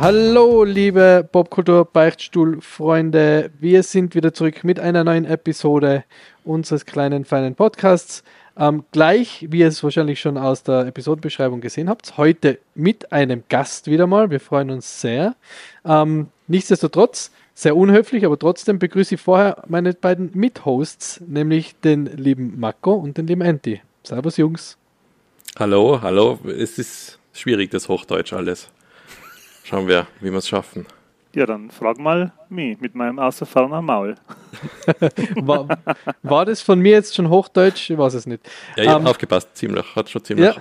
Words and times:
Hallo, 0.00 0.64
liebe 0.64 1.28
Popkultur 1.30 1.84
Beichtstuhl-Freunde. 1.84 3.50
Wir 3.58 3.82
sind 3.82 4.14
wieder 4.14 4.32
zurück 4.32 4.64
mit 4.64 4.80
einer 4.80 5.04
neuen 5.04 5.24
Episode 5.24 6.04
unseres 6.44 6.86
kleinen, 6.86 7.24
feinen 7.24 7.56
Podcasts. 7.56 8.22
Ähm, 8.58 8.84
gleich, 8.90 9.46
wie 9.50 9.60
ihr 9.60 9.68
es 9.68 9.84
wahrscheinlich 9.84 10.20
schon 10.20 10.36
aus 10.36 10.64
der 10.64 10.86
Episodenbeschreibung 10.86 11.60
gesehen 11.60 11.88
habt, 11.88 12.16
heute 12.16 12.58
mit 12.74 13.12
einem 13.12 13.44
Gast 13.48 13.86
wieder 13.86 14.08
mal. 14.08 14.30
Wir 14.30 14.40
freuen 14.40 14.70
uns 14.70 15.00
sehr. 15.00 15.36
Ähm, 15.84 16.26
nichtsdestotrotz, 16.48 17.30
sehr 17.54 17.76
unhöflich, 17.76 18.26
aber 18.26 18.36
trotzdem 18.36 18.80
begrüße 18.80 19.14
ich 19.14 19.20
vorher 19.20 19.62
meine 19.68 19.92
beiden 19.94 20.30
Mithosts, 20.34 21.20
nämlich 21.26 21.76
den 21.80 22.06
lieben 22.06 22.58
Marco 22.58 22.94
und 22.94 23.16
den 23.16 23.28
lieben 23.28 23.42
Anti. 23.42 23.80
Servus, 24.02 24.36
Jungs. 24.36 24.76
Hallo, 25.56 26.00
hallo. 26.02 26.40
Es 26.44 26.78
ist 26.78 27.20
schwierig, 27.32 27.70
das 27.70 27.88
Hochdeutsch 27.88 28.32
alles. 28.32 28.70
Schauen 29.62 29.86
wir, 29.86 30.08
wie 30.20 30.30
wir 30.30 30.38
es 30.38 30.48
schaffen. 30.48 30.86
Ja, 31.38 31.46
dann 31.46 31.70
frag 31.70 31.98
mal 31.98 32.32
mich 32.48 32.80
mit 32.80 32.96
meinem 32.96 33.20
außerferner 33.20 33.80
Maul. 33.80 34.16
war, 35.36 35.68
war, 36.24 36.44
das 36.44 36.60
von 36.62 36.80
mir 36.80 36.90
jetzt 36.90 37.14
schon 37.14 37.28
Hochdeutsch? 37.28 37.90
Ich 37.90 37.96
weiß 37.96 38.14
es 38.14 38.26
nicht. 38.26 38.44
Ja, 38.74 38.82
ich 38.82 38.88
um, 38.88 38.94
habe 38.94 39.02
ähm, 39.02 39.10
aufgepasst, 39.10 39.50
ziemlich. 39.54 39.94
Hat 39.94 40.10
schon 40.10 40.24
ziemlich. 40.24 40.56
Ja, 40.56 40.60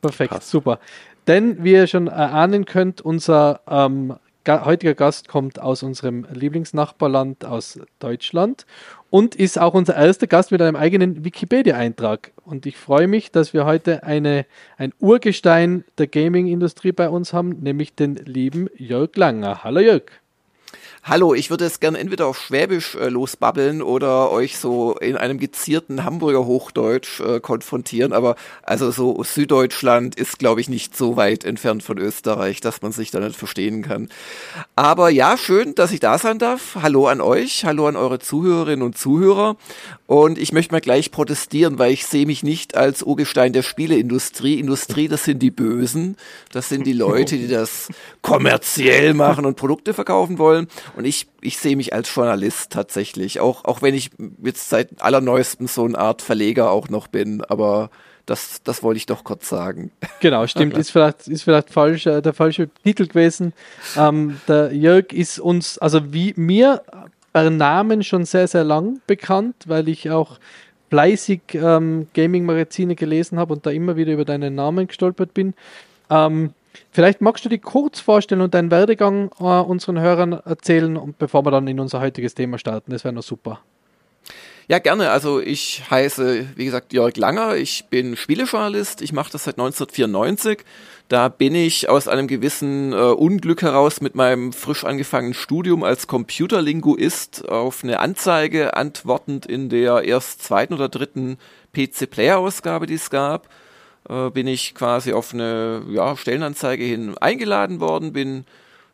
perfekt, 0.00 0.34
passt. 0.34 0.50
super. 0.50 0.78
Denn, 1.26 1.64
wie 1.64 1.72
ihr 1.72 1.88
schon 1.88 2.06
erahnen 2.06 2.64
könnt, 2.64 3.00
unser 3.00 3.62
ähm, 3.66 4.14
heutiger 4.46 4.94
Gast 4.94 5.26
kommt 5.26 5.58
aus 5.58 5.82
unserem 5.82 6.28
Lieblingsnachbarland, 6.32 7.44
aus 7.44 7.80
Deutschland 7.98 8.66
und 9.14 9.36
ist 9.36 9.60
auch 9.60 9.74
unser 9.74 9.94
erster 9.94 10.26
Gast 10.26 10.50
mit 10.50 10.60
einem 10.60 10.74
eigenen 10.74 11.24
Wikipedia-Eintrag. 11.24 12.32
Und 12.44 12.66
ich 12.66 12.76
freue 12.76 13.06
mich, 13.06 13.30
dass 13.30 13.54
wir 13.54 13.64
heute 13.64 14.02
eine, 14.02 14.44
ein 14.76 14.92
Urgestein 14.98 15.84
der 15.98 16.08
Gaming-Industrie 16.08 16.90
bei 16.90 17.08
uns 17.08 17.32
haben, 17.32 17.60
nämlich 17.60 17.94
den 17.94 18.16
lieben 18.16 18.68
Jörg 18.74 19.14
Langer. 19.14 19.62
Hallo 19.62 19.78
Jörg. 19.78 20.02
Hallo, 21.06 21.34
ich 21.34 21.50
würde 21.50 21.66
es 21.66 21.80
gerne 21.80 21.98
entweder 21.98 22.26
auf 22.26 22.40
Schwäbisch 22.40 22.94
äh, 22.94 23.10
losbabbeln 23.10 23.82
oder 23.82 24.30
euch 24.30 24.56
so 24.56 24.96
in 24.96 25.18
einem 25.18 25.38
gezierten 25.38 26.02
Hamburger 26.02 26.46
Hochdeutsch 26.46 27.20
äh, 27.20 27.40
konfrontieren, 27.40 28.14
aber 28.14 28.36
also 28.62 28.90
so 28.90 29.22
Süddeutschland 29.22 30.14
ist, 30.14 30.38
glaube 30.38 30.62
ich, 30.62 30.70
nicht 30.70 30.96
so 30.96 31.18
weit 31.18 31.44
entfernt 31.44 31.82
von 31.82 31.98
Österreich, 31.98 32.62
dass 32.62 32.80
man 32.80 32.92
sich 32.92 33.10
da 33.10 33.20
nicht 33.20 33.36
verstehen 33.36 33.82
kann. 33.82 34.08
Aber 34.76 35.10
ja, 35.10 35.36
schön, 35.36 35.74
dass 35.74 35.92
ich 35.92 36.00
da 36.00 36.16
sein 36.16 36.38
darf. 36.38 36.78
Hallo 36.80 37.06
an 37.06 37.20
euch, 37.20 37.66
hallo 37.66 37.86
an 37.86 37.96
eure 37.96 38.18
Zuhörerinnen 38.18 38.82
und 38.82 38.96
Zuhörer. 38.96 39.56
Und 40.06 40.38
ich 40.38 40.52
möchte 40.52 40.72
mal 40.72 40.80
gleich 40.80 41.10
protestieren, 41.10 41.78
weil 41.78 41.92
ich 41.92 42.06
sehe 42.06 42.24
mich 42.24 42.42
nicht 42.42 42.78
als 42.78 43.02
Urgestein 43.02 43.52
der 43.52 43.62
Spieleindustrie. 43.62 44.58
Industrie, 44.58 45.08
das 45.08 45.24
sind 45.24 45.42
die 45.42 45.50
Bösen, 45.50 46.16
das 46.50 46.70
sind 46.70 46.86
die 46.86 46.94
Leute, 46.94 47.36
die 47.36 47.48
das 47.48 47.88
kommerziell 48.22 49.12
machen 49.12 49.44
und 49.44 49.56
Produkte 49.56 49.92
verkaufen 49.92 50.38
wollen. 50.38 50.66
Und 50.96 51.04
ich, 51.04 51.26
ich 51.40 51.58
sehe 51.58 51.76
mich 51.76 51.92
als 51.92 52.14
Journalist 52.14 52.70
tatsächlich, 52.70 53.40
auch, 53.40 53.64
auch 53.64 53.82
wenn 53.82 53.94
ich 53.94 54.10
jetzt 54.42 54.68
seit 54.68 55.02
allerneuestem 55.02 55.66
so 55.66 55.84
eine 55.84 55.98
Art 55.98 56.22
Verleger 56.22 56.70
auch 56.70 56.88
noch 56.88 57.08
bin, 57.08 57.42
aber 57.42 57.90
das, 58.26 58.62
das 58.62 58.82
wollte 58.82 58.98
ich 58.98 59.06
doch 59.06 59.24
kurz 59.24 59.48
sagen. 59.48 59.90
Genau, 60.20 60.46
stimmt, 60.46 60.74
ist 60.78 60.90
vielleicht, 60.90 61.28
ist 61.28 61.42
vielleicht 61.42 61.70
falsch, 61.70 62.06
äh, 62.06 62.22
der 62.22 62.32
falsche 62.32 62.68
Titel 62.82 63.06
gewesen. 63.06 63.52
Ähm, 63.96 64.40
der 64.48 64.72
Jörg 64.72 65.12
ist 65.12 65.38
uns, 65.38 65.78
also 65.78 66.12
wie 66.12 66.32
mir 66.36 66.82
per 67.32 67.50
Namen 67.50 68.02
schon 68.04 68.24
sehr, 68.24 68.46
sehr 68.46 68.64
lang 68.64 69.00
bekannt, 69.06 69.56
weil 69.66 69.88
ich 69.88 70.10
auch 70.10 70.38
fleißig 70.90 71.40
ähm, 71.54 72.06
Gaming-Magazine 72.14 72.94
gelesen 72.94 73.38
habe 73.38 73.52
und 73.52 73.66
da 73.66 73.70
immer 73.70 73.96
wieder 73.96 74.12
über 74.12 74.24
deinen 74.24 74.54
Namen 74.54 74.86
gestolpert 74.86 75.34
bin. 75.34 75.54
Ähm, 76.08 76.54
Vielleicht 76.90 77.20
magst 77.20 77.44
du 77.44 77.48
dich 77.48 77.62
kurz 77.62 78.00
vorstellen 78.00 78.40
und 78.40 78.54
deinen 78.54 78.70
Werdegang 78.70 79.30
äh, 79.38 79.44
unseren 79.44 80.00
Hörern 80.00 80.32
erzählen, 80.32 80.96
und 80.96 81.18
bevor 81.18 81.44
wir 81.44 81.50
dann 81.50 81.68
in 81.68 81.80
unser 81.80 82.00
heutiges 82.00 82.34
Thema 82.34 82.58
starten. 82.58 82.90
Das 82.90 83.04
wäre 83.04 83.14
noch 83.14 83.22
super. 83.22 83.60
Ja, 84.66 84.78
gerne. 84.78 85.10
Also 85.10 85.40
ich 85.40 85.82
heiße, 85.90 86.46
wie 86.56 86.64
gesagt, 86.64 86.94
Jörg 86.94 87.16
Langer. 87.16 87.56
Ich 87.56 87.84
bin 87.90 88.16
Spielejournalist. 88.16 89.02
Ich 89.02 89.12
mache 89.12 89.30
das 89.30 89.44
seit 89.44 89.58
1994. 89.58 90.64
Da 91.08 91.28
bin 91.28 91.54
ich 91.54 91.90
aus 91.90 92.08
einem 92.08 92.28
gewissen 92.28 92.94
äh, 92.94 92.96
Unglück 92.96 93.60
heraus 93.60 94.00
mit 94.00 94.14
meinem 94.14 94.54
frisch 94.54 94.84
angefangenen 94.84 95.34
Studium 95.34 95.82
als 95.82 96.06
Computerlinguist 96.06 97.46
auf 97.46 97.84
eine 97.84 98.00
Anzeige 98.00 98.74
antwortend 98.74 99.44
in 99.44 99.68
der 99.68 100.02
erst 100.04 100.42
zweiten 100.42 100.72
oder 100.72 100.88
dritten 100.88 101.36
PC-Player-Ausgabe, 101.74 102.86
die 102.86 102.94
es 102.94 103.10
gab 103.10 103.48
äh, 104.08 104.30
bin 104.30 104.46
ich 104.46 104.74
quasi 104.74 105.12
auf 105.12 105.32
eine 105.32 105.82
ja, 105.88 106.16
Stellenanzeige 106.16 106.84
hin 106.84 107.16
eingeladen 107.18 107.80
worden, 107.80 108.12
bin 108.12 108.44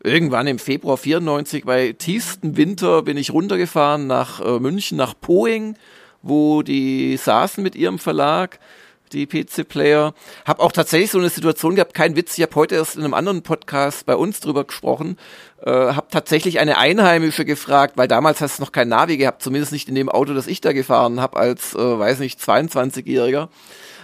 irgendwann 0.02 0.46
im 0.46 0.58
Februar 0.58 0.96
94 0.96 1.64
bei 1.64 1.92
tiefstem 1.92 2.56
Winter 2.56 3.02
bin 3.02 3.16
ich 3.16 3.32
runtergefahren 3.32 4.06
nach 4.06 4.40
äh, 4.40 4.58
München, 4.58 4.96
nach 4.96 5.14
Poing, 5.20 5.76
wo 6.22 6.62
die 6.62 7.16
saßen 7.16 7.62
mit 7.62 7.74
ihrem 7.74 7.98
Verlag 7.98 8.58
die 9.12 9.26
PC-Player. 9.26 10.14
Hab 10.44 10.60
auch 10.60 10.72
tatsächlich 10.72 11.10
so 11.10 11.18
eine 11.18 11.28
Situation 11.28 11.74
gehabt, 11.74 11.94
kein 11.94 12.16
Witz, 12.16 12.38
ich 12.38 12.42
habe 12.42 12.54
heute 12.54 12.76
erst 12.76 12.96
in 12.96 13.02
einem 13.02 13.14
anderen 13.14 13.42
Podcast 13.42 14.06
bei 14.06 14.14
uns 14.14 14.40
drüber 14.40 14.64
gesprochen, 14.64 15.18
äh, 15.62 15.70
habe 15.70 16.06
tatsächlich 16.10 16.60
eine 16.60 16.78
Einheimische 16.78 17.44
gefragt, 17.44 17.94
weil 17.96 18.08
damals 18.08 18.40
hast 18.40 18.58
du 18.58 18.62
noch 18.62 18.72
kein 18.72 18.88
Navi 18.88 19.16
gehabt, 19.16 19.42
zumindest 19.42 19.72
nicht 19.72 19.88
in 19.88 19.94
dem 19.94 20.08
Auto, 20.08 20.32
das 20.32 20.46
ich 20.46 20.60
da 20.60 20.72
gefahren 20.72 21.20
habe 21.20 21.36
als, 21.36 21.74
äh, 21.74 21.98
weiß 21.98 22.20
nicht, 22.20 22.40
22-Jähriger 22.40 23.48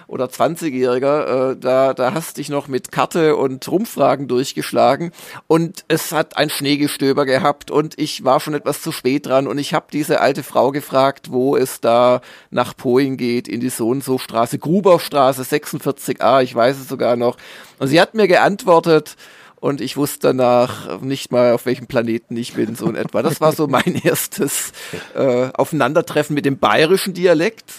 oder 0.09 0.27
20-Jähriger, 0.27 1.53
äh, 1.53 1.57
da, 1.57 1.95
da 1.95 2.15
hast 2.15 2.39
dich 2.39 2.49
noch 2.49 2.69
mit 2.69 2.93
Karte 2.93 3.37
und 3.37 3.67
Rumfragen 3.69 4.29
durchgeschlagen 4.29 5.13
und 5.47 5.85
es 5.89 6.13
hat 6.13 6.37
ein 6.37 6.51
Schneegestöber 6.51 7.27
gehabt 7.27 7.71
und 7.71 7.99
ich 7.99 8.25
war 8.25 8.41
schon 8.41 8.55
etwas 8.55 8.83
zu 8.83 8.93
spät 8.93 9.27
dran 9.27 9.47
und 9.47 9.59
ich 9.59 9.75
habe 9.75 9.87
diese 9.93 10.21
alte 10.21 10.43
Frau 10.43 10.71
gefragt, 10.71 11.33
wo 11.33 11.57
es 11.57 11.81
da 11.81 12.21
nach 12.51 12.77
Poing 12.77 13.17
geht, 13.17 13.49
in 13.49 13.61
die 13.61 13.71
so 13.71 13.89
und 13.89 14.05
so 14.05 14.19
Straße, 14.19 14.59
Gruberstraße 14.59 15.43
46a, 15.43 16.43
ich 16.43 16.55
weiß 16.55 16.79
es 16.79 16.89
sogar 16.89 17.17
noch. 17.17 17.37
Und 17.79 17.89
sie 17.89 18.01
hat 18.01 18.15
mir 18.15 18.29
geantwortet, 18.29 19.17
und 19.59 19.81
ich 19.81 19.97
wusste 19.97 20.29
danach 20.29 21.01
nicht 21.01 21.33
mal, 21.33 21.53
auf 21.53 21.67
welchem 21.67 21.87
Planeten 21.87 22.37
ich 22.37 22.53
bin, 22.53 22.77
so 22.77 22.89
in 22.89 22.95
etwa. 22.95 23.23
Das 23.23 23.41
war 23.41 23.53
so 23.53 23.67
mein 23.67 24.01
erstes 24.05 24.73
äh, 25.15 25.49
Aufeinandertreffen 25.55 26.35
mit 26.35 26.45
dem 26.45 26.59
bayerischen 26.59 27.15
Dialekt 27.15 27.73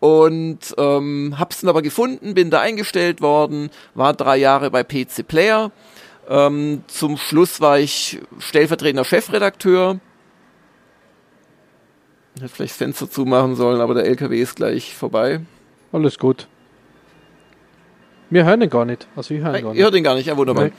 und 0.00 0.58
ähm, 0.76 1.34
hab's 1.38 1.60
dann 1.60 1.70
aber 1.70 1.82
gefunden, 1.82 2.34
bin 2.34 2.50
da 2.50 2.60
eingestellt 2.60 3.20
worden, 3.20 3.70
war 3.94 4.14
drei 4.14 4.36
Jahre 4.36 4.70
bei 4.70 4.84
PC 4.84 5.26
Player. 5.26 5.72
Ähm, 6.28 6.82
zum 6.86 7.16
Schluss 7.16 7.60
war 7.60 7.78
ich 7.78 8.20
stellvertretender 8.38 9.04
Chefredakteur. 9.04 9.98
Ich 12.36 12.42
hätte 12.42 12.54
vielleicht 12.54 12.72
das 12.72 12.78
Fenster 12.78 13.10
zumachen 13.10 13.56
sollen, 13.56 13.80
aber 13.80 13.94
der 13.94 14.04
LKW 14.04 14.40
ist 14.40 14.56
gleich 14.56 14.94
vorbei. 14.94 15.40
Alles 15.90 16.18
gut. 16.18 16.46
Wir 18.30 18.44
hören 18.44 18.62
ihn 18.62 18.70
gar 18.70 18.84
nicht. 18.84 19.08
Also 19.16 19.34
ich 19.34 19.40
höre 19.40 19.56
ihn 19.56 19.62
gar 19.62 19.70
nicht. 19.70 19.78
Ihr 19.78 19.84
hört 19.84 19.94
ihn 19.94 20.04
gar 20.04 20.14
nicht, 20.14 20.26
ja 20.26 20.36
wunderbar. 20.36 20.66
Nee. 20.66 20.72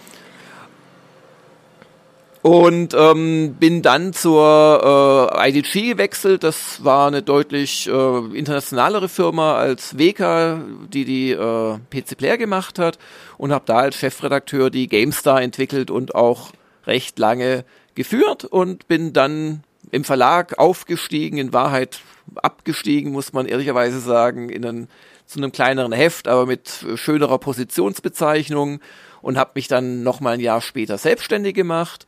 Und 2.42 2.94
ähm, 2.94 3.56
bin 3.60 3.82
dann 3.82 4.14
zur 4.14 5.30
äh, 5.36 5.50
IDG 5.50 5.90
gewechselt. 5.92 6.44
Das 6.44 6.84
war 6.84 7.08
eine 7.08 7.22
deutlich 7.22 7.88
äh, 7.88 8.18
internationalere 8.34 9.10
Firma 9.10 9.58
als 9.58 9.98
WK, 9.98 10.62
die 10.94 11.04
die 11.04 11.32
äh, 11.32 11.78
PC 11.90 12.18
Player 12.18 12.38
gemacht 12.38 12.80
hat. 12.80 12.98
Und 13.38 13.52
habe 13.52 13.66
da 13.66 13.80
als 13.80 13.98
Chefredakteur 13.98 14.70
die 14.70 14.88
GameStar 14.88 15.42
entwickelt 15.42 15.92
und 15.92 16.16
auch 16.16 16.52
recht 16.88 17.20
lange 17.20 17.66
geführt. 17.96 18.46
Und 18.46 18.88
bin 18.88 19.12
dann 19.12 19.64
im 19.92 20.06
Verlag 20.06 20.58
aufgestiegen, 20.60 21.40
in 21.40 21.52
Wahrheit 21.52 22.00
abgestiegen, 22.36 23.12
muss 23.12 23.34
man 23.34 23.48
ehrlicherweise 23.48 24.00
sagen, 24.00 24.50
in 24.50 24.66
einen, 24.66 24.88
zu 25.26 25.40
einem 25.40 25.52
kleineren 25.52 25.92
Heft, 25.92 26.28
aber 26.30 26.46
mit 26.46 26.86
schönerer 26.96 27.38
Positionsbezeichnung 27.38 28.80
und 29.22 29.38
habe 29.38 29.52
mich 29.56 29.68
dann 29.68 30.04
noch 30.04 30.20
mal 30.20 30.36
ein 30.36 30.40
Jahr 30.40 30.62
später 30.62 30.98
selbstständig 30.98 31.56
gemacht 31.56 32.08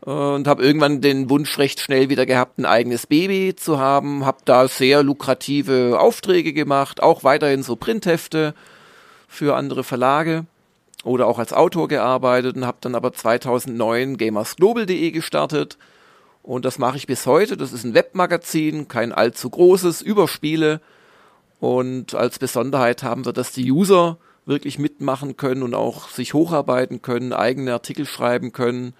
und 0.00 0.46
habe 0.46 0.62
irgendwann 0.62 1.00
den 1.00 1.30
Wunsch 1.30 1.58
recht 1.58 1.80
schnell 1.80 2.10
wieder 2.10 2.26
gehabt, 2.26 2.58
ein 2.58 2.66
eigenes 2.66 3.06
Baby 3.06 3.56
zu 3.56 3.78
haben, 3.78 4.26
habe 4.26 4.38
da 4.44 4.68
sehr 4.68 5.02
lukrative 5.02 5.98
Aufträge 5.98 6.52
gemacht, 6.52 7.02
auch 7.02 7.24
weiterhin 7.24 7.62
so 7.62 7.76
Printhefte 7.76 8.54
für 9.26 9.56
andere 9.56 9.82
Verlage 9.82 10.44
oder 11.04 11.26
auch 11.26 11.38
als 11.38 11.52
Autor 11.52 11.88
gearbeitet 11.88 12.56
und 12.56 12.66
habe 12.66 12.78
dann 12.80 12.94
aber 12.94 13.12
2009 13.12 14.16
gamersglobal.de 14.16 15.10
gestartet. 15.10 15.78
Und 16.42 16.66
das 16.66 16.78
mache 16.78 16.98
ich 16.98 17.06
bis 17.06 17.26
heute. 17.26 17.56
Das 17.56 17.72
ist 17.72 17.84
ein 17.84 17.94
Webmagazin, 17.94 18.88
kein 18.88 19.12
allzu 19.12 19.48
großes, 19.48 20.02
über 20.02 20.28
Spiele. 20.28 20.82
Und 21.60 22.14
als 22.14 22.38
Besonderheit 22.38 23.02
haben 23.02 23.24
wir, 23.24 23.32
dass 23.32 23.52
die 23.52 23.72
User 23.72 24.18
wirklich 24.46 24.78
mitmachen 24.78 25.36
können 25.36 25.62
und 25.62 25.74
auch 25.74 26.08
sich 26.08 26.34
hocharbeiten 26.34 27.02
können, 27.02 27.32
eigene 27.32 27.72
Artikel 27.72 28.06
schreiben 28.06 28.52
können 28.52 28.94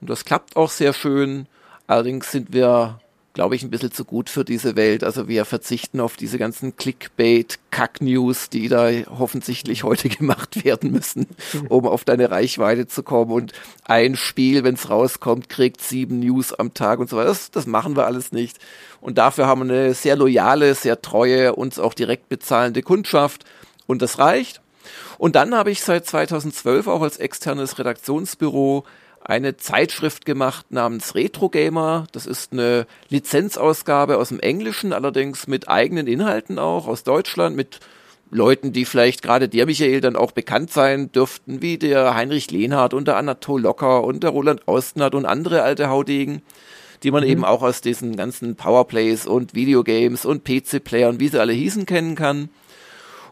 Und 0.00 0.10
das 0.10 0.24
klappt 0.24 0.56
auch 0.56 0.70
sehr 0.70 0.92
schön. 0.92 1.46
Allerdings 1.86 2.30
sind 2.30 2.52
wir 2.52 3.00
glaube 3.32 3.54
ich, 3.54 3.62
ein 3.62 3.70
bisschen 3.70 3.92
zu 3.92 4.04
gut 4.04 4.28
für 4.28 4.44
diese 4.44 4.76
Welt. 4.76 5.04
Also 5.04 5.28
wir 5.28 5.44
verzichten 5.44 6.00
auf 6.00 6.16
diese 6.16 6.36
ganzen 6.36 6.76
Clickbait-Kack-News, 6.76 8.50
die 8.50 8.68
da 8.68 8.90
hoffentlich 9.08 9.84
heute 9.84 10.08
gemacht 10.10 10.64
werden 10.64 10.90
müssen, 10.90 11.26
um 11.68 11.86
auf 11.86 12.04
deine 12.04 12.30
Reichweite 12.30 12.86
zu 12.86 13.02
kommen. 13.02 13.30
Und 13.30 13.52
ein 13.84 14.16
Spiel, 14.16 14.64
wenn 14.64 14.74
es 14.74 14.90
rauskommt, 14.90 15.48
kriegt 15.48 15.80
sieben 15.80 16.18
News 16.18 16.52
am 16.52 16.74
Tag 16.74 16.98
und 16.98 17.08
so 17.08 17.16
weiter. 17.16 17.28
Das, 17.28 17.50
das 17.50 17.66
machen 17.66 17.96
wir 17.96 18.06
alles 18.06 18.32
nicht. 18.32 18.58
Und 19.00 19.18
dafür 19.18 19.46
haben 19.46 19.68
wir 19.68 19.74
eine 19.74 19.94
sehr 19.94 20.16
loyale, 20.16 20.74
sehr 20.74 21.00
treue, 21.00 21.54
uns 21.54 21.78
auch 21.78 21.94
direkt 21.94 22.28
bezahlende 22.28 22.82
Kundschaft. 22.82 23.44
Und 23.86 24.02
das 24.02 24.18
reicht. 24.18 24.60
Und 25.18 25.36
dann 25.36 25.54
habe 25.54 25.70
ich 25.70 25.82
seit 25.82 26.06
2012 26.06 26.86
auch 26.86 27.02
als 27.02 27.18
externes 27.18 27.78
Redaktionsbüro 27.78 28.84
eine 29.22 29.56
Zeitschrift 29.56 30.24
gemacht 30.24 30.70
namens 30.70 31.14
Retro 31.14 31.50
Gamer. 31.50 32.06
Das 32.12 32.26
ist 32.26 32.52
eine 32.52 32.86
Lizenzausgabe 33.08 34.16
aus 34.16 34.28
dem 34.28 34.40
Englischen, 34.40 34.92
allerdings 34.92 35.46
mit 35.46 35.68
eigenen 35.68 36.06
Inhalten 36.06 36.58
auch 36.58 36.88
aus 36.88 37.04
Deutschland, 37.04 37.54
mit 37.54 37.80
Leuten, 38.30 38.72
die 38.72 38.84
vielleicht 38.84 39.22
gerade 39.22 39.48
dir, 39.48 39.66
Michael, 39.66 40.00
dann 40.00 40.16
auch 40.16 40.30
bekannt 40.30 40.72
sein 40.72 41.10
dürften, 41.12 41.62
wie 41.62 41.78
der 41.78 42.14
Heinrich 42.14 42.50
Lehnhardt 42.50 42.94
und 42.94 43.08
der 43.08 43.16
Anatol 43.16 43.60
Locker 43.60 44.04
und 44.04 44.22
der 44.22 44.30
Roland 44.30 44.68
Austnert 44.68 45.14
und 45.14 45.26
andere 45.26 45.62
alte 45.62 45.88
Haudegen, 45.88 46.42
die 47.02 47.10
man 47.10 47.24
mhm. 47.24 47.30
eben 47.30 47.44
auch 47.44 47.62
aus 47.62 47.80
diesen 47.80 48.16
ganzen 48.16 48.54
Powerplays 48.54 49.26
und 49.26 49.54
Videogames 49.54 50.24
und 50.24 50.44
PC-Playern, 50.44 51.18
wie 51.18 51.28
sie 51.28 51.40
alle 51.40 51.52
hießen, 51.52 51.86
kennen 51.86 52.14
kann. 52.14 52.50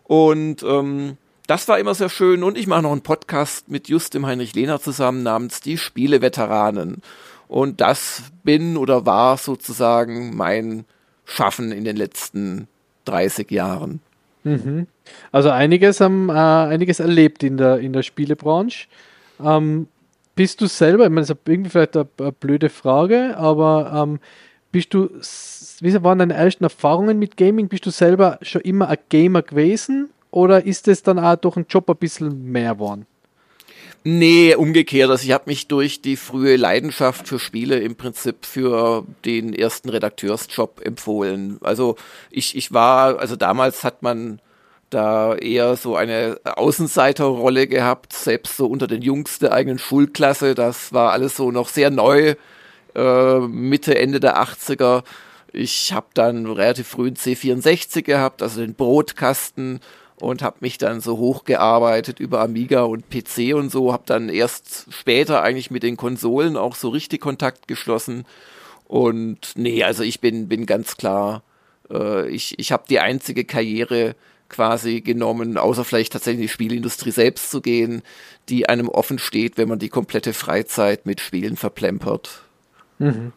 Und 0.04 0.64
ähm, 0.64 1.16
das 1.48 1.66
war 1.66 1.78
immer 1.78 1.94
sehr 1.94 2.10
schön 2.10 2.42
und 2.42 2.58
ich 2.58 2.66
mache 2.66 2.82
noch 2.82 2.92
einen 2.92 3.00
Podcast 3.00 3.70
mit 3.70 3.88
Just 3.88 4.12
dem 4.12 4.26
Heinrich 4.26 4.54
Lehner 4.54 4.80
zusammen 4.80 5.22
namens 5.22 5.62
Die 5.62 5.78
Spieleveteranen. 5.78 7.00
Und 7.48 7.80
das 7.80 8.24
bin 8.44 8.76
oder 8.76 9.06
war 9.06 9.38
sozusagen 9.38 10.36
mein 10.36 10.84
Schaffen 11.24 11.72
in 11.72 11.84
den 11.84 11.96
letzten 11.96 12.68
30 13.06 13.50
Jahren. 13.50 14.00
Mhm. 14.44 14.88
Also 15.32 15.48
einiges 15.48 16.02
haben, 16.02 16.28
äh, 16.28 16.32
einiges 16.32 17.00
erlebt 17.00 17.42
in 17.42 17.56
der, 17.56 17.78
in 17.78 17.94
der 17.94 18.02
Spielebranche. 18.02 18.86
Ähm, 19.42 19.88
bist 20.34 20.60
du 20.60 20.66
selber, 20.66 21.04
ich 21.04 21.10
meine, 21.10 21.22
das 21.22 21.30
ist 21.30 21.48
irgendwie 21.48 21.70
vielleicht 21.70 21.96
eine, 21.96 22.08
eine 22.18 22.32
blöde 22.32 22.68
Frage, 22.68 23.34
aber 23.38 23.90
ähm, 23.94 24.20
bist 24.70 24.92
du, 24.92 25.08
wie 25.80 26.02
waren 26.02 26.18
deine 26.18 26.34
ersten 26.34 26.64
Erfahrungen 26.64 27.18
mit 27.18 27.38
Gaming? 27.38 27.68
Bist 27.68 27.86
du 27.86 27.90
selber 27.90 28.38
schon 28.42 28.60
immer 28.60 28.90
ein 28.90 28.98
Gamer 29.08 29.40
gewesen 29.40 30.10
oder 30.30 30.64
ist 30.64 30.88
es 30.88 31.02
dann 31.02 31.18
auch 31.18 31.36
durch 31.36 31.54
den 31.54 31.66
Job 31.68 31.88
ein 31.88 31.96
bisschen 31.96 32.50
mehr 32.50 32.74
geworden? 32.74 33.06
Nee, 34.04 34.54
umgekehrt. 34.54 35.10
Also 35.10 35.24
ich 35.24 35.32
habe 35.32 35.44
mich 35.46 35.66
durch 35.68 36.00
die 36.00 36.16
frühe 36.16 36.56
Leidenschaft 36.56 37.28
für 37.28 37.38
Spiele 37.38 37.78
im 37.78 37.96
Prinzip 37.96 38.46
für 38.46 39.04
den 39.24 39.52
ersten 39.52 39.88
Redakteursjob 39.88 40.80
empfohlen. 40.84 41.58
Also 41.62 41.96
ich, 42.30 42.56
ich 42.56 42.72
war, 42.72 43.18
also 43.18 43.36
damals 43.36 43.84
hat 43.84 44.02
man 44.02 44.40
da 44.90 45.34
eher 45.34 45.76
so 45.76 45.96
eine 45.96 46.40
Außenseiterrolle 46.44 47.66
gehabt, 47.66 48.12
selbst 48.12 48.56
so 48.56 48.66
unter 48.66 48.86
den 48.86 49.02
Jungs 49.02 49.40
der 49.40 49.52
eigenen 49.52 49.78
Schulklasse. 49.78 50.54
Das 50.54 50.92
war 50.92 51.12
alles 51.12 51.36
so 51.36 51.50
noch 51.50 51.68
sehr 51.68 51.90
neu, 51.90 52.34
äh, 52.94 53.38
Mitte, 53.40 53.98
Ende 53.98 54.20
der 54.20 54.40
80er. 54.42 55.02
Ich 55.52 55.92
habe 55.92 56.06
dann 56.14 56.46
relativ 56.46 56.88
früh 56.88 57.08
einen 57.08 57.16
C64 57.16 58.02
gehabt, 58.02 58.42
also 58.42 58.60
den 58.60 58.74
Brotkasten 58.74 59.80
und 60.20 60.42
habe 60.42 60.56
mich 60.60 60.78
dann 60.78 61.00
so 61.00 61.18
hochgearbeitet 61.18 62.20
über 62.20 62.40
Amiga 62.40 62.82
und 62.82 63.08
PC 63.10 63.54
und 63.54 63.70
so, 63.70 63.92
habe 63.92 64.04
dann 64.06 64.28
erst 64.28 64.86
später 64.90 65.42
eigentlich 65.42 65.70
mit 65.70 65.82
den 65.82 65.96
Konsolen 65.96 66.56
auch 66.56 66.74
so 66.74 66.88
richtig 66.88 67.20
Kontakt 67.20 67.68
geschlossen. 67.68 68.24
Und 68.86 69.52
nee, 69.56 69.84
also 69.84 70.02
ich 70.02 70.20
bin, 70.20 70.48
bin 70.48 70.66
ganz 70.66 70.96
klar, 70.96 71.42
äh, 71.90 72.28
ich, 72.28 72.58
ich 72.58 72.72
habe 72.72 72.84
die 72.88 73.00
einzige 73.00 73.44
Karriere 73.44 74.14
quasi 74.48 75.02
genommen, 75.02 75.58
außer 75.58 75.84
vielleicht 75.84 76.14
tatsächlich 76.14 76.38
in 76.38 76.42
die 76.42 76.52
Spielindustrie 76.52 77.10
selbst 77.10 77.50
zu 77.50 77.60
gehen, 77.60 78.02
die 78.48 78.68
einem 78.68 78.88
offen 78.88 79.18
steht, 79.18 79.58
wenn 79.58 79.68
man 79.68 79.78
die 79.78 79.90
komplette 79.90 80.32
Freizeit 80.32 81.06
mit 81.06 81.20
Spielen 81.20 81.56
verplempert. 81.56 82.42
Mhm. 82.98 83.32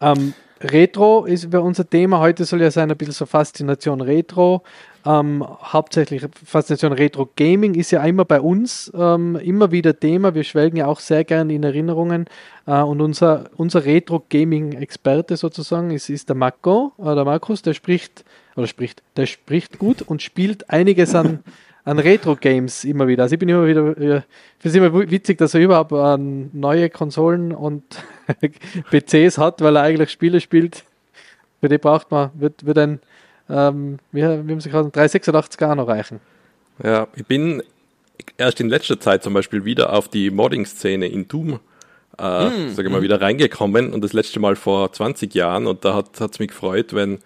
Ähm, 0.00 0.34
Retro 0.60 1.24
ist 1.24 1.44
über 1.44 1.62
unser 1.62 1.88
Thema. 1.88 2.20
Heute 2.20 2.44
soll 2.44 2.62
ja 2.62 2.70
sein 2.70 2.90
ein 2.90 2.96
bisschen 2.96 3.14
so 3.14 3.26
Faszination 3.26 4.00
Retro. 4.00 4.62
Ähm, 5.04 5.44
hauptsächlich 5.44 6.22
Faszination 6.44 6.92
Retro 6.92 7.28
Gaming 7.34 7.74
ist 7.74 7.90
ja 7.90 8.04
immer 8.04 8.24
bei 8.24 8.40
uns 8.40 8.90
ähm, 8.94 9.36
immer 9.36 9.72
wieder 9.72 9.98
Thema. 9.98 10.34
Wir 10.34 10.44
schwelgen 10.44 10.76
ja 10.76 10.86
auch 10.86 11.00
sehr 11.00 11.24
gerne 11.24 11.52
in 11.52 11.64
Erinnerungen. 11.64 12.26
Äh, 12.66 12.82
und 12.82 13.00
unser, 13.00 13.50
unser 13.56 13.84
Retro 13.84 14.24
Gaming 14.28 14.72
Experte 14.72 15.36
sozusagen 15.36 15.90
ist, 15.90 16.08
ist 16.08 16.28
der 16.28 16.36
Marco, 16.36 16.92
äh, 16.98 17.14
der 17.14 17.24
Markus, 17.24 17.62
der 17.62 17.74
spricht, 17.74 18.24
oder 18.54 18.68
spricht, 18.68 19.02
der 19.16 19.26
spricht 19.26 19.78
gut 19.78 20.02
und 20.02 20.22
spielt 20.22 20.70
einiges 20.70 21.16
an, 21.16 21.40
an 21.84 21.98
Retro-Games 21.98 22.84
immer 22.84 23.08
wieder. 23.08 23.24
Also 23.24 23.34
ich 23.34 23.40
bin 23.40 23.48
immer 23.48 23.66
wieder, 23.66 23.90
ich 23.90 23.96
finde 23.96 24.24
es 24.62 24.74
immer 24.74 25.10
witzig, 25.10 25.38
dass 25.38 25.54
er 25.54 25.62
überhaupt 25.62 25.90
äh, 25.90 26.16
neue 26.16 26.90
Konsolen 26.90 27.52
und 27.52 27.82
PCs 28.90 29.38
hat, 29.38 29.62
weil 29.62 29.76
er 29.76 29.82
eigentlich 29.82 30.10
Spiele 30.10 30.40
spielt. 30.40 30.84
Für 31.60 31.68
die 31.68 31.78
braucht 31.78 32.10
man, 32.12 32.30
wird, 32.34 32.64
wird 32.66 32.78
ein 32.78 33.00
ähm, 33.52 33.98
wir, 34.10 34.46
wir 34.46 34.60
sich 34.60 34.72
gerade 34.72 34.90
386 34.90 35.60
noch 35.76 35.88
reichen. 35.88 36.20
Ja, 36.82 37.06
ich 37.14 37.26
bin 37.26 37.62
erst 38.38 38.60
in 38.60 38.68
letzter 38.68 38.98
Zeit 38.98 39.22
zum 39.22 39.34
Beispiel 39.34 39.64
wieder 39.64 39.92
auf 39.92 40.08
die 40.08 40.30
Modding-Szene 40.30 41.06
in 41.06 41.28
Doom 41.28 41.60
äh, 42.18 42.48
mm, 42.48 42.74
sag 42.74 42.84
ich 42.84 42.90
mal, 42.90 43.00
mm. 43.00 43.04
wieder 43.04 43.20
reingekommen 43.20 43.92
und 43.92 44.02
das 44.02 44.12
letzte 44.12 44.40
Mal 44.40 44.56
vor 44.56 44.92
20 44.92 45.34
Jahren 45.34 45.66
und 45.66 45.84
da 45.84 45.94
hat 45.94 46.20
es 46.20 46.38
mich 46.38 46.48
gefreut, 46.48 46.94
wenn, 46.94 47.18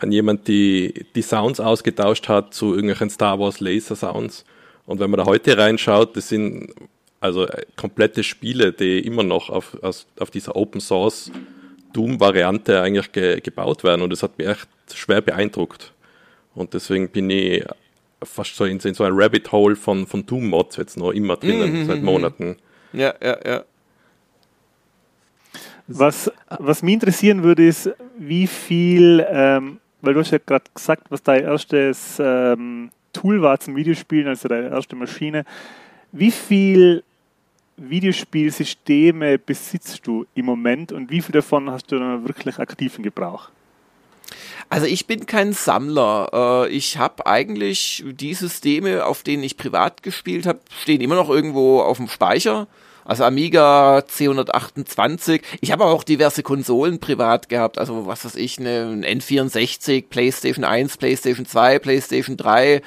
wenn 0.00 0.12
jemand 0.12 0.48
die, 0.48 1.06
die 1.14 1.22
Sounds 1.22 1.60
ausgetauscht 1.60 2.28
hat 2.28 2.54
zu 2.54 2.74
irgendwelchen 2.74 3.10
Star 3.10 3.38
Wars 3.38 3.60
Laser 3.60 3.96
Sounds 3.96 4.44
und 4.86 5.00
wenn 5.00 5.10
man 5.10 5.18
da 5.18 5.26
heute 5.26 5.56
reinschaut, 5.58 6.16
das 6.16 6.28
sind 6.28 6.72
also 7.20 7.46
äh, 7.46 7.64
komplette 7.76 8.24
Spiele, 8.24 8.72
die 8.72 9.00
immer 9.00 9.22
noch 9.22 9.50
auf, 9.50 9.76
auf, 9.82 10.06
auf 10.18 10.30
dieser 10.30 10.56
Open 10.56 10.80
Source 10.80 11.30
Doom-Variante 11.92 12.80
eigentlich 12.80 13.12
ge, 13.12 13.40
gebaut 13.40 13.84
werden 13.84 14.02
und 14.02 14.10
das 14.10 14.22
hat 14.22 14.38
mich 14.38 14.48
echt 14.48 14.68
schwer 14.94 15.20
beeindruckt. 15.20 15.92
Und 16.54 16.74
deswegen 16.74 17.08
bin 17.08 17.30
ich 17.30 17.64
fast 18.22 18.56
so 18.56 18.64
in, 18.64 18.78
in 18.78 18.94
so 18.94 19.04
ein 19.04 19.12
Rabbit 19.14 19.50
Hole 19.52 19.76
von, 19.76 20.06
von 20.06 20.24
Doom-Mods 20.26 20.76
jetzt 20.76 20.96
noch 20.96 21.10
immer 21.10 21.36
drinnen, 21.36 21.80
mhm, 21.80 21.86
seit 21.86 21.98
mhm, 21.98 22.04
Monaten. 22.04 22.56
Ja, 22.92 23.14
ja, 23.22 23.38
ja. 23.44 23.64
Was, 25.88 26.30
was 26.48 26.82
mich 26.82 26.94
interessieren 26.94 27.42
würde, 27.42 27.66
ist, 27.66 27.90
wie 28.18 28.46
viel, 28.46 29.26
ähm, 29.28 29.78
weil 30.00 30.14
du 30.14 30.20
hast 30.20 30.30
ja 30.30 30.38
gerade 30.38 30.64
gesagt, 30.72 31.10
was 31.10 31.22
dein 31.22 31.44
erstes 31.44 32.18
ähm, 32.18 32.90
Tool 33.12 33.42
war 33.42 33.58
zum 33.60 33.76
Videospielen, 33.76 34.28
also 34.28 34.48
deine 34.48 34.68
erste 34.68 34.96
Maschine. 34.96 35.44
Wie 36.12 36.30
viel 36.30 37.02
Videospielsysteme 37.90 39.38
besitzt 39.38 40.06
du 40.06 40.26
im 40.34 40.46
Moment 40.46 40.92
und 40.92 41.10
wie 41.10 41.20
viel 41.20 41.32
davon 41.32 41.70
hast 41.70 41.90
du 41.92 41.98
dann 41.98 42.26
wirklich 42.26 42.58
aktiven 42.58 43.02
Gebrauch? 43.02 43.50
Also 44.68 44.86
ich 44.86 45.06
bin 45.06 45.26
kein 45.26 45.52
Sammler. 45.52 46.30
Äh, 46.66 46.68
ich 46.70 46.96
habe 46.96 47.26
eigentlich 47.26 48.04
die 48.06 48.34
Systeme, 48.34 49.04
auf 49.04 49.22
denen 49.22 49.42
ich 49.42 49.56
privat 49.56 50.02
gespielt 50.02 50.46
habe, 50.46 50.60
stehen 50.80 51.00
immer 51.00 51.16
noch 51.16 51.28
irgendwo 51.28 51.80
auf 51.80 51.98
dem 51.98 52.08
Speicher. 52.08 52.68
Also 53.04 53.24
Amiga 53.24 53.98
C128. 53.98 55.42
Ich 55.60 55.72
habe 55.72 55.84
auch 55.84 56.04
diverse 56.04 56.42
Konsolen 56.42 57.00
privat 57.00 57.48
gehabt. 57.48 57.78
Also 57.78 58.06
was 58.06 58.24
weiß 58.24 58.36
ich, 58.36 58.58
eine 58.58 59.02
N64, 59.04 60.08
PlayStation 60.08 60.64
1, 60.64 60.96
PlayStation 60.96 61.44
2, 61.44 61.78
PlayStation 61.78 62.36
3 62.36 62.80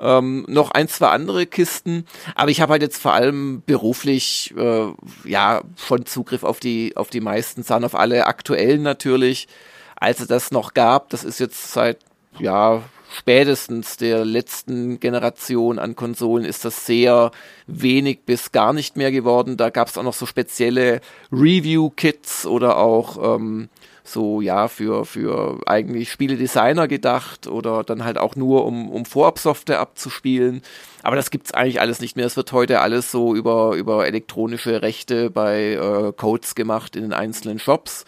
ähm, 0.00 0.44
noch 0.48 0.70
ein, 0.70 0.88
zwei 0.88 1.08
andere 1.08 1.46
Kisten. 1.46 2.06
Aber 2.34 2.50
ich 2.50 2.60
habe 2.60 2.72
halt 2.72 2.82
jetzt 2.82 3.00
vor 3.00 3.12
allem 3.12 3.62
beruflich 3.66 4.54
äh, 4.56 4.86
ja 5.24 5.62
schon 5.76 6.06
Zugriff 6.06 6.44
auf 6.44 6.60
die, 6.60 6.96
auf 6.96 7.10
die 7.10 7.20
meisten 7.20 7.62
Sachen, 7.62 7.84
auf 7.84 7.94
alle 7.94 8.26
aktuellen 8.26 8.82
natürlich. 8.82 9.48
Als 9.96 10.20
es 10.20 10.28
das 10.28 10.50
noch 10.50 10.74
gab, 10.74 11.10
das 11.10 11.24
ist 11.24 11.40
jetzt 11.40 11.72
seit 11.72 11.98
ja 12.38 12.82
spätestens 13.10 13.96
der 13.96 14.24
letzten 14.24 15.00
Generation 15.00 15.78
an 15.78 15.96
Konsolen 15.96 16.44
ist 16.44 16.64
das 16.64 16.86
sehr 16.86 17.30
wenig 17.66 18.20
bis 18.26 18.52
gar 18.52 18.72
nicht 18.72 18.96
mehr 18.96 19.10
geworden. 19.10 19.56
Da 19.56 19.70
gab 19.70 19.88
es 19.88 19.96
auch 19.98 20.02
noch 20.02 20.14
so 20.14 20.26
spezielle 20.26 21.00
Review-Kits 21.32 22.46
oder 22.46 22.76
auch 22.76 23.36
ähm, 23.36 23.68
so 24.12 24.40
ja 24.40 24.68
für, 24.68 25.04
für 25.04 25.60
eigentlich 25.66 26.10
Spieledesigner 26.10 26.88
gedacht 26.88 27.46
oder 27.46 27.84
dann 27.84 28.04
halt 28.04 28.18
auch 28.18 28.36
nur 28.36 28.64
um, 28.64 28.90
um 28.90 29.04
Vorab-Software 29.04 29.80
abzuspielen. 29.80 30.62
Aber 31.02 31.16
das 31.16 31.30
gibt's 31.30 31.52
eigentlich 31.52 31.80
alles 31.80 32.00
nicht 32.00 32.16
mehr. 32.16 32.26
Es 32.26 32.36
wird 32.36 32.52
heute 32.52 32.80
alles 32.80 33.10
so 33.10 33.34
über, 33.34 33.74
über 33.74 34.06
elektronische 34.06 34.82
Rechte 34.82 35.30
bei 35.30 35.72
äh, 35.72 36.12
Codes 36.12 36.54
gemacht 36.54 36.96
in 36.96 37.02
den 37.02 37.12
einzelnen 37.12 37.58
Shops. 37.58 38.04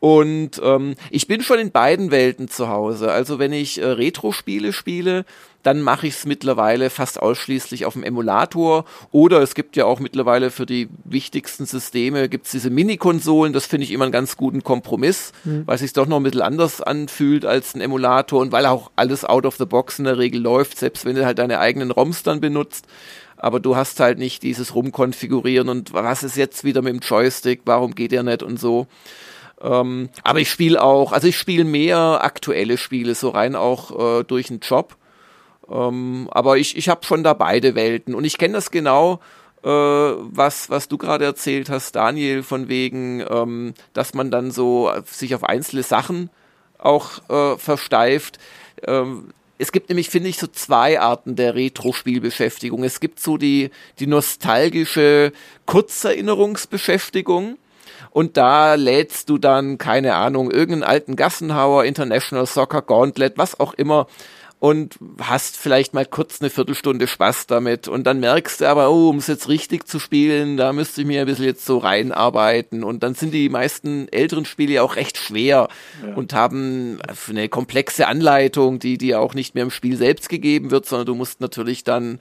Und 0.00 0.60
ähm, 0.64 0.94
ich 1.10 1.26
bin 1.26 1.42
schon 1.42 1.58
in 1.58 1.70
beiden 1.70 2.10
Welten 2.10 2.48
zu 2.48 2.68
Hause. 2.68 3.12
Also 3.12 3.38
wenn 3.38 3.52
ich 3.52 3.80
äh, 3.80 3.86
Retro-Spiele 3.86 4.72
spiele, 4.72 5.26
dann 5.62 5.82
mache 5.82 6.06
ich 6.06 6.14
es 6.14 6.26
mittlerweile 6.26 6.90
fast 6.90 7.20
ausschließlich 7.20 7.84
auf 7.84 7.94
dem 7.94 8.02
Emulator. 8.02 8.84
Oder 9.12 9.40
es 9.42 9.54
gibt 9.54 9.76
ja 9.76 9.84
auch 9.84 10.00
mittlerweile 10.00 10.50
für 10.50 10.66
die 10.66 10.88
wichtigsten 11.04 11.66
Systeme 11.66 12.28
gibt's 12.28 12.50
diese 12.50 12.70
Mini-Konsolen. 12.70 13.52
Das 13.52 13.66
finde 13.66 13.84
ich 13.84 13.92
immer 13.92 14.04
einen 14.04 14.12
ganz 14.12 14.36
guten 14.36 14.62
Kompromiss, 14.64 15.32
mhm. 15.44 15.66
weil 15.66 15.74
es 15.74 15.80
sich 15.80 15.92
doch 15.92 16.06
noch 16.06 16.16
ein 16.16 16.22
bisschen 16.22 16.42
anders 16.42 16.80
anfühlt 16.80 17.44
als 17.44 17.74
ein 17.74 17.80
Emulator 17.80 18.40
und 18.40 18.52
weil 18.52 18.66
auch 18.66 18.90
alles 18.96 19.24
out 19.24 19.46
of 19.46 19.56
the 19.56 19.66
box 19.66 19.98
in 19.98 20.04
der 20.04 20.18
Regel 20.18 20.40
läuft, 20.40 20.78
selbst 20.78 21.04
wenn 21.04 21.16
du 21.16 21.24
halt 21.24 21.38
deine 21.38 21.58
eigenen 21.58 21.90
ROMs 21.90 22.22
dann 22.22 22.40
benutzt 22.40 22.86
aber 23.42 23.58
du 23.58 23.74
hast 23.74 24.00
halt 24.00 24.18
nicht 24.18 24.42
dieses 24.42 24.74
Rumkonfigurieren 24.74 25.68
und 25.68 25.94
was 25.94 26.22
ist 26.22 26.36
jetzt 26.36 26.62
wieder 26.62 26.82
mit 26.82 26.92
dem 26.92 27.00
Joystick, 27.00 27.62
warum 27.64 27.94
geht 27.94 28.12
der 28.12 28.22
nicht 28.22 28.42
und 28.42 28.60
so. 28.60 28.86
Ähm, 29.62 30.08
aber 30.22 30.40
ich 30.40 30.50
spiele 30.50 30.82
auch, 30.82 31.12
also 31.12 31.26
ich 31.26 31.36
spiele 31.36 31.64
mehr 31.64 32.20
aktuelle 32.22 32.78
Spiele, 32.78 33.14
so 33.14 33.30
rein 33.30 33.56
auch 33.56 34.20
äh, 34.20 34.24
durch 34.24 34.48
den 34.48 34.60
Job. 34.60 34.96
Ähm, 35.70 36.28
aber 36.30 36.58
ich, 36.58 36.76
ich 36.76 36.88
habe 36.88 37.04
schon 37.04 37.22
da 37.22 37.34
beide 37.34 37.74
Welten 37.74 38.14
und 38.14 38.24
ich 38.24 38.38
kenne 38.38 38.54
das 38.54 38.70
genau, 38.70 39.20
äh, 39.62 39.68
was, 39.68 40.70
was 40.70 40.88
du 40.88 40.98
gerade 40.98 41.24
erzählt 41.24 41.70
hast, 41.70 41.96
Daniel, 41.96 42.42
von 42.42 42.68
wegen, 42.68 43.24
ähm, 43.28 43.74
dass 43.92 44.14
man 44.14 44.30
dann 44.30 44.50
so 44.50 44.90
sich 45.06 45.34
auf 45.34 45.44
einzelne 45.44 45.82
Sachen 45.82 46.30
auch 46.78 47.28
äh, 47.28 47.58
versteift. 47.58 48.38
Ähm, 48.86 49.32
es 49.58 49.72
gibt 49.72 49.90
nämlich, 49.90 50.08
finde 50.08 50.30
ich, 50.30 50.38
so 50.38 50.46
zwei 50.46 50.98
Arten 50.98 51.36
der 51.36 51.54
Retro-Spielbeschäftigung. 51.54 52.82
Es 52.82 52.98
gibt 52.98 53.20
so 53.20 53.36
die, 53.36 53.70
die 53.98 54.06
nostalgische 54.06 55.32
Kurzerinnerungsbeschäftigung 55.66 57.58
und 58.10 58.36
da 58.38 58.74
lädst 58.74 59.28
du 59.28 59.36
dann, 59.36 59.76
keine 59.76 60.14
Ahnung, 60.14 60.50
irgendeinen 60.50 60.82
alten 60.82 61.16
Gassenhauer, 61.16 61.84
International 61.84 62.46
Soccer 62.46 62.82
Gauntlet, 62.82 63.36
was 63.36 63.60
auch 63.60 63.74
immer 63.74 64.06
und 64.60 64.98
hast 65.22 65.56
vielleicht 65.56 65.94
mal 65.94 66.04
kurz 66.04 66.40
eine 66.40 66.50
Viertelstunde 66.50 67.08
Spaß 67.08 67.46
damit 67.46 67.88
und 67.88 68.04
dann 68.04 68.20
merkst 68.20 68.60
du 68.60 68.68
aber, 68.68 68.90
oh, 68.90 69.08
um 69.08 69.16
es 69.16 69.26
jetzt 69.26 69.48
richtig 69.48 69.88
zu 69.88 69.98
spielen, 69.98 70.58
da 70.58 70.74
müsste 70.74 71.00
ich 71.00 71.06
mir 71.06 71.22
ein 71.22 71.26
bisschen 71.26 71.46
jetzt 71.46 71.64
so 71.64 71.78
reinarbeiten 71.78 72.84
und 72.84 73.02
dann 73.02 73.14
sind 73.14 73.32
die 73.32 73.48
meisten 73.48 74.06
älteren 74.08 74.44
Spiele 74.44 74.74
ja 74.74 74.82
auch 74.82 74.96
recht 74.96 75.16
schwer 75.16 75.68
ja. 76.06 76.14
und 76.14 76.34
haben 76.34 76.98
eine 77.28 77.48
komplexe 77.48 78.06
Anleitung, 78.06 78.78
die 78.78 78.98
dir 78.98 79.20
auch 79.20 79.32
nicht 79.32 79.54
mehr 79.54 79.64
im 79.64 79.70
Spiel 79.70 79.96
selbst 79.96 80.28
gegeben 80.28 80.70
wird, 80.70 80.84
sondern 80.84 81.06
du 81.06 81.14
musst 81.14 81.40
natürlich 81.40 81.82
dann 81.82 82.18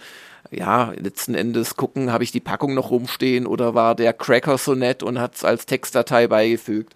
ja, 0.51 0.93
letzten 0.97 1.35
Endes 1.35 1.75
gucken, 1.75 2.11
habe 2.11 2.23
ich 2.23 2.31
die 2.31 2.39
Packung 2.39 2.73
noch 2.73 2.91
rumstehen 2.91 3.45
oder 3.45 3.75
war 3.75 3.95
der 3.95 4.13
Cracker 4.13 4.57
so 4.57 4.73
nett 4.73 5.03
und 5.03 5.19
hat 5.19 5.35
es 5.35 5.43
als 5.43 5.65
Textdatei 5.65 6.27
beigefügt. 6.27 6.93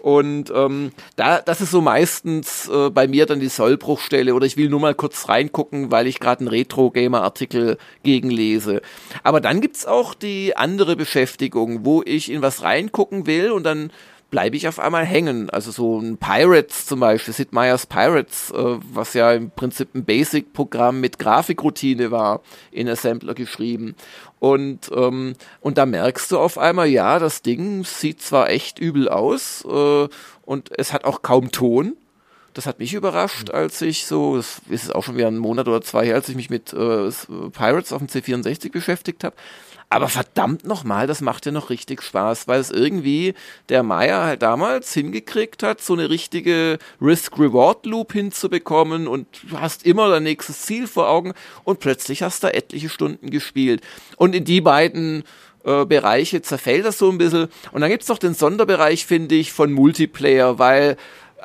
Und 0.00 0.52
ähm, 0.54 0.92
da, 1.16 1.40
das 1.40 1.60
ist 1.60 1.70
so 1.70 1.80
meistens 1.80 2.68
äh, 2.68 2.90
bei 2.90 3.06
mir 3.06 3.26
dann 3.26 3.40
die 3.40 3.48
Sollbruchstelle 3.48 4.34
oder 4.34 4.46
ich 4.46 4.56
will 4.56 4.68
nur 4.68 4.80
mal 4.80 4.94
kurz 4.94 5.28
reingucken, 5.28 5.90
weil 5.90 6.06
ich 6.06 6.20
gerade 6.20 6.40
einen 6.40 6.48
Retro-Gamer-Artikel 6.48 7.78
gegenlese. 8.02 8.82
Aber 9.22 9.40
dann 9.40 9.60
gibt's 9.60 9.86
auch 9.86 10.14
die 10.14 10.56
andere 10.56 10.96
Beschäftigung, 10.96 11.84
wo 11.84 12.02
ich 12.04 12.30
in 12.30 12.42
was 12.42 12.62
reingucken 12.62 13.26
will 13.26 13.50
und 13.50 13.64
dann 13.64 13.90
bleibe 14.30 14.56
ich 14.56 14.68
auf 14.68 14.78
einmal 14.78 15.04
hängen. 15.04 15.50
Also 15.50 15.70
so 15.70 15.98
ein 16.00 16.18
Pirates 16.18 16.86
zum 16.86 17.00
Beispiel, 17.00 17.32
Sid 17.32 17.52
Meier's 17.52 17.86
Pirates, 17.86 18.50
äh, 18.50 18.78
was 18.92 19.14
ja 19.14 19.32
im 19.32 19.50
Prinzip 19.50 19.94
ein 19.94 20.04
Basic-Programm 20.04 21.00
mit 21.00 21.18
Grafikroutine 21.18 22.10
war, 22.10 22.40
in 22.70 22.88
Assembler 22.88 23.34
geschrieben. 23.34 23.94
Und, 24.38 24.90
ähm, 24.94 25.34
und 25.60 25.78
da 25.78 25.86
merkst 25.86 26.30
du 26.30 26.38
auf 26.38 26.58
einmal, 26.58 26.88
ja, 26.88 27.18
das 27.18 27.42
Ding 27.42 27.84
sieht 27.84 28.20
zwar 28.20 28.50
echt 28.50 28.78
übel 28.78 29.08
aus 29.08 29.64
äh, 29.64 30.08
und 30.44 30.70
es 30.76 30.92
hat 30.92 31.04
auch 31.04 31.22
kaum 31.22 31.52
Ton. 31.52 31.96
Das 32.52 32.66
hat 32.66 32.78
mich 32.78 32.94
überrascht, 32.94 33.50
als 33.50 33.82
ich 33.82 34.06
so, 34.06 34.36
es 34.38 34.62
ist 34.70 34.94
auch 34.94 35.04
schon 35.04 35.16
wieder 35.16 35.28
ein 35.28 35.36
Monat 35.36 35.68
oder 35.68 35.82
zwei 35.82 36.06
her, 36.06 36.14
als 36.14 36.28
ich 36.30 36.36
mich 36.36 36.48
mit 36.48 36.72
äh, 36.72 37.10
Pirates 37.50 37.92
auf 37.92 37.98
dem 37.98 38.08
C64 38.08 38.72
beschäftigt 38.72 39.24
habe. 39.24 39.36
Aber 39.88 40.08
verdammt 40.08 40.66
nochmal, 40.66 41.06
das 41.06 41.20
macht 41.20 41.46
ja 41.46 41.52
noch 41.52 41.70
richtig 41.70 42.02
Spaß, 42.02 42.48
weil 42.48 42.58
es 42.58 42.72
irgendwie 42.72 43.34
der 43.68 43.84
Meier 43.84 44.24
halt 44.24 44.42
damals 44.42 44.92
hingekriegt 44.92 45.62
hat, 45.62 45.80
so 45.80 45.92
eine 45.92 46.10
richtige 46.10 46.78
Risk-Reward-Loop 47.00 48.12
hinzubekommen 48.12 49.06
und 49.06 49.28
du 49.48 49.60
hast 49.60 49.86
immer 49.86 50.08
dein 50.10 50.24
nächstes 50.24 50.62
Ziel 50.62 50.88
vor 50.88 51.08
Augen 51.08 51.34
und 51.62 51.78
plötzlich 51.78 52.22
hast 52.22 52.42
du 52.42 52.52
etliche 52.52 52.88
Stunden 52.88 53.30
gespielt. 53.30 53.80
Und 54.16 54.34
in 54.34 54.44
die 54.44 54.60
beiden 54.60 55.22
äh, 55.64 55.84
Bereiche 55.84 56.42
zerfällt 56.42 56.84
das 56.84 56.98
so 56.98 57.08
ein 57.08 57.18
bisschen. 57.18 57.48
Und 57.70 57.80
dann 57.80 57.90
gibt's 57.90 58.08
noch 58.08 58.18
den 58.18 58.34
Sonderbereich, 58.34 59.06
finde 59.06 59.36
ich, 59.36 59.52
von 59.52 59.72
Multiplayer, 59.72 60.58
weil 60.58 60.96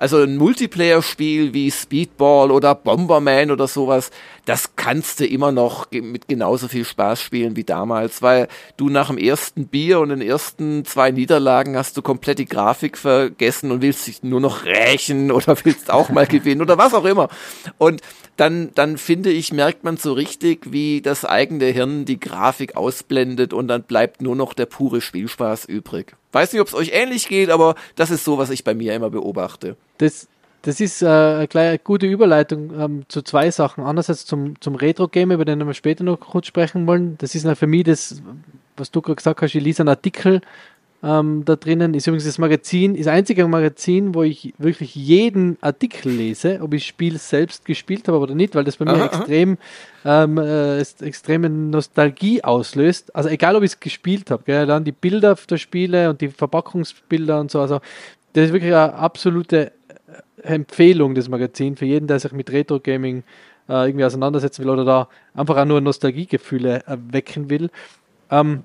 also 0.02 0.18
ein 0.18 0.38
Multiplayer-Spiel 0.38 1.54
wie 1.54 1.70
Speedball 1.70 2.50
oder 2.50 2.74
Bomberman 2.74 3.52
oder 3.52 3.68
sowas, 3.68 4.10
das 4.46 4.76
kannst 4.76 5.20
du 5.20 5.26
immer 5.26 5.52
noch 5.52 5.92
mit 5.92 6.28
genauso 6.28 6.68
viel 6.68 6.86
Spaß 6.86 7.22
spielen 7.22 7.56
wie 7.56 7.64
damals, 7.64 8.22
weil 8.22 8.48
du 8.78 8.90
nach 8.90 9.08
dem 9.08 9.18
ersten 9.18 9.68
Bier 9.68 10.00
und 10.00 10.10
den 10.10 10.22
ersten 10.22 10.84
zwei 10.86 11.12
Niederlagen 11.12 11.78
hast 11.78 11.96
du 11.98 12.02
komplett 12.02 12.40
die 12.40 12.46
Grafik 12.46 12.98
vergessen 12.98 13.72
und 13.72 13.82
willst 13.82 14.08
dich 14.08 14.24
nur 14.24 14.42
noch 14.42 14.66
rächen 14.66 15.32
oder 15.32 15.56
willst 15.64 15.92
auch 15.92 16.10
mal 16.10 16.26
gewinnen 16.26 16.62
oder 16.62 16.78
was 16.78 16.94
auch 16.94 17.06
immer. 17.06 17.30
Und 17.78 18.02
dann, 18.38 18.72
dann 18.74 18.98
finde 18.98 19.30
ich, 19.30 19.54
merkt 19.54 19.84
man 19.84 19.98
so 19.98 20.14
richtig, 20.14 20.72
wie 20.72 21.02
das 21.02 21.26
eigene 21.26 21.66
Hirn 21.66 22.06
die 22.06 22.20
Grafik 22.20 22.76
ausblendet 22.76 23.54
und 23.54 23.68
dann 23.68 23.84
bleibt 23.84 24.22
nur 24.22 24.36
noch 24.36 24.54
der 24.54 24.66
pure 24.66 25.02
Spielspaß 25.02 25.66
übrig. 25.66 26.16
Weiß 26.32 26.52
nicht, 26.54 26.62
ob 26.62 26.68
es 26.68 26.74
euch 26.74 26.92
ähnlich 26.94 27.28
geht, 27.28 27.50
aber 27.50 27.76
das 27.96 28.10
ist 28.10 28.24
so, 28.24 28.38
was 28.38 28.50
ich 28.50 28.64
bei 28.64 28.74
mir 28.74 28.96
immer 28.96 29.10
beobachte. 29.10 29.76
Das, 29.98 30.28
das 30.64 30.80
ist 30.80 31.02
äh, 31.02 31.08
eine, 31.08 31.48
eine 31.54 31.80
gute 31.80 32.06
Überleitung 32.06 32.72
ähm, 32.80 33.04
zu 33.08 33.22
zwei 33.22 33.50
Sachen. 33.52 33.84
Einerseits 33.84 34.26
zum, 34.26 34.60
zum 34.62 34.76
Retro-Game, 34.76 35.32
über 35.32 35.46
den 35.46 35.66
wir 35.66 35.74
später 35.74 36.04
noch 36.04 36.20
kurz 36.20 36.48
sprechen 36.48 36.86
wollen. 36.88 37.18
Das 37.18 37.34
ist 37.36 37.48
für 37.58 37.68
mich 37.68 37.84
das, 37.84 38.22
was 38.78 38.92
du 38.92 39.02
gerade 39.02 39.16
gesagt 39.16 39.42
hast, 39.42 39.56
ich 39.56 39.64
lese 39.64 39.82
einen 39.82 39.90
Artikel 39.90 40.42
ähm, 41.04 41.44
da 41.46 41.56
drinnen. 41.56 41.94
Ist 41.94 42.08
übrigens 42.08 42.26
das 42.26 42.38
Magazin, 42.38 42.96
ist 42.96 43.08
das 43.08 43.14
einzige 43.14 43.48
Magazin, 43.48 44.14
wo 44.14 44.24
ich 44.24 44.54
wirklich 44.58 44.94
jeden 44.94 45.58
Artikel 45.62 46.12
lese, 46.12 46.60
ob 46.62 46.74
ich 46.74 46.84
das 46.84 46.88
Spiel 46.88 47.18
selbst 47.18 47.66
gespielt 47.66 48.08
habe 48.08 48.20
oder 48.20 48.36
nicht, 48.36 48.54
weil 48.54 48.64
das 48.64 48.78
bei 48.78 48.86
mir 48.86 48.94
aha, 48.94 49.06
extrem 49.06 49.58
ähm, 50.06 50.38
äh, 50.38 50.80
extreme 50.80 51.50
Nostalgie 51.50 52.44
auslöst. 52.44 53.16
Also 53.16 53.30
egal, 53.30 53.56
ob 53.56 53.64
ich 53.64 53.72
es 53.72 53.80
gespielt 53.80 54.30
habe, 54.30 54.44
gell, 54.46 54.68
dann 54.68 54.84
die 54.84 54.92
Bilder 54.92 55.36
der 55.50 55.58
Spiele 55.58 56.10
und 56.10 56.22
die 56.22 56.30
Verpackungsbilder 56.30 57.40
und 57.40 57.50
so. 57.50 57.62
Also 57.62 57.80
das 58.34 58.46
ist 58.46 58.54
wirklich 58.54 58.74
eine 58.74 58.94
absolute 58.94 59.74
Empfehlung, 60.44 61.16
das 61.16 61.30
Magazin, 61.30 61.76
für 61.76 61.86
jeden, 61.86 62.08
der 62.08 62.20
sich 62.20 62.32
mit 62.32 62.52
Retro-Gaming 62.52 63.24
äh, 63.70 63.88
irgendwie 63.88 64.06
auseinandersetzen 64.06 64.64
will 64.64 64.72
oder 64.72 64.86
da 64.86 65.08
einfach 65.34 65.58
auch 65.58 65.66
nur 65.66 65.82
Nostalgiegefühle 65.82 66.84
erwecken 66.86 67.50
will. 67.50 67.70
Ähm, 68.30 68.64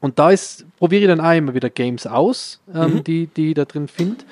und 0.00 0.18
da 0.18 0.30
ist, 0.30 0.64
probiere 0.76 1.02
ich 1.02 1.08
dann 1.08 1.20
auch 1.20 1.34
immer 1.34 1.54
wieder 1.54 1.70
Games 1.70 2.06
aus, 2.06 2.60
ähm, 2.72 2.94
mhm. 2.94 3.04
die, 3.04 3.26
die 3.26 3.48
ich 3.48 3.54
da 3.54 3.64
drin 3.64 3.88
finde. 3.88 4.24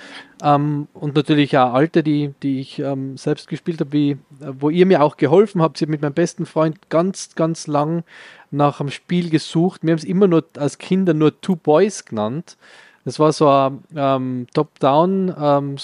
Ähm, 0.43 0.87
und 0.95 1.17
natürlich 1.17 1.59
auch 1.59 1.73
alte, 1.73 2.05
die, 2.05 2.35
die 2.43 2.61
ich 2.61 2.79
ähm, 2.79 3.17
selbst 3.17 3.49
gespielt 3.49 3.81
habe, 3.81 3.93
wie, 3.93 4.19
wo 4.39 4.71
ihr 4.71 4.87
mir 4.87 5.03
auch 5.03 5.17
geholfen 5.17 5.61
habt. 5.61 5.79
Ich 5.79 5.83
habe 5.83 5.91
mit 5.91 6.03
meinem 6.03 6.15
besten 6.15 6.47
Freund 6.47 6.89
ganz, 6.89 7.35
ganz 7.35 7.67
lang 7.67 8.05
nach 8.53 8.81
einem 8.81 8.91
Spiel 8.91 9.29
gesucht. 9.29 9.83
Wir 9.83 9.93
haben 9.93 9.99
es 9.99 10.05
immer 10.05 10.29
nur 10.29 10.45
als 10.57 10.79
Kinder 10.79 11.15
nur 11.15 11.41
Two 11.41 11.57
Boys 11.57 12.05
genannt. 12.05 12.57
Das 13.07 13.21
war 13.21 13.33
so 13.33 13.49
ein 13.49 13.85
ähm, 13.95 14.47
Top-Down 14.53 15.33
ähm, 15.41 15.77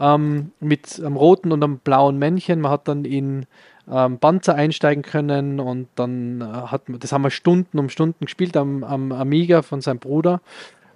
ähm, 0.00 0.52
mit 0.58 0.98
einem 0.98 1.16
roten 1.16 1.52
und 1.52 1.62
einem 1.62 1.78
blauen 1.78 2.18
Männchen. 2.18 2.62
Man 2.62 2.72
hat 2.72 2.88
dann 2.88 3.04
in 3.04 3.44
ähm, 3.92 4.18
Panzer 4.18 4.54
einsteigen 4.54 5.02
können 5.02 5.60
und 5.60 5.88
dann 5.96 6.40
äh, 6.40 6.44
hat 6.44 6.84
das 6.88 7.12
haben 7.12 7.24
wir 7.24 7.30
Stunden 7.30 7.78
um 7.78 7.90
Stunden 7.90 8.24
gespielt 8.24 8.56
am, 8.56 8.82
am 8.84 9.12
Amiga 9.12 9.60
von 9.60 9.82
seinem 9.82 9.98
Bruder. 9.98 10.40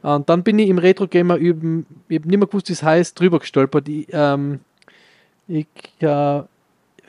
Und 0.01 0.31
dann 0.31 0.45
bin 0.45 0.59
ich 0.59 0.71
im 0.71 0.79
Retro-Gamer 0.79 1.37
üben, 1.37 1.85
ich 2.09 2.21
habe 2.21 2.29
nicht 2.29 2.39
mehr 2.39 2.47
gewusst, 2.47 2.71
wie 2.71 2.73
es 2.73 2.83
heißt, 2.83 3.21
drüber 3.21 3.39
gestolpert. 3.39 3.87
Ich, 3.87 4.07
ähm, 4.13 4.61
ich, 5.47 5.67
äh, 6.01 6.39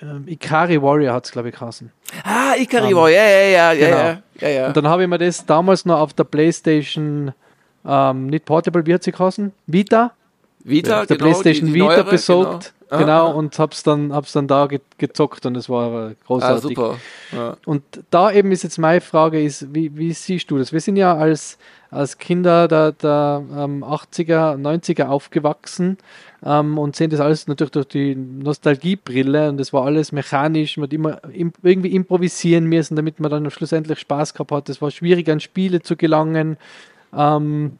ähm, 0.02 0.28
Ikari 0.28 0.82
Warrior 0.82 1.14
hat 1.14 1.26
es, 1.26 1.32
glaube 1.32 1.50
ich, 1.50 1.56
geheißen. 1.56 1.90
Ah, 2.26 2.54
Ikari 2.58 2.94
um, 2.94 3.00
Warrior, 3.00 3.24
ja, 3.24 3.30
ja, 3.30 3.72
ja, 3.72 3.74
genau. 3.74 3.98
ja, 3.98 4.22
ja, 4.42 4.50
ja. 4.50 4.68
Und 4.68 4.78
dann 4.78 4.88
habe 4.88 5.04
ich 5.04 5.10
mir 5.10 5.18
das 5.18 5.46
damals 5.46 5.86
noch 5.86 6.00
auf 6.00 6.14
der 6.14 6.24
Playstation 6.24 7.34
ähm, 7.86 8.28
nicht 8.28 8.46
Portable, 8.46 8.86
wie 8.86 8.94
hat 8.94 9.04
sie 9.04 9.12
geheißen? 9.12 9.52
Vita? 9.68 10.12
Vita, 10.64 11.02
ja, 11.02 11.06
der 11.06 11.18
genau, 11.18 11.30
PlayStation 11.30 11.68
die, 11.68 11.74
die 11.74 11.80
Vita 11.80 11.88
neuere, 11.88 12.10
besorgt. 12.10 12.74
Genau, 12.74 12.81
genau 12.98 13.30
ah, 13.30 13.32
und 13.32 13.58
hab's 13.58 13.84
dann, 13.84 14.14
hab's 14.14 14.34
dann 14.34 14.48
da 14.48 14.68
ge 14.68 14.80
gezockt 14.98 15.46
und 15.46 15.56
es 15.58 15.70
war 15.70 16.12
großartig. 16.26 16.78
Ah, 16.78 16.84
super. 16.84 16.98
Ja. 17.32 17.58
Und 17.66 17.84
da 18.10 18.32
eben 18.32 18.52
ist 18.52 18.64
jetzt 18.64 18.78
meine 18.78 19.02
Frage, 19.02 19.42
ist, 19.42 19.74
wie, 19.74 19.96
wie 19.98 20.14
siehst 20.14 20.52
du 20.52 20.58
das? 20.58 20.74
Wir 20.74 20.82
sind 20.82 20.98
ja 20.98 21.16
als, 21.16 21.58
als 21.90 22.18
Kinder 22.18 22.68
der, 22.68 22.92
der 22.92 23.44
ähm, 23.58 23.84
80er, 23.84 24.56
90er 24.58 25.06
aufgewachsen 25.08 25.98
ähm, 26.46 26.78
und 26.78 26.96
sehen 26.96 27.10
das 27.10 27.20
alles 27.20 27.48
natürlich 27.48 27.72
durch 27.72 27.88
die 27.88 28.16
Nostalgiebrille 28.16 29.50
und 29.50 29.58
das 29.58 29.74
war 29.74 29.86
alles 29.86 30.12
mechanisch, 30.12 30.78
man 30.78 30.84
hat 30.88 30.94
immer 30.94 31.22
im, 31.34 31.54
irgendwie 31.64 31.96
improvisieren 31.96 32.66
müssen, 32.66 32.96
damit 32.96 33.20
man 33.20 33.32
dann 33.32 33.50
schlussendlich 33.52 34.00
Spaß 34.00 34.34
gehabt 34.34 34.52
hat. 34.52 34.70
Es 34.70 34.82
war 34.82 34.92
schwierig, 34.92 35.30
an 35.30 35.40
Spiele 35.40 35.82
zu 35.82 35.96
gelangen. 35.96 36.58
Ähm, 37.16 37.78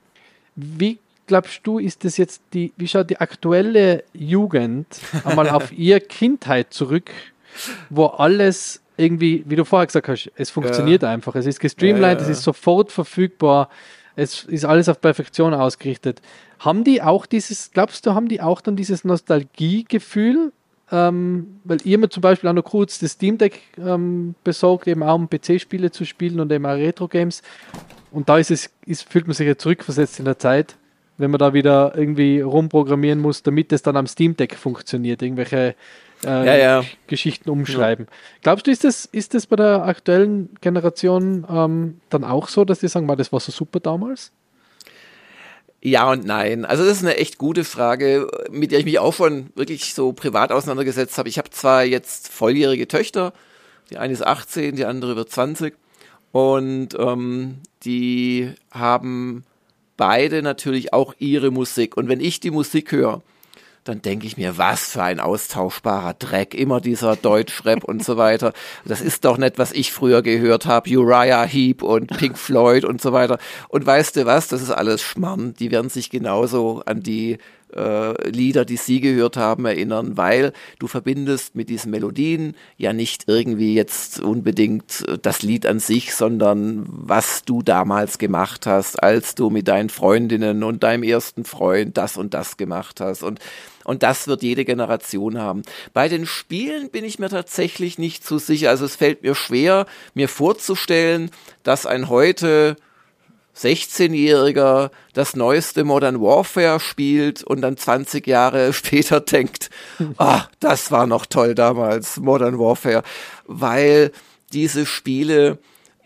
wie 0.56 1.00
glaubst 1.32 1.62
du, 1.64 1.80
ist 1.80 2.04
das 2.04 2.18
jetzt 2.18 2.42
die, 2.52 2.74
wie 2.76 2.90
schaut 2.90 3.10
die 3.10 3.22
aktuelle 3.22 4.04
Jugend 4.12 5.00
einmal 5.24 5.50
auf 5.50 5.72
ihre 5.78 6.02
Kindheit 6.02 6.74
zurück, 6.74 7.10
wo 7.90 8.08
alles 8.08 8.82
irgendwie, 8.98 9.46
wie 9.48 9.56
du 9.56 9.64
vorher 9.64 9.86
gesagt 9.86 10.10
hast, 10.10 10.30
es 10.36 10.50
funktioniert 10.50 11.04
ja. 11.04 11.10
einfach. 11.10 11.34
Es 11.36 11.46
ist 11.46 11.62
gestreamlined, 11.62 12.20
ja, 12.20 12.26
ja. 12.26 12.30
es 12.30 12.40
ist 12.40 12.44
sofort 12.44 12.92
verfügbar, 12.92 13.70
es 14.18 14.44
ist 14.44 14.66
alles 14.66 14.90
auf 14.90 15.00
Perfektion 15.00 15.54
ausgerichtet. 15.54 16.22
Haben 16.60 16.84
die 16.84 17.02
auch 17.02 17.26
dieses, 17.26 17.72
glaubst 17.72 18.06
du, 18.06 18.14
haben 18.14 18.28
die 18.28 18.42
auch 18.42 18.60
dann 18.60 18.76
dieses 18.76 19.06
Nostalgiegefühl? 19.06 20.52
Ähm, 20.92 21.62
weil 21.64 21.78
ihr 21.86 21.98
mir 21.98 22.10
zum 22.10 22.20
Beispiel 22.20 22.50
auch 22.50 22.54
noch 22.54 22.66
kurz 22.66 23.00
das 23.00 23.12
Steam 23.12 23.38
Deck 23.38 23.62
ähm, 23.78 24.36
besorgt, 24.44 24.86
eben 24.86 25.02
auch 25.02 25.16
um 25.16 25.30
PC-Spiele 25.30 25.92
zu 25.92 26.04
spielen 26.04 26.42
und 26.42 26.52
eben 26.52 26.66
auch 26.66 26.76
Retro-Games. 26.76 27.42
Und 28.12 28.28
da 28.28 28.38
ist 28.38 28.52
es, 28.52 28.70
ist, 28.86 29.10
fühlt 29.10 29.28
man 29.28 29.34
sich 29.34 29.48
ja 29.48 29.58
zurückversetzt 29.58 30.20
in 30.20 30.26
der 30.26 30.38
Zeit, 30.38 30.76
wenn 31.22 31.32
man 31.32 31.40
da 31.40 31.54
wieder 31.54 31.94
irgendwie 31.96 32.42
rumprogrammieren 32.42 33.20
muss, 33.20 33.44
damit 33.44 33.72
es 33.72 33.82
dann 33.82 33.96
am 33.96 34.08
Steam 34.08 34.36
Deck 34.36 34.56
funktioniert. 34.56 35.22
Irgendwelche 35.22 35.76
äh, 36.24 36.46
ja, 36.46 36.58
ja. 36.58 36.84
Geschichten 37.08 37.50
umschreiben. 37.50 38.08
Ja. 38.10 38.16
Glaubst 38.44 38.68
du, 38.68 38.72
ist 38.72 38.84
das, 38.84 39.06
ist 39.06 39.34
das 39.34 39.48
bei 39.48 39.56
der 39.56 39.86
aktuellen 39.86 40.50
Generation 40.62 41.46
ähm, 41.50 42.02
dann 42.10 42.24
auch 42.24 42.48
so, 42.48 42.66
dass 42.66 42.80
die 42.80 42.88
sagen, 42.88 43.08
das 43.08 43.32
war 43.32 43.40
so 43.40 43.52
super 43.52 43.80
damals? 43.80 44.32
Ja 45.84 46.12
und 46.12 46.26
nein. 46.26 46.64
Also 46.66 46.86
das 46.86 46.98
ist 46.98 47.04
eine 47.04 47.18
echt 47.18 47.40
gute 47.40 47.64
Frage, 47.64 48.28
mit 48.52 48.72
der 48.72 48.80
ich 48.80 48.86
mich 48.86 49.00
auch 49.00 49.16
schon 49.16 49.50
wirklich 49.56 49.96
so 49.96 50.14
privat 50.14 50.52
auseinandergesetzt 50.52 51.18
habe. 51.18 51.28
Ich 51.28 51.40
habe 51.40 51.50
zwar 51.50 51.84
jetzt 51.84 52.28
volljährige 52.28 52.88
Töchter, 52.88 53.34
die 53.90 53.98
eine 53.98 54.14
ist 54.14 54.26
18, 54.26 54.76
die 54.76 54.86
andere 54.86 55.16
wird 55.16 55.32
20 55.32 55.74
und 56.32 56.90
ähm, 57.00 57.58
die 57.84 58.54
haben 58.72 59.44
beide 59.98 60.42
natürlich 60.42 60.94
auch 60.94 61.14
ihre 61.20 61.52
Musik. 61.52 61.98
Und 61.98 62.08
wenn 62.08 62.20
ich 62.20 62.40
die 62.40 62.52
Musik 62.52 62.92
höre, 62.92 63.22
dann 63.84 64.02
denke 64.02 64.28
ich 64.28 64.38
mir, 64.38 64.58
was 64.58 64.92
für 64.92 65.04
ein 65.04 65.20
austauschbarer 65.20 66.14
Dreck, 66.14 66.54
immer 66.54 66.82
dieser 66.82 67.16
Deutschrap 67.16 67.84
und 67.84 68.04
so 68.04 68.16
weiter. 68.16 68.54
Das 68.86 69.02
ist 69.02 69.26
doch 69.26 69.38
nicht, 69.38 69.58
was 69.58 69.72
ich 69.72 69.92
früher 69.92 70.22
gehört 70.22 70.68
habe, 70.68 70.90
Uriah 70.90 71.46
Heep 71.46 71.82
und 71.82 72.16
Pink 72.18 72.38
Floyd 72.38 72.86
und 72.86 73.02
so 73.02 73.12
weiter. 73.12 73.40
Und 73.70 73.86
weißt 73.86 74.18
du 74.18 74.26
was, 74.26 74.48
das 74.48 74.62
ist 74.62 74.70
alles 74.70 75.02
Schmarrn. 75.02 75.56
Die 75.56 75.72
werden 75.72 75.90
sich 75.90 76.12
genauso 76.12 76.84
an 76.86 77.02
die 77.02 77.40
äh, 77.76 78.30
Lieder, 78.30 78.66
die 78.66 78.78
Sie 78.78 79.02
gehört 79.02 79.38
haben, 79.38 79.66
erinnern, 79.66 80.18
weil 80.18 80.54
du 80.80 80.88
verbindest 80.88 81.56
mit 81.56 81.70
diesen 81.70 81.92
Melodien 81.92 82.56
ja 82.78 82.94
nicht 82.94 83.26
irgendwie 83.28 83.74
jetzt 83.74 84.20
unbedingt 84.20 85.06
äh, 85.08 85.18
das 85.22 85.42
Lied 85.42 85.66
an 85.66 85.80
sich, 85.80 86.16
sondern 86.16 86.86
was 86.88 87.44
du 87.44 87.62
damals 87.62 88.18
gemacht 88.18 88.66
hast, 88.66 89.02
als 89.02 89.36
du 89.36 89.50
mit 89.50 89.68
deinen 89.68 89.90
Freundinnen 89.90 90.64
und 90.64 90.84
deinem 90.84 91.04
ersten 91.04 91.46
Freund 91.46 91.98
das 91.98 92.18
und 92.18 92.34
das 92.34 92.58
gemacht 92.58 93.00
hast. 93.02 93.24
Und 93.24 93.40
und 93.84 94.04
das 94.04 94.28
wird 94.28 94.44
jede 94.44 94.66
Generation 94.66 95.40
haben. 95.40 95.64
Bei 95.94 96.08
den 96.08 96.26
Spielen 96.26 96.90
bin 96.90 97.04
ich 97.04 97.20
mir 97.20 97.30
tatsächlich 97.30 97.98
nicht 97.98 98.26
so 98.26 98.38
sicher. 98.38 98.70
Also 98.70 98.86
es 98.86 98.96
fällt 98.96 99.24
mir 99.24 99.36
schwer, 99.36 99.86
mir 100.14 100.30
vorzustellen, 100.30 101.32
dass 101.64 101.86
ein 101.86 102.10
heute 102.10 102.76
16-Jähriger 103.56 104.92
das 105.14 105.36
neueste 105.36 105.84
Modern 105.84 106.22
Warfare 106.22 106.80
spielt 106.80 107.44
und 107.44 107.62
dann 107.62 107.78
20 107.78 108.26
Jahre 108.28 108.74
später 108.74 109.20
denkt, 109.20 109.70
ah, 110.18 110.46
das 110.60 110.92
war 110.92 111.08
noch 111.08 111.26
toll 111.26 111.56
damals, 111.56 112.18
Modern 112.18 112.60
Warfare, 112.60 113.04
weil 113.46 114.12
diese 114.54 114.86
Spiele 114.86 115.58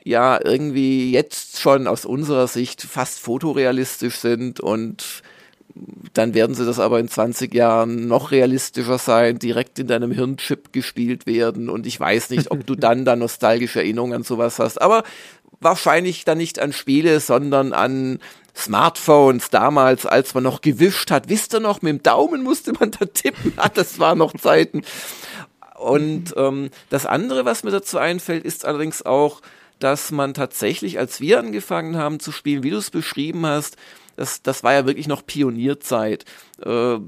ja 0.04 0.40
irgendwie 0.44 1.12
jetzt 1.12 1.60
schon 1.60 1.88
aus 1.88 2.06
unserer 2.06 2.48
Sicht 2.48 2.82
fast 2.82 3.20
fotorealistisch 3.20 4.18
sind 4.18 4.60
und 4.60 5.24
dann 6.14 6.34
werden 6.34 6.56
sie 6.56 6.66
das 6.66 6.80
aber 6.80 7.00
in 7.00 7.10
20 7.10 7.54
Jahren 7.54 8.08
noch 8.08 8.32
realistischer 8.32 8.98
sein, 8.98 9.40
direkt 9.40 9.78
in 9.78 9.88
deinem 9.88 10.12
Hirnchip 10.12 10.72
gespielt 10.72 11.26
werden 11.26 11.70
und 11.70 11.86
ich 11.86 12.00
weiß 12.00 12.30
nicht, 12.30 12.52
ob 12.52 12.66
du 12.66 12.76
dann 12.76 13.04
da 13.04 13.16
nostalgische 13.16 13.80
Erinnerungen 13.80 14.14
an 14.14 14.24
sowas 14.24 14.60
hast, 14.60 14.82
aber 14.82 15.04
wahrscheinlich 15.60 16.26
dann 16.26 16.38
nicht 16.38 16.60
an 16.60 16.74
Spiele, 16.74 17.20
sondern 17.20 17.74
an 17.74 18.20
Smartphones 18.56 19.50
damals, 19.50 20.06
als 20.06 20.34
man 20.34 20.44
noch 20.44 20.62
gewischt 20.62 21.12
hat. 21.12 21.30
Wisst 21.30 21.54
ihr 21.54 21.60
noch, 21.60 21.82
mit 21.82 21.92
dem 21.92 22.04
Daumen 22.04 22.44
musste 22.44 22.74
man 22.74 22.92
da 22.92 23.06
tippen. 23.06 23.54
Ah, 23.58 23.70
das 23.70 24.00
war 24.00 24.16
noch 24.16 24.34
Zeiten. 24.34 24.84
Und 25.78 26.34
ähm, 26.38 26.70
das 26.90 27.06
andere, 27.06 27.46
was 27.46 27.64
mir 27.64 27.72
dazu 27.72 27.98
einfällt, 27.98 28.46
ist 28.46 28.66
allerdings 28.66 29.06
auch, 29.06 29.42
dass 29.80 30.12
man 30.12 30.34
tatsächlich, 30.34 31.00
als 31.00 31.20
wir 31.20 31.40
angefangen 31.40 31.98
haben 31.98 32.20
zu 32.20 32.32
spielen, 32.32 32.64
wie 32.64 32.70
du 32.70 32.78
es 32.78 32.92
beschrieben 32.92 33.46
hast, 33.46 33.76
das, 34.16 34.42
das 34.42 34.64
war 34.64 34.74
ja 34.74 34.86
wirklich 34.86 35.08
noch 35.08 35.26
Pionierzeit. 35.26 36.26
Äh, 36.64 37.00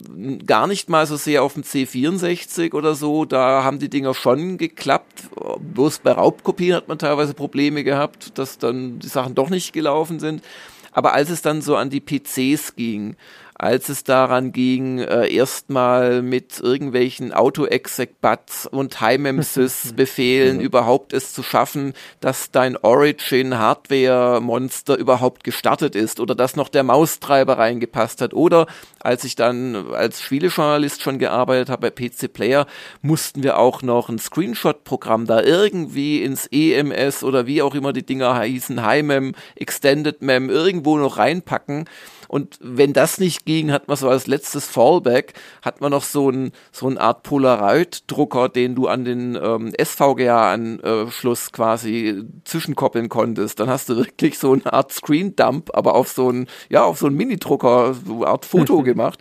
gar 0.46 0.68
nicht 0.68 0.90
mal 0.90 1.08
so 1.08 1.16
sehr 1.16 1.44
auf 1.44 1.54
dem 1.54 1.64
C64 1.64 2.74
oder 2.74 2.96
so, 2.96 3.26
da 3.26 3.64
haben 3.64 3.80
die 3.80 3.90
Dinger 3.90 4.14
schon 4.14 4.58
geklappt. 4.58 5.30
Bloß 5.60 6.00
bei 6.00 6.12
Raubkopien 6.12 6.76
hat 6.76 6.88
man 6.88 7.00
teilweise 7.00 7.34
Probleme 7.34 7.84
gehabt, 7.84 8.38
dass 8.38 8.58
dann 8.58 9.00
die 9.00 9.08
Sachen 9.08 9.36
doch 9.36 9.50
nicht 9.50 9.74
gelaufen 9.74 10.20
sind. 10.20 10.44
Aber 10.92 11.14
als 11.14 11.30
es 11.30 11.44
dann 11.44 11.62
so 11.62 11.76
an 11.76 11.92
die 11.92 12.02
PCs 12.02 12.76
ging, 12.76 13.16
als 13.60 13.90
es 13.90 14.04
daran 14.04 14.52
ging, 14.52 15.00
äh, 15.00 15.34
erstmal 15.34 16.22
mit 16.22 16.60
irgendwelchen 16.60 17.34
Auto-Exec-Buts 17.34 18.68
und 18.68 19.02
HiMemsys-Befehlen 19.02 20.60
überhaupt 20.62 21.12
es 21.12 21.34
zu 21.34 21.42
schaffen, 21.42 21.94
dass 22.20 22.52
dein 22.52 22.78
Origin-Hardware-Monster 22.78 24.96
überhaupt 24.98 25.44
gestartet 25.44 25.96
ist 25.96 26.20
oder 26.20 26.36
dass 26.36 26.56
noch 26.56 26.70
der 26.70 26.84
Maustreiber 26.84 27.58
reingepasst 27.58 28.22
hat. 28.22 28.36
Oder 28.36 28.68
als 29.00 29.24
ich 29.24 29.36
dann 29.36 29.92
als 29.92 30.22
Spielejournalist 30.22 31.02
schon 31.02 31.18
gearbeitet 31.18 31.70
habe 31.70 31.90
bei 31.90 32.10
PC 32.10 32.32
Player, 32.32 32.68
mussten 33.02 33.42
wir 33.42 33.58
auch 33.58 33.82
noch 33.82 34.10
ein 34.10 34.20
Screenshot-Programm 34.20 35.26
da 35.26 35.42
irgendwie 35.42 36.22
ins 36.22 36.48
EMS 36.52 37.24
oder 37.24 37.48
wie 37.48 37.64
auch 37.64 37.74
immer 37.74 37.92
die 37.92 38.06
Dinger 38.06 38.40
hießen, 38.40 38.88
HiMem, 38.88 39.34
Extended 39.56 40.22
Mem, 40.22 40.52
irgendwo 40.52 41.00
noch 41.00 41.18
reinpacken 41.18 41.86
und 42.28 42.58
wenn 42.62 42.94
das 42.94 43.20
nicht 43.20 43.46
ging, 43.46 43.72
hat 43.72 43.88
man 43.88 43.98
so 43.98 44.10
als 44.10 44.28
letztes 44.28 44.68
Fallback, 44.68 45.34
hat 45.62 45.82
man 45.82 45.92
noch 45.92 46.04
so 46.04 46.30
ein 46.30 46.52
so 46.72 46.88
eine 46.88 47.00
Art 47.00 47.24
Polaroid-Drucker, 47.24 48.50
den 48.50 48.76
du 48.76 48.88
an 48.88 49.06
den 49.06 49.38
ähm, 49.42 49.74
SVGA-Anschluss 49.80 51.52
quasi 51.52 52.24
zwischenkoppeln 52.44 53.10
konntest. 53.10 53.60
Dann 53.60 53.70
hast 53.70 53.90
du 53.90 53.98
wirklich 53.98 54.38
so 54.40 54.54
eine 54.54 54.72
Art 54.72 54.92
Screen-Dump, 54.92 55.72
aber 55.74 55.96
auf 55.96 56.10
so 56.10 56.30
ein, 56.30 56.48
ja, 56.70 56.84
auf 56.84 57.00
so 57.00 57.08
einen 57.08 57.16
Minidrucker, 57.16 57.94
so 57.94 58.16
eine 58.18 58.28
Art 58.28 58.46
Foto 58.46 58.84
gemacht. 58.84 59.20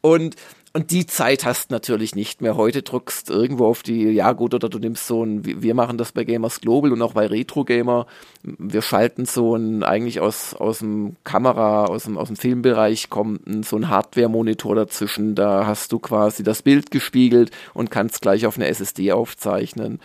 Und 0.00 0.36
und 0.74 0.90
die 0.90 1.06
Zeit 1.06 1.44
hast 1.44 1.70
natürlich 1.70 2.14
nicht 2.14 2.40
mehr. 2.40 2.56
Heute 2.56 2.82
drückst 2.82 3.28
irgendwo 3.28 3.66
auf 3.66 3.82
die, 3.82 4.04
ja 4.04 4.32
gut, 4.32 4.54
oder 4.54 4.70
du 4.70 4.78
nimmst 4.78 5.06
so 5.06 5.22
ein, 5.22 5.44
wir 5.44 5.74
machen 5.74 5.98
das 5.98 6.12
bei 6.12 6.24
Gamers 6.24 6.62
Global 6.62 6.92
und 6.92 7.02
auch 7.02 7.12
bei 7.12 7.26
Retro 7.26 7.64
Gamer. 7.64 8.06
Wir 8.42 8.80
schalten 8.80 9.26
so 9.26 9.54
ein, 9.54 9.82
eigentlich 9.82 10.20
aus, 10.20 10.54
aus 10.54 10.78
dem 10.78 11.16
Kamera, 11.24 11.84
aus 11.84 12.04
dem, 12.04 12.16
aus 12.16 12.28
dem 12.28 12.36
Filmbereich 12.36 13.10
kommt 13.10 13.46
ein, 13.46 13.64
so 13.64 13.76
ein 13.76 13.90
Hardware-Monitor 13.90 14.74
dazwischen. 14.74 15.34
Da 15.34 15.66
hast 15.66 15.92
du 15.92 15.98
quasi 15.98 16.42
das 16.42 16.62
Bild 16.62 16.90
gespiegelt 16.90 17.50
und 17.74 17.90
kannst 17.90 18.22
gleich 18.22 18.46
auf 18.46 18.56
eine 18.56 18.66
SSD 18.68 19.12
aufzeichnen. 19.12 20.00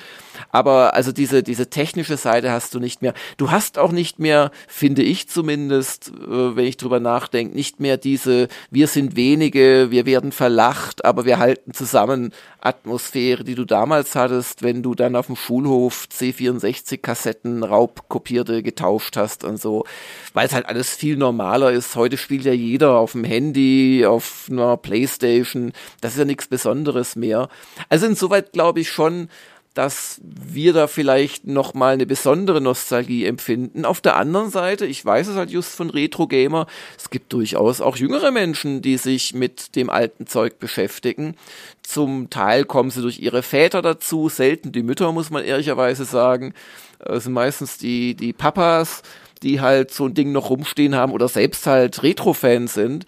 Aber 0.51 0.93
also 0.93 1.11
diese, 1.11 1.43
diese 1.43 1.69
technische 1.69 2.17
Seite 2.17 2.51
hast 2.51 2.75
du 2.75 2.79
nicht 2.79 3.01
mehr. 3.01 3.13
Du 3.37 3.51
hast 3.51 3.77
auch 3.77 3.91
nicht 3.91 4.19
mehr, 4.19 4.51
finde 4.67 5.03
ich 5.03 5.29
zumindest, 5.29 6.09
äh, 6.09 6.55
wenn 6.55 6.65
ich 6.65 6.77
drüber 6.77 6.99
nachdenke, 6.99 7.55
nicht 7.55 7.79
mehr 7.79 7.97
diese, 7.97 8.47
wir 8.69 8.87
sind 8.87 9.15
wenige, 9.15 9.87
wir 9.91 10.05
werden 10.05 10.31
verlassen 10.31 10.57
lacht, 10.57 11.05
aber 11.05 11.23
wir 11.25 11.37
halten 11.37 11.73
zusammen 11.73 12.33
Atmosphäre, 12.59 13.43
die 13.43 13.55
du 13.55 13.63
damals 13.63 14.15
hattest, 14.15 14.63
wenn 14.63 14.83
du 14.83 14.95
dann 14.95 15.15
auf 15.15 15.27
dem 15.27 15.35
Schulhof 15.35 16.07
C64-Kassetten 16.11 17.63
raubkopierte 17.63 18.63
getauscht 18.63 19.15
hast 19.15 19.43
und 19.43 19.61
so, 19.61 19.85
weil 20.33 20.47
es 20.47 20.53
halt 20.53 20.65
alles 20.65 20.95
viel 20.95 21.15
normaler 21.15 21.71
ist. 21.71 21.95
Heute 21.95 22.17
spielt 22.17 22.43
ja 22.43 22.53
jeder 22.53 22.97
auf 22.97 23.11
dem 23.13 23.23
Handy, 23.23 24.05
auf 24.05 24.47
einer 24.51 24.77
Playstation, 24.77 25.73
das 26.01 26.13
ist 26.13 26.19
ja 26.19 26.25
nichts 26.25 26.47
Besonderes 26.47 27.15
mehr. 27.15 27.47
Also 27.87 28.07
insoweit 28.07 28.51
glaube 28.51 28.79
ich 28.81 28.89
schon, 28.89 29.29
dass 29.77 30.19
wir 30.23 30.73
da 30.73 30.87
vielleicht 30.87 31.45
noch 31.45 31.75
mal 31.75 31.93
eine 31.93 32.07
besondere 32.07 32.61
Nostalgie 32.61 33.25
empfinden. 33.25 33.85
Auf 33.85 34.01
der 34.01 34.15
anderen 34.15 34.49
Seite, 34.49 34.87
ich 34.87 35.05
weiß 35.05 35.27
es 35.27 35.35
halt 35.35 35.51
just 35.51 35.75
von 35.75 35.91
Retro 35.91 36.25
Gamer, 36.25 36.65
es 36.97 37.11
gibt 37.11 37.31
durchaus 37.31 37.79
auch 37.79 37.95
jüngere 37.95 38.31
Menschen, 38.31 38.81
die 38.81 38.97
sich 38.97 39.35
mit 39.35 39.75
dem 39.75 39.91
alten 39.91 40.25
Zeug 40.25 40.57
beschäftigen. 40.57 41.35
Zum 41.83 42.31
Teil 42.31 42.65
kommen 42.65 42.89
sie 42.89 43.03
durch 43.03 43.19
ihre 43.19 43.43
Väter 43.43 43.83
dazu, 43.83 44.29
selten 44.29 44.71
die 44.71 44.81
Mütter, 44.81 45.11
muss 45.11 45.29
man 45.29 45.43
ehrlicherweise 45.43 46.05
sagen. 46.05 46.55
Es 46.97 47.25
sind 47.25 47.33
meistens 47.33 47.77
die, 47.77 48.15
die 48.15 48.33
Papas, 48.33 49.03
die 49.43 49.61
halt 49.61 49.91
so 49.93 50.05
ein 50.05 50.15
Ding 50.15 50.31
noch 50.31 50.49
rumstehen 50.49 50.95
haben 50.95 51.11
oder 51.11 51.27
selbst 51.27 51.67
halt 51.67 52.01
Retro-Fans 52.01 52.73
sind. 52.73 53.05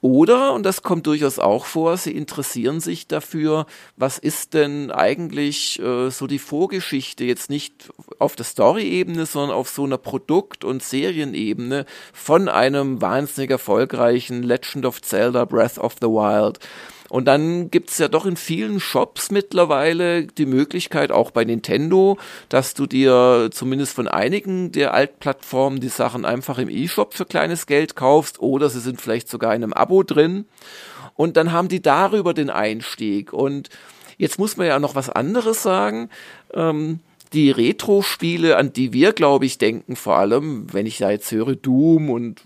Oder, 0.00 0.52
und 0.52 0.64
das 0.64 0.82
kommt 0.82 1.06
durchaus 1.06 1.38
auch 1.38 1.64
vor, 1.64 1.96
sie 1.96 2.12
interessieren 2.12 2.80
sich 2.80 3.06
dafür, 3.06 3.66
was 3.96 4.18
ist 4.18 4.54
denn 4.54 4.90
eigentlich 4.90 5.80
äh, 5.80 6.10
so 6.10 6.26
die 6.26 6.38
Vorgeschichte, 6.38 7.24
jetzt 7.24 7.50
nicht 7.50 7.90
auf 8.18 8.36
der 8.36 8.44
Story-Ebene, 8.44 9.26
sondern 9.26 9.56
auf 9.56 9.68
so 9.68 9.84
einer 9.84 9.98
Produkt- 9.98 10.64
und 10.64 10.82
Serienebene 10.82 11.86
von 12.12 12.48
einem 12.48 13.00
wahnsinnig 13.00 13.50
erfolgreichen 13.50 14.42
Legend 14.42 14.86
of 14.86 15.02
Zelda 15.02 15.44
Breath 15.44 15.78
of 15.78 15.94
the 16.00 16.08
Wild. 16.08 16.58
Und 17.12 17.26
dann 17.26 17.70
gibt's 17.70 17.98
ja 17.98 18.08
doch 18.08 18.24
in 18.24 18.38
vielen 18.38 18.80
Shops 18.80 19.30
mittlerweile 19.30 20.26
die 20.26 20.46
Möglichkeit, 20.46 21.12
auch 21.12 21.30
bei 21.30 21.44
Nintendo, 21.44 22.16
dass 22.48 22.72
du 22.72 22.86
dir 22.86 23.50
zumindest 23.52 23.92
von 23.92 24.08
einigen 24.08 24.72
der 24.72 24.94
Altplattformen 24.94 25.78
die 25.78 25.90
Sachen 25.90 26.24
einfach 26.24 26.56
im 26.56 26.70
E-Shop 26.70 27.12
für 27.12 27.26
kleines 27.26 27.66
Geld 27.66 27.96
kaufst 27.96 28.40
oder 28.40 28.70
sie 28.70 28.80
sind 28.80 28.98
vielleicht 28.98 29.28
sogar 29.28 29.54
in 29.54 29.62
einem 29.62 29.74
Abo 29.74 30.02
drin. 30.04 30.46
Und 31.14 31.36
dann 31.36 31.52
haben 31.52 31.68
die 31.68 31.82
darüber 31.82 32.32
den 32.32 32.48
Einstieg. 32.48 33.34
Und 33.34 33.68
jetzt 34.16 34.38
muss 34.38 34.56
man 34.56 34.66
ja 34.66 34.78
noch 34.78 34.94
was 34.94 35.10
anderes 35.10 35.62
sagen. 35.62 36.08
Ähm, 36.54 37.00
die 37.32 37.50
Retro-Spiele, 37.50 38.56
an 38.56 38.72
die 38.72 38.92
wir, 38.92 39.12
glaube 39.12 39.46
ich, 39.46 39.58
denken, 39.58 39.96
vor 39.96 40.16
allem, 40.16 40.72
wenn 40.72 40.86
ich 40.86 40.98
da 40.98 41.10
jetzt 41.10 41.30
höre 41.32 41.56
Doom 41.56 42.10
und 42.10 42.42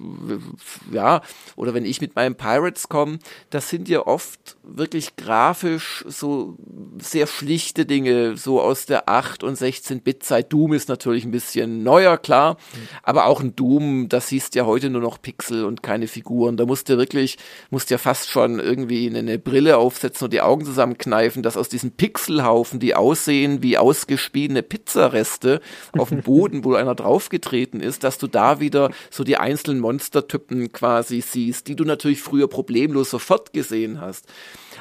ja, 0.93 1.23
oder 1.57 1.75
wenn 1.75 1.85
ich 1.85 2.01
mit 2.01 2.15
meinen 2.15 2.37
Pirates 2.37 2.89
komme, 2.89 3.19
das 3.51 3.69
sind 3.69 3.89
ja 3.89 4.07
oft 4.07 4.56
wirklich 4.69 5.17
grafisch 5.17 6.05
so 6.09 6.57
sehr 6.99 7.27
schlichte 7.27 7.87
Dinge, 7.87 8.37
so 8.37 8.61
aus 8.61 8.87
der 8.87 9.09
8 9.09 9.45
und 9.45 9.57
16-Bit-Zeit. 9.57 10.53
Doom 10.53 10.73
ist 10.73 10.89
natürlich 10.89 11.25
ein 11.25 11.31
bisschen 11.31 11.83
neuer, 11.83 12.19
klar, 12.19 12.55
mhm. 12.55 12.89
aber 13.03 13.27
auch 13.27 13.41
ein 13.41 13.55
Doom, 13.55 14.09
das 14.09 14.29
siehst 14.29 14.55
ja 14.55 14.67
heute 14.67 14.91
nur 14.91 15.01
noch 15.01 15.23
Pixel 15.23 15.65
und 15.65 15.83
keine 15.83 16.09
Figuren. 16.09 16.57
Da 16.57 16.67
musst 16.67 16.89
du 16.89 16.99
wirklich, 16.99 17.39
musst 17.71 17.91
ja 17.91 17.99
fast 17.99 18.29
schon 18.29 18.59
irgendwie 18.59 19.09
eine 19.15 19.39
Brille 19.39 19.77
aufsetzen 19.77 20.27
und 20.27 20.33
die 20.33 20.41
Augen 20.41 20.65
zusammenkneifen, 20.65 21.43
dass 21.43 21.57
aus 21.57 21.69
diesen 21.69 21.93
Pixelhaufen, 21.93 22.81
die 22.81 22.95
aussehen 22.95 23.63
wie 23.63 23.79
ausgespielene 23.79 24.63
Pizzareste 24.63 25.61
auf 25.97 26.09
dem 26.09 26.23
Boden, 26.23 26.65
wo 26.65 26.75
einer 26.75 26.95
draufgetreten 26.95 27.81
ist, 27.81 28.05
dass 28.05 28.19
du 28.19 28.27
da 28.27 28.61
wieder 28.61 28.91
so 29.11 29.25
die 29.25 29.37
einzelnen 29.37 29.81
Monstertypen 29.81 30.73
quasi 30.73 31.21
siehst, 31.21 31.69
die 31.69 31.77
du 31.77 31.85
natürlich 31.85 32.21
früher 32.21 32.49
problemlos 32.49 33.11
sofort 33.11 33.53
gesehen 33.53 34.01
hast. 34.01 34.27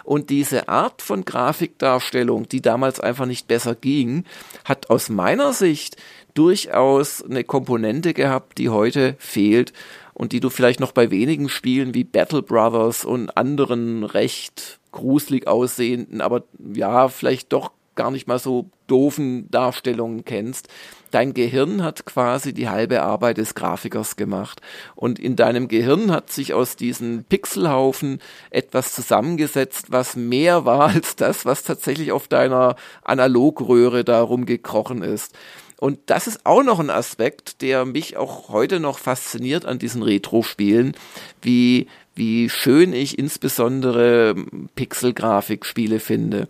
Und 0.04 0.30
diese 0.30 0.68
Art 0.68 1.02
von 1.02 1.26
Grafikdarstellung, 1.26 2.48
die 2.48 2.62
damals 2.62 3.00
einfach 3.00 3.26
nicht 3.26 3.48
besser 3.48 3.76
ging, 3.76 4.26
hat 4.64 4.90
aus 4.90 5.10
meiner 5.10 5.54
Sicht 5.54 5.98
durchaus 6.34 7.24
eine 7.24 7.44
Komponente 7.44 8.14
gehabt, 8.14 8.58
die 8.58 8.70
heute 8.70 9.16
fehlt 9.20 9.74
und 10.14 10.32
die 10.32 10.40
du 10.40 10.50
vielleicht 10.50 10.80
noch 10.80 10.92
bei 10.92 11.12
wenigen 11.12 11.50
Spielen 11.50 11.94
wie 11.94 12.04
Battle 12.04 12.42
Brothers 12.42 13.06
und 13.06 13.36
anderen 13.38 14.04
recht 14.04 14.80
gruselig 14.92 15.48
aussehenden, 15.48 16.22
aber 16.22 16.44
ja, 16.74 17.10
vielleicht 17.10 17.52
doch 17.52 17.72
gar 17.96 18.12
nicht 18.12 18.28
mal 18.28 18.40
so 18.40 18.70
doofen 18.88 19.50
Darstellungen 19.52 20.26
kennst. 20.26 20.68
Dein 21.16 21.34
Gehirn 21.34 21.82
hat 21.82 22.06
quasi 22.06 22.52
die 22.52 22.68
halbe 22.68 23.02
Arbeit 23.02 23.38
des 23.38 23.56
Grafikers 23.56 24.18
gemacht. 24.18 24.60
Und 24.96 25.18
in 25.18 25.38
deinem 25.38 25.70
Gehirn 25.70 26.12
hat 26.12 26.30
sich 26.30 26.54
aus 26.54 26.76
diesen 26.76 27.24
Pixelhaufen 27.24 28.20
etwas 28.50 28.94
zusammengesetzt, 28.94 29.94
was 29.94 30.18
mehr 30.18 30.66
war 30.66 30.90
als 30.94 31.16
das, 31.16 31.46
was 31.46 31.64
tatsächlich 31.64 32.12
auf 32.12 32.28
deiner 32.28 32.76
Analogröhre 33.02 34.04
da 34.04 34.22
rumgekrochen 34.22 35.04
ist. 35.04 35.34
Und 35.78 36.00
das 36.08 36.28
ist 36.28 36.46
auch 36.46 36.64
noch 36.64 36.82
ein 36.82 36.90
Aspekt, 36.90 37.62
der 37.62 37.86
mich 37.86 38.18
auch 38.18 38.50
heute 38.50 38.82
noch 38.82 39.00
fasziniert 39.00 39.66
an 39.66 39.80
diesen 39.80 40.04
Retro-Spielen, 40.04 40.98
wie, 41.42 41.88
wie 42.14 42.50
schön 42.50 42.92
ich 42.92 43.18
insbesondere 43.18 44.36
Pixel-Grafik-Spiele 44.76 46.02
finde. 46.02 46.50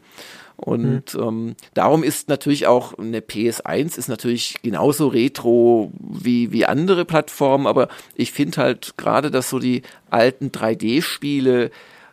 Und 0.58 1.14
mhm. 1.14 1.22
ähm, 1.22 1.56
darum 1.74 2.04
ist 2.04 2.30
natürlich 2.30 2.68
auch 2.68 2.98
eine 2.98 3.20
PS1 3.20 3.98
ist 3.98 4.08
natürlich 4.08 4.62
genauso 4.62 5.08
retro 5.08 5.92
wie, 6.00 6.52
wie 6.52 6.66
andere 6.66 7.06
Plattformen, 7.06 7.68
aber 7.68 7.90
ich 8.16 8.32
finde 8.32 8.58
halt 8.58 8.98
gerade, 8.98 9.32
dass 9.32 9.50
so 9.50 9.60
die 9.60 9.82
alten 10.10 10.50
3D-Spiele 10.50 11.72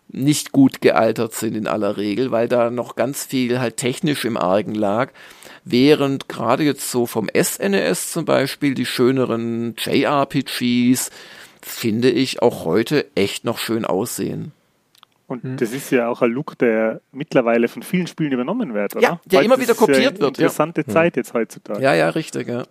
nicht 0.09 0.53
gut 0.53 0.81
gealtert 0.81 1.35
sind 1.35 1.57
in 1.57 1.67
aller 1.67 1.97
Regel, 1.97 2.31
weil 2.31 2.49
da 2.49 2.71
noch 2.71 2.97
ganz 2.97 3.25
viel 3.25 3.61
halt 3.61 3.79
technisch 3.79 4.25
im 4.25 4.37
Argen 4.37 4.75
lag. 4.75 5.11
Während 5.65 6.29
gerade 6.29 6.65
jetzt 6.65 6.91
so 6.91 7.07
vom 7.07 7.29
SNES 7.29 8.09
e 8.09 8.13
zum 8.13 8.25
Beispiel 8.25 8.75
die 8.75 8.85
schöneren 8.85 9.75
JRPGs, 9.79 11.11
finde 11.63 12.11
ich, 12.11 12.43
auch 12.43 12.65
heute 12.65 13.07
echt 13.15 13.45
noch 13.45 13.59
schön 13.59 13.85
aussehen. 13.85 14.53
Und 15.33 15.43
hm. 15.43 15.57
das 15.57 15.73
ist 15.73 15.91
ja 15.91 16.09
auch 16.09 16.23
ein 16.23 16.31
Look, 16.31 16.59
der 16.59 17.01
mittlerweile 17.11 17.69
von 17.69 17.83
vielen 17.83 18.07
Spielen 18.07 18.33
übernommen 18.33 18.75
wird, 18.75 18.95
oder? 18.95 19.03
Ja, 19.03 19.21
der 19.25 19.39
Weil 19.39 19.47
immer 19.47 19.59
wieder 19.59 19.75
kopiert 19.75 20.21
wird. 20.21 20.39
Interessante 20.39 20.85
ja. 20.87 20.93
Zeit 20.93 21.17
jetzt 21.17 21.35
heutzutage. 21.35 21.83
Ja, 21.83 21.95
ja, 21.95 22.11
richtig, 22.11 22.49
ja. 22.49 22.65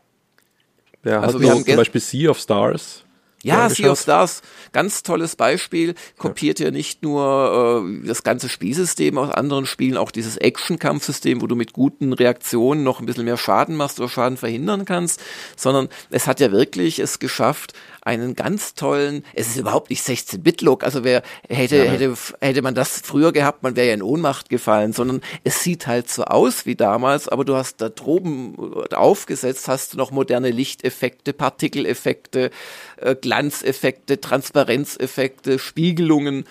Ja, 1.04 1.22
also 1.22 1.42
wir 1.42 1.50
haben 1.50 1.66
zum 1.66 1.76
Beispiel 1.76 2.02
Sea 2.02 2.30
of 2.30 2.38
Stars. 2.38 3.04
Ja, 3.44 3.70
Sea 3.70 3.92
of 3.92 4.00
Stars, 4.00 4.44
ganz 4.72 5.02
tolles 5.02 5.36
Beispiel. 5.36 5.96
Kopiert 6.18 6.60
ja, 6.60 6.66
ja 6.66 6.72
nicht 6.72 7.02
nur 7.02 7.84
äh, 7.84 8.08
das 8.08 8.22
ganze 8.22 8.50
Spielsystem 8.50 9.18
aus 9.18 9.32
anderen 9.32 9.66
Spielen, 9.66 9.98
auch 9.98 10.12
dieses 10.12 10.38
Action-Kampfsystem, 10.38 11.42
wo 11.42 11.48
du 11.48 11.56
mit 11.56 11.74
guten 11.74 12.14
Reaktionen 12.14 12.84
noch 12.84 13.00
ein 13.00 13.08
bisschen 13.08 13.26
mehr 13.26 13.38
Schaden 13.38 13.76
machst 13.76 14.00
oder 14.00 14.10
Schaden 14.10 14.38
verhindern 14.38 14.86
kannst, 14.86 15.22
sondern 15.56 15.90
es 16.12 16.28
hat 16.28 16.40
ja 16.40 16.52
wirklich 16.52 17.00
es 17.00 17.18
geschafft, 17.18 17.74
einen 18.02 18.36
ganz 18.36 18.74
tollen, 18.74 19.24
es 19.34 19.50
ist 19.50 19.58
überhaupt 19.58 19.90
nicht 19.90 20.04
16-Bit-Look, 20.04 20.84
also 20.84 21.04
wer 21.04 21.22
hätte, 21.48 21.78
ja. 21.78 21.84
hätte, 21.92 22.16
hätte 22.40 22.62
man 22.62 22.74
das 22.74 23.00
früher 23.02 23.32
gehabt, 23.32 23.64
man 23.64 23.76
wäre 23.76 23.88
ja 23.88 23.94
in 23.94 24.02
Ohnmacht 24.02 24.50
gefallen, 24.50 24.92
sondern 24.92 25.22
es 25.44 25.64
sieht 25.64 25.88
halt 25.88 26.10
so 26.10 26.24
aus 26.24 26.66
wie 26.66 26.76
damals, 26.76 27.28
aber 27.28 27.46
du 27.46 27.56
hast 27.56 27.82
da 27.82 27.90
droben 27.90 28.56
aufgesetzt, 28.92 29.68
hast 29.68 29.94
du 29.94 29.98
noch 29.98 30.12
moderne 30.12 30.50
Lichteffekte, 30.50 31.34
Partikeleffekte, 31.34 32.50
äh, 32.98 33.16
Glanzeffekte, 33.16 34.20
Transparenzeffekte, 34.20 35.60
Spiegelungen 35.60 36.46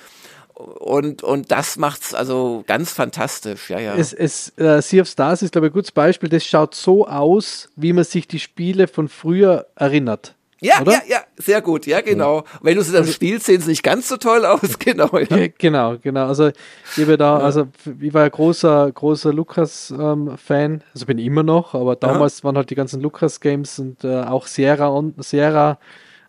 und, 0.55 1.23
und 1.23 1.51
das 1.51 1.77
macht's 1.77 2.15
also 2.15 2.65
ganz 2.67 2.93
fantastisch, 2.93 3.71
ja, 3.71 3.81
ja. 3.81 3.95
Es, 3.95 4.13
es, 4.13 4.53
äh, 4.59 4.83
sea 4.83 5.03
of 5.03 5.09
Stars 5.09 5.43
ist, 5.43 5.53
glaube 5.53 5.67
ich, 5.67 5.73
ein 5.73 5.75
gutes 5.75 5.93
Beispiel. 5.93 6.29
Das 6.29 6.45
schaut 6.45 6.75
so 6.75 7.07
aus, 7.09 7.71
wie 7.77 7.93
man 7.93 8.05
sich 8.05 8.29
die 8.29 8.39
Spiele 8.39 8.87
von 8.87 9.09
früher 9.09 9.67
erinnert. 9.75 10.35
Ja, 10.61 10.81
oder? 10.81 10.93
ja, 10.93 11.01
ja, 11.09 11.19
sehr 11.37 11.63
gut, 11.63 11.87
ja, 11.87 12.01
genau. 12.03 12.39
Ja. 12.39 12.45
Wenn 12.63 12.77
du 12.77 12.83
sie 12.83 12.93
dann 12.93 13.03
also, 13.03 13.13
spielst, 13.13 13.47
sehen 13.47 13.61
sie 13.61 13.71
nicht 13.71 13.83
ganz 13.83 14.09
so 14.09 14.17
toll 14.19 14.45
aus, 14.45 14.79
genau. 14.79 15.19
Ja. 15.19 15.49
Genau, 15.57 15.97
genau. 15.97 16.27
Also 16.27 16.49
ich 16.97 17.07
bin 17.07 17.17
da, 17.17 17.39
ja. 17.39 17.45
also 17.45 17.69
ich 17.99 18.13
war 18.13 18.23
ja 18.23 18.29
großer, 18.29 18.93
großer 18.93 19.33
Lukas-Fan, 19.33 20.73
ähm, 20.73 20.81
also 20.93 21.07
bin 21.07 21.19
ich 21.19 21.27
immer 21.27 21.43
noch, 21.43 21.75
aber 21.75 21.97
damals 21.97 22.45
waren 22.45 22.57
halt 22.57 22.69
die 22.71 22.75
ganzen 22.75 23.01
Lukas-Games 23.01 23.79
und 23.79 24.05
äh, 24.05 24.23
auch 24.23 24.47
Sierra 24.47 24.89
und 24.89 25.25
Sierra 25.25 25.79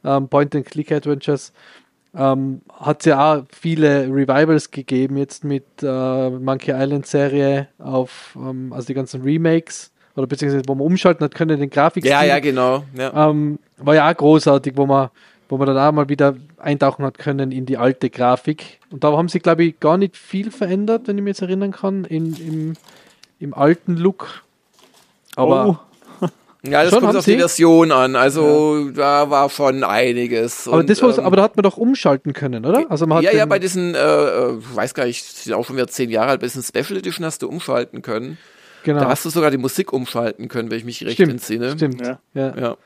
ähm, 0.04 0.30
Point-and-Click-Adventures. 0.30 1.52
Ähm, 2.14 2.62
hat 2.78 3.02
es 3.02 3.06
ja 3.06 3.36
auch 3.36 3.44
viele 3.52 4.08
Revivals 4.08 4.72
gegeben, 4.72 5.16
jetzt 5.18 5.46
mit 5.46 5.66
äh, 5.82 6.30
Monkey 6.30 6.72
Island 6.72 7.06
Serie 7.06 7.70
auf, 7.80 8.36
ähm, 8.36 8.74
also 8.74 8.88
die 8.88 8.94
ganzen 8.94 9.22
Remakes 9.22 9.92
oder 10.16 10.28
beziehungsweise 10.28 10.64
wo 10.68 10.76
man 10.76 10.86
umschalten 10.86 11.24
hat 11.24 11.36
können, 11.36 11.60
den 11.60 11.70
Grafik. 11.70 12.06
Ja, 12.06 12.24
ja, 12.24 12.40
genau. 12.40 12.84
Ja. 12.98 13.30
Ähm, 13.30 13.60
war 13.78 13.96
ja 13.96 14.10
auch 14.10 14.16
großartig, 14.16 14.74
wo 14.76 14.86
man, 14.86 15.10
wo 15.50 15.58
man 15.58 15.68
dann 15.68 15.78
auch 15.78 15.92
mal 15.92 16.10
wieder 16.10 16.36
eintauchen 16.58 17.06
hat 17.06 17.18
können 17.18 17.52
in 17.52 17.66
die 17.66 17.78
alte 17.78 18.10
Grafik. 18.10 18.80
Und 18.90 19.04
da 19.04 19.12
haben 19.12 19.30
sie, 19.30 19.40
glaube 19.40 19.64
ich, 19.64 19.80
gar 19.80 19.98
nicht 19.98 20.18
viel 20.18 20.52
verändert, 20.52 21.04
wenn 21.08 21.18
ich 21.18 21.24
mich 21.24 21.32
jetzt 21.32 21.42
erinnern 21.42 21.72
kann, 21.72 22.06
in, 22.06 22.34
im, 22.36 22.74
im 23.40 23.54
alten 23.54 23.98
Look. 23.98 24.44
Aber. 25.36 25.68
Oh. 25.68 25.78
Ja, 26.64 26.84
das 26.84 26.94
kommt 26.94 27.16
auf 27.16 27.26
die 27.26 27.38
Version 27.38 27.92
an. 27.92 28.16
Also 28.16 28.78
ja. 28.78 28.92
da 28.92 29.30
war 29.32 29.50
schon 29.50 29.84
einiges. 29.84 30.68
Aber, 30.68 30.78
und, 30.78 30.90
das 30.92 31.02
ähm, 31.02 31.26
aber 31.26 31.38
da 31.38 31.42
hat 31.44 31.56
man 31.56 31.64
doch 31.64 31.78
umschalten 31.78 32.34
können, 32.34 32.66
oder? 32.66 32.86
Also 32.90 33.08
man 33.08 33.18
hat 33.18 33.24
ja, 33.24 33.32
ja, 33.32 33.46
bei 33.48 33.58
diesen, 33.58 33.96
äh, 33.96 33.98
äh, 33.98 34.58
weiß 34.76 34.94
gar 34.94 35.06
nicht, 35.06 35.26
sind 35.26 35.54
auch 35.54 35.66
schon 35.66 35.76
wieder 35.76 35.88
zehn 35.88 36.12
Jahre 36.12 36.30
alt, 36.30 36.42
bei 36.42 36.46
diesen 36.46 36.62
Special 36.62 37.00
Edition 37.00 37.26
hast 37.26 37.42
du 37.42 37.50
umschalten 37.50 38.04
können. 38.04 38.38
Genau. 38.84 39.02
Da 39.02 39.10
hast 39.10 39.26
du 39.26 39.30
sogar 39.30 39.52
die 39.52 39.58
Musik 39.58 39.94
umschalten 39.94 40.48
können, 40.48 40.72
wenn 40.72 40.78
ich 40.78 40.86
mich 40.86 41.04
recht 41.04 41.14
stimmt, 41.14 41.32
entsinne. 41.32 41.74
Stimmt, 41.74 42.02
ja. 42.02 42.20
Ja. 42.34 42.58
ja. 42.58 42.78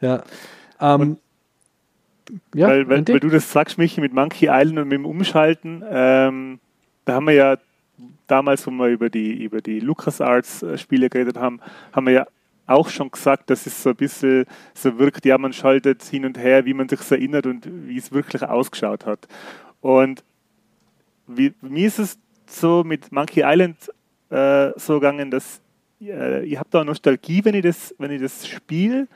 ja. 0.00 0.22
Ähm, 0.80 1.18
ja 2.54 2.68
weil, 2.68 2.88
weil, 2.88 3.08
weil, 3.08 3.20
du 3.20 3.28
das 3.28 3.50
sagst, 3.50 3.78
Michi, 3.78 4.00
mit 4.00 4.12
Monkey 4.12 4.48
Island 4.50 4.78
und 4.78 4.88
mit 4.88 4.98
dem 4.98 5.06
Umschalten, 5.06 5.82
ähm, 5.88 6.60
da 7.04 7.14
haben 7.14 7.26
wir 7.26 7.34
ja 7.34 7.56
damals, 8.26 8.66
wo 8.66 8.70
wir 8.70 8.88
über 8.88 9.10
die, 9.10 9.42
über 9.42 9.60
die 9.60 9.80
LucasArts-Spiele 9.80 11.08
geredet 11.08 11.36
haben, 11.36 11.60
haben 11.92 12.06
wir 12.06 12.12
ja 12.12 12.26
auch 12.66 12.90
schon 12.90 13.10
gesagt, 13.10 13.48
dass 13.50 13.66
es 13.66 13.82
so 13.82 13.90
ein 13.90 13.96
bisschen 13.96 14.44
so 14.74 14.98
wirkt, 14.98 15.24
ja, 15.24 15.38
man 15.38 15.52
schaltet 15.52 16.02
hin 16.04 16.26
und 16.26 16.38
her, 16.38 16.66
wie 16.66 16.74
man 16.74 16.88
sich 16.88 17.00
erinnert 17.10 17.46
und 17.46 17.66
wie 17.88 17.96
es 17.96 18.12
wirklich 18.12 18.42
ausgeschaut 18.42 19.06
hat. 19.06 19.26
Und 19.80 20.22
wie, 21.26 21.54
mir 21.62 21.86
ist 21.86 21.98
es 21.98 22.18
so 22.46 22.84
mit 22.84 23.10
Monkey 23.10 23.42
Island 23.44 23.76
äh, 24.30 24.70
so 24.76 24.94
gegangen, 24.94 25.30
dass 25.30 25.60
äh, 26.00 26.44
ich 26.44 26.58
habe 26.58 26.68
da 26.70 26.84
Nostalgie, 26.84 27.44
wenn 27.44 27.54
ich 27.54 27.62
das, 27.62 27.94
wenn 27.98 28.10
ich 28.10 28.20
das 28.20 28.46
spiele, 28.46 29.08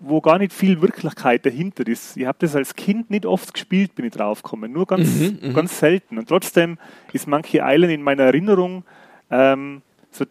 wo 0.00 0.20
gar 0.20 0.38
nicht 0.38 0.52
viel 0.52 0.80
Wirklichkeit 0.82 1.46
dahinter 1.46 1.86
ist. 1.86 2.16
Ich 2.16 2.26
habe 2.26 2.38
das 2.40 2.54
als 2.54 2.74
Kind 2.74 3.10
nicht 3.10 3.24
oft 3.24 3.52
gespielt, 3.54 3.94
bin 3.94 4.04
ich 4.04 4.12
draufgekommen, 4.12 4.72
nur 4.72 4.86
ganz, 4.86 5.08
mhm, 5.08 5.38
mhm. 5.40 5.54
ganz 5.54 5.78
selten. 5.78 6.18
Und 6.18 6.28
trotzdem 6.28 6.78
ist 7.12 7.26
Monkey 7.26 7.60
Island 7.62 7.92
in 7.92 8.02
meiner 8.02 8.24
Erinnerung 8.24 8.84
ähm, 9.30 9.82
so 10.10 10.26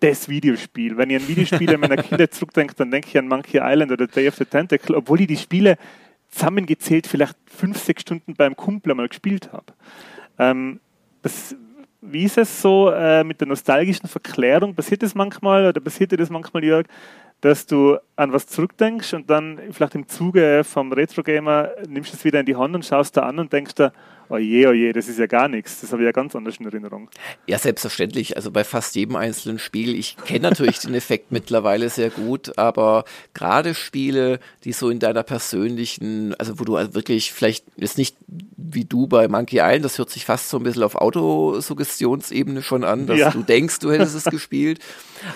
das 0.00 0.28
Videospiel. 0.28 0.96
Wenn 0.96 1.10
ich 1.10 1.16
an 1.16 1.28
Videospiele 1.28 1.74
in 1.74 1.80
meiner 1.80 1.96
Kindheit 2.02 2.34
zurückdenke, 2.34 2.74
dann 2.74 2.90
denke 2.90 3.08
ich 3.08 3.18
an 3.18 3.28
Monkey 3.28 3.58
Island 3.62 3.90
oder 3.90 4.06
Day 4.06 4.28
of 4.28 4.36
the 4.36 4.44
Tentacle, 4.44 4.94
obwohl 4.94 5.20
ich 5.22 5.28
die 5.28 5.36
Spiele 5.36 5.78
zusammengezählt 6.28 7.06
vielleicht 7.06 7.36
fünf, 7.46 7.78
sechs 7.78 8.02
Stunden 8.02 8.34
beim 8.34 8.54
Kumpel 8.56 8.92
einmal 8.92 9.08
gespielt 9.08 9.50
habe. 9.52 9.72
Ähm, 10.38 10.80
das, 11.22 11.56
wie 12.10 12.24
ist 12.24 12.38
es 12.38 12.62
so 12.62 12.90
äh, 12.90 13.24
mit 13.24 13.40
der 13.40 13.48
nostalgischen 13.48 14.08
Verklärung? 14.08 14.74
Passiert 14.74 15.02
das 15.02 15.14
manchmal 15.14 15.66
oder 15.66 15.80
passiert 15.80 16.12
dir 16.12 16.16
das 16.16 16.30
manchmal, 16.30 16.64
Jörg, 16.64 16.86
dass 17.40 17.66
du 17.66 17.98
an 18.16 18.32
was 18.32 18.46
zurückdenkst 18.46 19.14
und 19.14 19.28
dann 19.30 19.60
vielleicht 19.70 19.94
im 19.94 20.08
Zuge 20.08 20.62
vom 20.64 20.92
Retro-Gamer 20.92 21.70
nimmst 21.88 22.12
du 22.12 22.16
es 22.16 22.24
wieder 22.24 22.40
in 22.40 22.46
die 22.46 22.56
Hand 22.56 22.74
und 22.74 22.84
schaust 22.84 23.16
da 23.16 23.22
an 23.22 23.38
und 23.38 23.52
denkst 23.52 23.74
da, 23.74 23.92
oh 24.28 24.36
je, 24.36 24.66
oh 24.66 24.92
das 24.92 25.08
ist 25.08 25.18
ja 25.18 25.26
gar 25.26 25.48
nichts. 25.48 25.80
Das 25.80 25.92
habe 25.92 26.02
ich 26.02 26.06
ja 26.06 26.12
ganz 26.12 26.34
anders 26.34 26.56
in 26.58 26.66
Erinnerung. 26.66 27.08
Ja, 27.46 27.58
selbstverständlich. 27.58 28.36
Also 28.36 28.50
bei 28.50 28.64
fast 28.64 28.94
jedem 28.94 29.16
einzelnen 29.16 29.58
Spiel. 29.58 29.94
Ich 29.94 30.16
kenne 30.24 30.40
natürlich 30.40 30.78
den 30.80 30.94
Effekt 30.94 31.30
mittlerweile 31.32 31.88
sehr 31.90 32.10
gut, 32.10 32.58
aber 32.58 33.04
gerade 33.34 33.74
Spiele, 33.74 34.40
die 34.64 34.72
so 34.72 34.90
in 34.90 34.98
deiner 34.98 35.22
persönlichen, 35.22 36.34
also 36.34 36.58
wo 36.58 36.64
du 36.64 36.76
also 36.76 36.94
wirklich 36.94 37.32
vielleicht 37.32 37.64
jetzt 37.76 37.98
nicht 37.98 38.16
wie 38.28 38.84
du 38.84 39.06
bei 39.06 39.28
Monkey 39.28 39.58
Island, 39.58 39.84
das 39.84 39.98
hört 39.98 40.10
sich 40.10 40.24
fast 40.24 40.50
so 40.50 40.56
ein 40.56 40.62
bisschen 40.64 40.82
auf 40.82 40.96
Autosuggestionsebene 40.96 42.62
schon 42.62 42.84
an, 42.84 43.06
dass 43.06 43.18
ja. 43.18 43.30
du 43.30 43.42
denkst, 43.42 43.78
du 43.78 43.92
hättest 43.92 44.16
es 44.16 44.24
gespielt. 44.24 44.80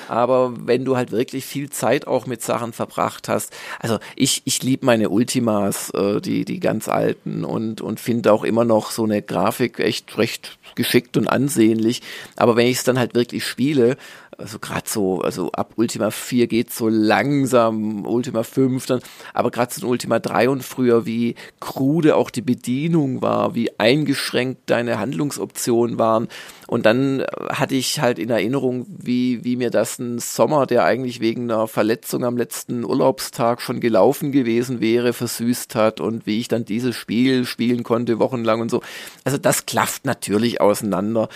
Aber 0.08 0.54
wenn 0.66 0.84
du 0.84 0.96
halt 0.96 1.12
wirklich 1.12 1.44
viel 1.44 1.70
Zeit 1.70 2.06
auch 2.06 2.26
mit 2.26 2.42
Sachen 2.42 2.72
verbracht 2.72 3.28
hast, 3.28 3.52
also 3.78 3.98
ich, 4.16 4.42
ich 4.44 4.62
liebe 4.62 4.84
meine 4.84 5.10
Ultimas, 5.10 5.90
äh, 5.90 6.20
die, 6.20 6.44
die 6.44 6.60
ganz 6.60 6.88
alten 6.88 7.44
und, 7.44 7.80
und 7.80 8.00
finde 8.00 8.32
auch 8.32 8.44
immer 8.44 8.64
noch 8.64 8.79
so 8.88 9.04
eine 9.04 9.20
Grafik 9.20 9.80
echt 9.80 10.16
recht 10.16 10.58
geschickt 10.76 11.16
und 11.16 11.28
ansehnlich. 11.28 12.00
Aber 12.36 12.56
wenn 12.56 12.68
ich 12.68 12.78
es 12.78 12.84
dann 12.84 12.98
halt 12.98 13.14
wirklich 13.14 13.44
spiele, 13.44 13.96
also 14.40 14.58
gerade 14.58 14.88
so, 14.88 15.20
also 15.20 15.52
ab 15.52 15.74
Ultima 15.76 16.10
4 16.10 16.46
geht 16.46 16.72
so 16.72 16.88
langsam, 16.88 18.06
Ultima 18.06 18.42
5 18.42 18.86
dann, 18.86 19.00
aber 19.34 19.50
gerade 19.50 19.72
so 19.72 19.82
in 19.82 19.88
Ultima 19.88 20.18
3 20.18 20.48
und 20.48 20.64
früher, 20.64 21.06
wie 21.06 21.34
krude 21.60 22.16
auch 22.16 22.30
die 22.30 22.42
Bedienung 22.42 23.22
war, 23.22 23.54
wie 23.54 23.78
eingeschränkt 23.78 24.62
deine 24.66 24.98
Handlungsoptionen 24.98 25.98
waren. 25.98 26.28
Und 26.66 26.86
dann 26.86 27.24
hatte 27.48 27.74
ich 27.74 28.00
halt 28.00 28.18
in 28.18 28.30
Erinnerung, 28.30 28.86
wie, 28.88 29.44
wie 29.44 29.56
mir 29.56 29.70
das 29.70 29.98
ein 29.98 30.20
Sommer, 30.20 30.66
der 30.66 30.84
eigentlich 30.84 31.20
wegen 31.20 31.50
einer 31.50 31.66
Verletzung 31.66 32.24
am 32.24 32.36
letzten 32.36 32.84
Urlaubstag 32.84 33.60
schon 33.60 33.80
gelaufen 33.80 34.30
gewesen 34.30 34.80
wäre, 34.80 35.12
versüßt 35.12 35.74
hat 35.74 36.00
und 36.00 36.26
wie 36.26 36.38
ich 36.38 36.48
dann 36.48 36.64
dieses 36.64 36.94
Spiel 36.94 37.44
spielen 37.44 37.82
konnte, 37.82 38.20
wochenlang 38.20 38.60
und 38.60 38.70
so. 38.70 38.82
Also 39.24 39.36
das 39.36 39.66
klafft 39.66 40.04
natürlich 40.04 40.60
auseinander. 40.60 41.28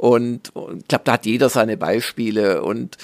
Und, 0.00 0.48
ich 0.78 0.88
glaube, 0.88 1.04
da 1.04 1.12
hat 1.12 1.26
jeder 1.26 1.50
seine 1.50 1.76
Beispiele. 1.76 2.62
Und 2.62 2.96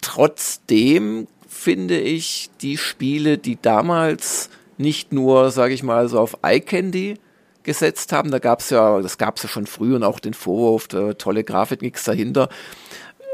trotzdem 0.00 1.28
finde 1.48 2.00
ich 2.00 2.50
die 2.60 2.78
Spiele, 2.78 3.38
die 3.38 3.62
damals 3.62 4.50
nicht 4.76 5.12
nur, 5.12 5.52
sage 5.52 5.72
ich 5.72 5.84
mal, 5.84 6.08
so 6.08 6.18
auf 6.18 6.38
Eye 6.42 6.60
Candy 6.60 7.14
gesetzt 7.62 8.10
haben, 8.12 8.32
da 8.32 8.40
gab 8.40 8.58
es 8.58 8.70
ja, 8.70 9.00
das 9.00 9.18
gab 9.18 9.36
es 9.36 9.44
ja 9.44 9.48
schon 9.48 9.66
früh 9.66 9.94
und 9.94 10.02
auch 10.02 10.18
den 10.18 10.34
Vorwurf, 10.34 10.88
tolle 10.88 11.44
Grafik, 11.44 11.80
nichts 11.80 12.02
dahinter. 12.02 12.48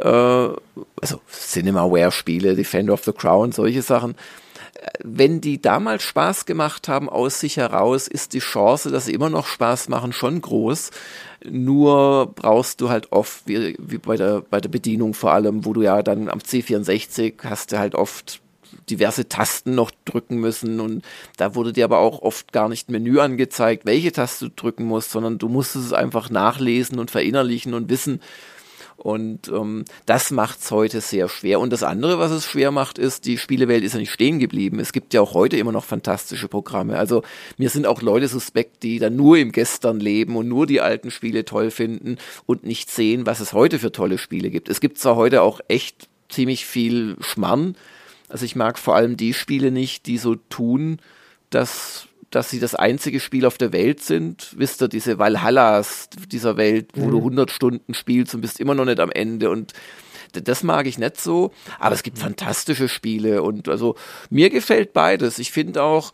Äh, 0.02 0.06
also 0.06 1.20
Cinemaware-Spiele, 1.30 2.54
Defender 2.54 2.92
of 2.92 3.04
the 3.04 3.12
Crown, 3.12 3.52
solche 3.52 3.80
Sachen 3.80 4.16
wenn 5.04 5.40
die 5.40 5.60
damals 5.60 6.02
Spaß 6.02 6.46
gemacht 6.46 6.88
haben 6.88 7.08
aus 7.08 7.40
sich 7.40 7.56
heraus, 7.56 8.08
ist 8.08 8.32
die 8.32 8.38
Chance, 8.38 8.90
dass 8.90 9.06
sie 9.06 9.12
immer 9.12 9.30
noch 9.30 9.46
Spaß 9.46 9.88
machen, 9.88 10.12
schon 10.12 10.40
groß. 10.40 10.90
Nur 11.48 12.32
brauchst 12.34 12.80
du 12.80 12.88
halt 12.88 13.12
oft, 13.12 13.46
wie, 13.46 13.76
wie 13.78 13.98
bei, 13.98 14.16
der, 14.16 14.42
bei 14.48 14.60
der 14.60 14.70
Bedienung 14.70 15.14
vor 15.14 15.32
allem, 15.32 15.64
wo 15.64 15.72
du 15.72 15.82
ja 15.82 16.02
dann 16.02 16.28
am 16.28 16.38
C64 16.38 17.34
hast 17.44 17.72
du 17.72 17.78
halt 17.78 17.94
oft 17.94 18.40
diverse 18.88 19.28
Tasten 19.28 19.74
noch 19.74 19.90
drücken 20.04 20.36
müssen 20.38 20.80
und 20.80 21.04
da 21.36 21.54
wurde 21.54 21.72
dir 21.72 21.84
aber 21.84 21.98
auch 21.98 22.22
oft 22.22 22.52
gar 22.52 22.68
nicht 22.68 22.90
Menü 22.90 23.20
angezeigt, 23.20 23.84
welche 23.84 24.12
Taste 24.12 24.46
du 24.46 24.52
drücken 24.54 24.84
musst, 24.84 25.10
sondern 25.10 25.38
du 25.38 25.48
musstest 25.48 25.86
es 25.86 25.92
einfach 25.92 26.30
nachlesen 26.30 26.98
und 26.98 27.10
verinnerlichen 27.10 27.74
und 27.74 27.90
wissen, 27.90 28.20
und 29.02 29.48
ähm, 29.48 29.84
das 30.06 30.30
macht's 30.30 30.70
heute 30.70 31.00
sehr 31.00 31.28
schwer. 31.28 31.58
Und 31.58 31.72
das 31.72 31.82
andere, 31.82 32.20
was 32.20 32.30
es 32.30 32.46
schwer 32.46 32.70
macht, 32.70 32.98
ist, 32.98 33.26
die 33.26 33.36
Spielewelt 33.36 33.82
ist 33.82 33.94
ja 33.94 33.98
nicht 33.98 34.12
stehen 34.12 34.38
geblieben. 34.38 34.78
Es 34.78 34.92
gibt 34.92 35.12
ja 35.12 35.20
auch 35.20 35.34
heute 35.34 35.56
immer 35.56 35.72
noch 35.72 35.82
fantastische 35.82 36.46
Programme. 36.46 36.96
Also 36.96 37.24
mir 37.58 37.68
sind 37.68 37.84
auch 37.84 38.00
Leute 38.00 38.28
suspekt, 38.28 38.84
die 38.84 39.00
dann 39.00 39.16
nur 39.16 39.38
im 39.38 39.50
Gestern 39.50 39.98
leben 39.98 40.36
und 40.36 40.46
nur 40.46 40.68
die 40.68 40.80
alten 40.80 41.10
Spiele 41.10 41.44
toll 41.44 41.72
finden 41.72 42.16
und 42.46 42.64
nicht 42.64 42.92
sehen, 42.92 43.26
was 43.26 43.40
es 43.40 43.52
heute 43.52 43.80
für 43.80 43.90
tolle 43.90 44.18
Spiele 44.18 44.50
gibt. 44.50 44.68
Es 44.68 44.80
gibt 44.80 44.98
zwar 44.98 45.16
heute 45.16 45.42
auch 45.42 45.58
echt 45.66 46.08
ziemlich 46.28 46.64
viel 46.64 47.16
Schmarrn. 47.18 47.74
Also 48.28 48.44
ich 48.44 48.54
mag 48.54 48.78
vor 48.78 48.94
allem 48.94 49.16
die 49.16 49.34
Spiele 49.34 49.72
nicht, 49.72 50.06
die 50.06 50.16
so 50.16 50.36
tun, 50.36 51.00
dass 51.50 52.06
dass 52.32 52.50
sie 52.50 52.58
das 52.58 52.74
einzige 52.74 53.20
Spiel 53.20 53.46
auf 53.46 53.58
der 53.58 53.72
Welt 53.72 54.02
sind. 54.02 54.54
Wisst 54.56 54.82
ihr, 54.82 54.88
diese 54.88 55.18
Valhallas 55.18 56.08
dieser 56.28 56.56
Welt, 56.56 56.90
wo 56.94 57.06
mhm. 57.06 57.10
du 57.10 57.18
100 57.18 57.50
Stunden 57.50 57.94
spielst 57.94 58.34
und 58.34 58.40
bist 58.40 58.58
immer 58.58 58.74
noch 58.74 58.86
nicht 58.86 59.00
am 59.00 59.12
Ende 59.12 59.50
und 59.50 59.72
das 60.32 60.62
mag 60.62 60.86
ich 60.86 60.96
nicht 60.96 61.20
so, 61.20 61.52
aber 61.78 61.94
es 61.94 62.02
gibt 62.02 62.18
fantastische 62.18 62.88
Spiele 62.88 63.42
und 63.42 63.68
also 63.68 63.96
mir 64.30 64.48
gefällt 64.48 64.94
beides. 64.94 65.38
Ich 65.38 65.52
finde 65.52 65.82
auch, 65.82 66.12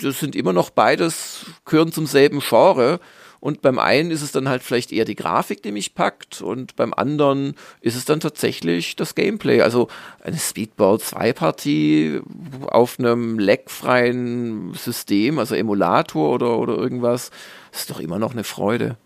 das 0.00 0.20
sind 0.20 0.36
immer 0.36 0.52
noch 0.52 0.70
beides, 0.70 1.46
gehören 1.64 1.90
zum 1.90 2.06
selben 2.06 2.38
Genre 2.38 3.00
und 3.42 3.60
beim 3.60 3.80
einen 3.80 4.12
ist 4.12 4.22
es 4.22 4.30
dann 4.30 4.48
halt 4.48 4.62
vielleicht 4.62 4.92
eher 4.92 5.04
die 5.04 5.16
Grafik, 5.16 5.64
die 5.64 5.72
mich 5.72 5.96
packt. 5.96 6.42
Und 6.42 6.76
beim 6.76 6.94
anderen 6.94 7.56
ist 7.80 7.96
es 7.96 8.04
dann 8.04 8.20
tatsächlich 8.20 8.94
das 8.94 9.16
Gameplay. 9.16 9.62
Also 9.62 9.88
eine 10.22 10.38
Speedball 10.38 11.00
2 11.00 11.32
Partie 11.32 12.20
auf 12.68 13.00
einem 13.00 13.40
leckfreien 13.40 14.74
System, 14.74 15.40
also 15.40 15.56
Emulator 15.56 16.30
oder, 16.30 16.56
oder 16.56 16.76
irgendwas, 16.76 17.32
ist 17.72 17.90
doch 17.90 17.98
immer 17.98 18.20
noch 18.20 18.30
eine 18.30 18.44
Freude. 18.44 18.96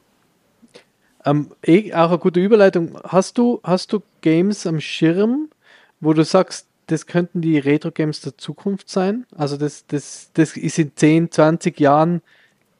Ähm, 1.24 1.48
eh, 1.62 1.94
auch 1.94 2.10
eine 2.10 2.18
gute 2.18 2.40
Überleitung. 2.40 2.98
Hast 3.04 3.38
du, 3.38 3.60
hast 3.64 3.94
du 3.94 4.02
Games 4.20 4.66
am 4.66 4.82
Schirm, 4.82 5.48
wo 6.00 6.12
du 6.12 6.26
sagst, 6.26 6.66
das 6.88 7.06
könnten 7.06 7.40
die 7.40 7.58
Retro-Games 7.58 8.20
der 8.20 8.36
Zukunft 8.36 8.90
sein? 8.90 9.24
Also 9.34 9.56
das, 9.56 9.86
das, 9.86 10.28
das 10.34 10.58
ist 10.58 10.78
in 10.78 10.94
10, 10.94 11.30
20 11.30 11.80
Jahren 11.80 12.20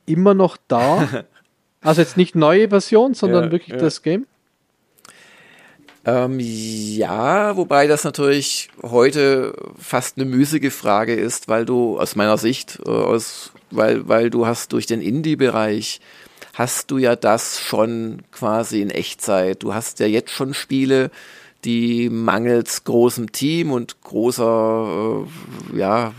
immer 0.05 0.35
noch 0.35 0.59
da 0.69 1.25
Also 1.87 2.01
jetzt 2.01 2.17
nicht 2.17 2.35
neue 2.35 2.69
Version, 2.69 3.15
sondern 3.15 3.45
ja, 3.45 3.53
wirklich 3.53 3.77
ja. 3.77 3.77
das 3.77 4.03
Game? 4.03 4.27
Ähm, 6.05 6.39
ja, 6.41 7.57
wobei 7.57 7.87
das 7.87 8.05
natürlich 8.05 8.69
heute 8.83 9.55
fast 9.79 10.19
eine 10.19 10.25
müßige 10.25 10.73
Frage 10.73 11.15
ist, 11.15 11.49
weil 11.49 11.65
du 11.65 11.99
aus 11.99 12.15
meiner 12.15 12.39
Sicht, 12.39 12.79
äh, 12.87 12.91
aus, 12.91 13.53
weil, 13.71 14.09
weil 14.09 14.31
du 14.31 14.47
hast 14.47 14.73
durch 14.73 14.87
den 14.87 15.01
Indie-Bereich 15.01 16.01
hast 16.55 16.91
du 16.91 16.99
ja 16.99 17.17
das 17.17 17.61
schon 17.61 18.23
quasi 18.33 18.81
in 18.83 18.91
Echtzeit. 18.91 19.63
Du 19.63 19.75
hast 19.75 20.01
ja 20.01 20.07
jetzt 20.07 20.31
schon 20.31 20.55
Spiele, 20.55 21.11
die 21.65 22.09
mangels 22.09 22.85
großem 22.85 23.33
Team 23.33 23.73
und 23.73 24.01
großer 24.03 25.25
äh, 25.75 25.79
ja, 25.79 26.15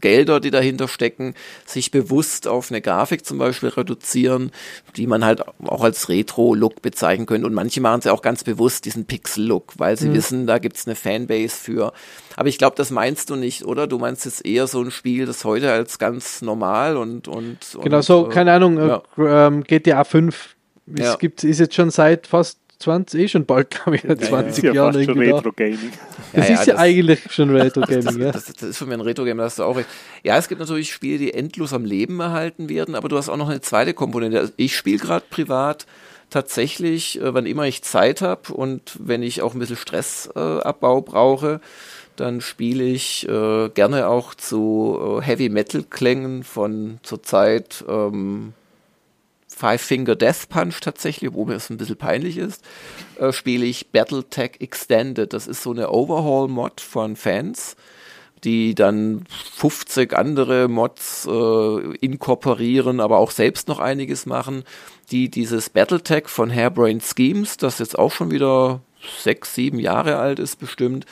Gelder, 0.00 0.40
die 0.40 0.50
dahinter 0.50 0.88
stecken, 0.88 1.34
sich 1.66 1.90
bewusst 1.90 2.48
auf 2.48 2.70
eine 2.70 2.80
Grafik 2.80 3.24
zum 3.24 3.38
Beispiel 3.38 3.70
reduzieren, 3.70 4.50
die 4.96 5.06
man 5.06 5.24
halt 5.24 5.42
auch 5.64 5.82
als 5.82 6.08
Retro-Look 6.08 6.82
bezeichnen 6.82 7.26
könnte. 7.26 7.46
Und 7.46 7.54
manche 7.54 7.80
machen 7.80 8.00
es 8.00 8.04
ja 8.04 8.12
auch 8.12 8.22
ganz 8.22 8.44
bewusst, 8.44 8.84
diesen 8.84 9.06
Pixel-Look, 9.06 9.74
weil 9.78 9.96
sie 9.96 10.08
mhm. 10.08 10.14
wissen, 10.14 10.46
da 10.46 10.58
gibt's 10.58 10.86
eine 10.86 10.96
Fanbase 10.96 11.56
für. 11.56 11.92
Aber 12.36 12.48
ich 12.48 12.58
glaube, 12.58 12.76
das 12.76 12.90
meinst 12.90 13.30
du 13.30 13.36
nicht, 13.36 13.64
oder? 13.64 13.86
Du 13.86 13.98
meinst 13.98 14.24
jetzt 14.24 14.46
eher 14.46 14.66
so 14.66 14.82
ein 14.82 14.90
Spiel, 14.90 15.26
das 15.26 15.44
heute 15.44 15.72
als 15.72 15.98
ganz 15.98 16.42
normal 16.42 16.96
und. 16.96 17.28
und, 17.28 17.58
genau, 17.82 18.00
so, 18.00 18.28
äh, 18.28 18.30
keine 18.30 18.52
Ahnung, 18.52 18.78
ja. 18.78 19.48
äh, 19.48 19.60
GTA 19.62 20.04
5. 20.04 20.56
Es 20.94 21.00
ja. 21.00 21.16
gibt, 21.16 21.44
ist 21.44 21.60
jetzt 21.60 21.74
schon 21.74 21.90
seit 21.90 22.26
fast 22.26 22.58
20, 22.80 23.20
eh 23.20 23.28
schon 23.28 23.46
bald, 23.46 23.70
glaube 23.84 23.96
ich, 23.96 24.02
20 24.02 24.64
ja, 24.64 24.70
ja. 24.70 24.74
Jahren 24.74 25.04
schon 25.04 25.18
Retro 25.18 25.52
Gaming. 25.52 25.92
Das 26.32 26.48
ja, 26.48 26.54
ist 26.54 26.66
ja, 26.66 26.72
das, 26.72 26.82
eigentlich 26.82 27.20
schon 27.30 27.50
Retro 27.56 27.82
Gaming, 27.82 28.20
ja. 28.20 28.32
Das, 28.32 28.46
das, 28.46 28.56
das, 28.56 28.70
ist 28.70 28.78
für 28.78 28.86
mich 28.86 28.94
ein 28.94 29.02
Retro 29.02 29.24
Game, 29.24 29.38
da 29.38 29.44
hast 29.44 29.58
du 29.58 29.64
auch 29.64 29.76
recht. 29.76 29.88
Ja, 30.22 30.36
es 30.38 30.48
gibt 30.48 30.60
natürlich 30.60 30.92
Spiele, 30.92 31.18
die 31.18 31.34
endlos 31.34 31.72
am 31.72 31.84
Leben 31.84 32.18
erhalten 32.20 32.68
werden, 32.68 32.94
aber 32.94 33.08
du 33.08 33.16
hast 33.16 33.28
auch 33.28 33.36
noch 33.36 33.48
eine 33.48 33.60
zweite 33.60 33.94
Komponente. 33.94 34.40
Also 34.40 34.52
ich 34.56 34.76
spiele 34.76 34.98
gerade 34.98 35.24
privat 35.28 35.86
tatsächlich, 36.30 37.20
äh, 37.20 37.34
wann 37.34 37.46
immer 37.46 37.64
ich 37.64 37.82
Zeit 37.82 38.22
habe 38.22 38.52
und 38.54 38.96
wenn 38.98 39.22
ich 39.22 39.42
auch 39.42 39.52
ein 39.52 39.58
bisschen 39.58 39.76
Stressabbau 39.76 40.98
äh, 40.98 41.02
brauche, 41.02 41.60
dann 42.16 42.40
spiele 42.40 42.84
ich 42.84 43.28
äh, 43.28 43.68
gerne 43.70 44.08
auch 44.08 44.34
zu 44.34 45.18
äh, 45.20 45.22
Heavy 45.22 45.48
Metal 45.48 45.82
Klängen 45.82 46.44
von 46.44 46.98
zurzeit 47.02 47.84
ähm, 47.88 48.54
Five 49.60 49.82
Finger 49.82 50.16
Death 50.16 50.48
Punch 50.48 50.80
tatsächlich, 50.80 51.34
wo 51.34 51.44
mir 51.44 51.52
es 51.52 51.68
ein 51.68 51.76
bisschen 51.76 51.98
peinlich 51.98 52.38
ist, 52.38 52.64
äh, 53.18 53.30
spiele 53.30 53.66
ich 53.66 53.90
Battletech 53.90 54.52
Extended. 54.60 55.34
Das 55.34 55.46
ist 55.46 55.62
so 55.62 55.72
eine 55.72 55.90
Overhaul-Mod 55.90 56.80
von 56.80 57.14
Fans, 57.14 57.76
die 58.42 58.74
dann 58.74 59.26
50 59.28 60.16
andere 60.16 60.68
Mods 60.68 61.28
äh, 61.30 61.94
inkorporieren, 61.96 63.00
aber 63.00 63.18
auch 63.18 63.30
selbst 63.30 63.68
noch 63.68 63.80
einiges 63.80 64.24
machen, 64.24 64.64
die 65.10 65.28
dieses 65.28 65.68
Battletech 65.68 66.28
von 66.28 66.50
Hairbrain 66.50 67.02
Schemes, 67.02 67.58
das 67.58 67.80
jetzt 67.80 67.98
auch 67.98 68.12
schon 68.12 68.30
wieder 68.30 68.80
sechs, 69.22 69.54
sieben 69.54 69.78
Jahre 69.78 70.16
alt 70.16 70.38
ist 70.38 70.58
bestimmt, 70.58 71.04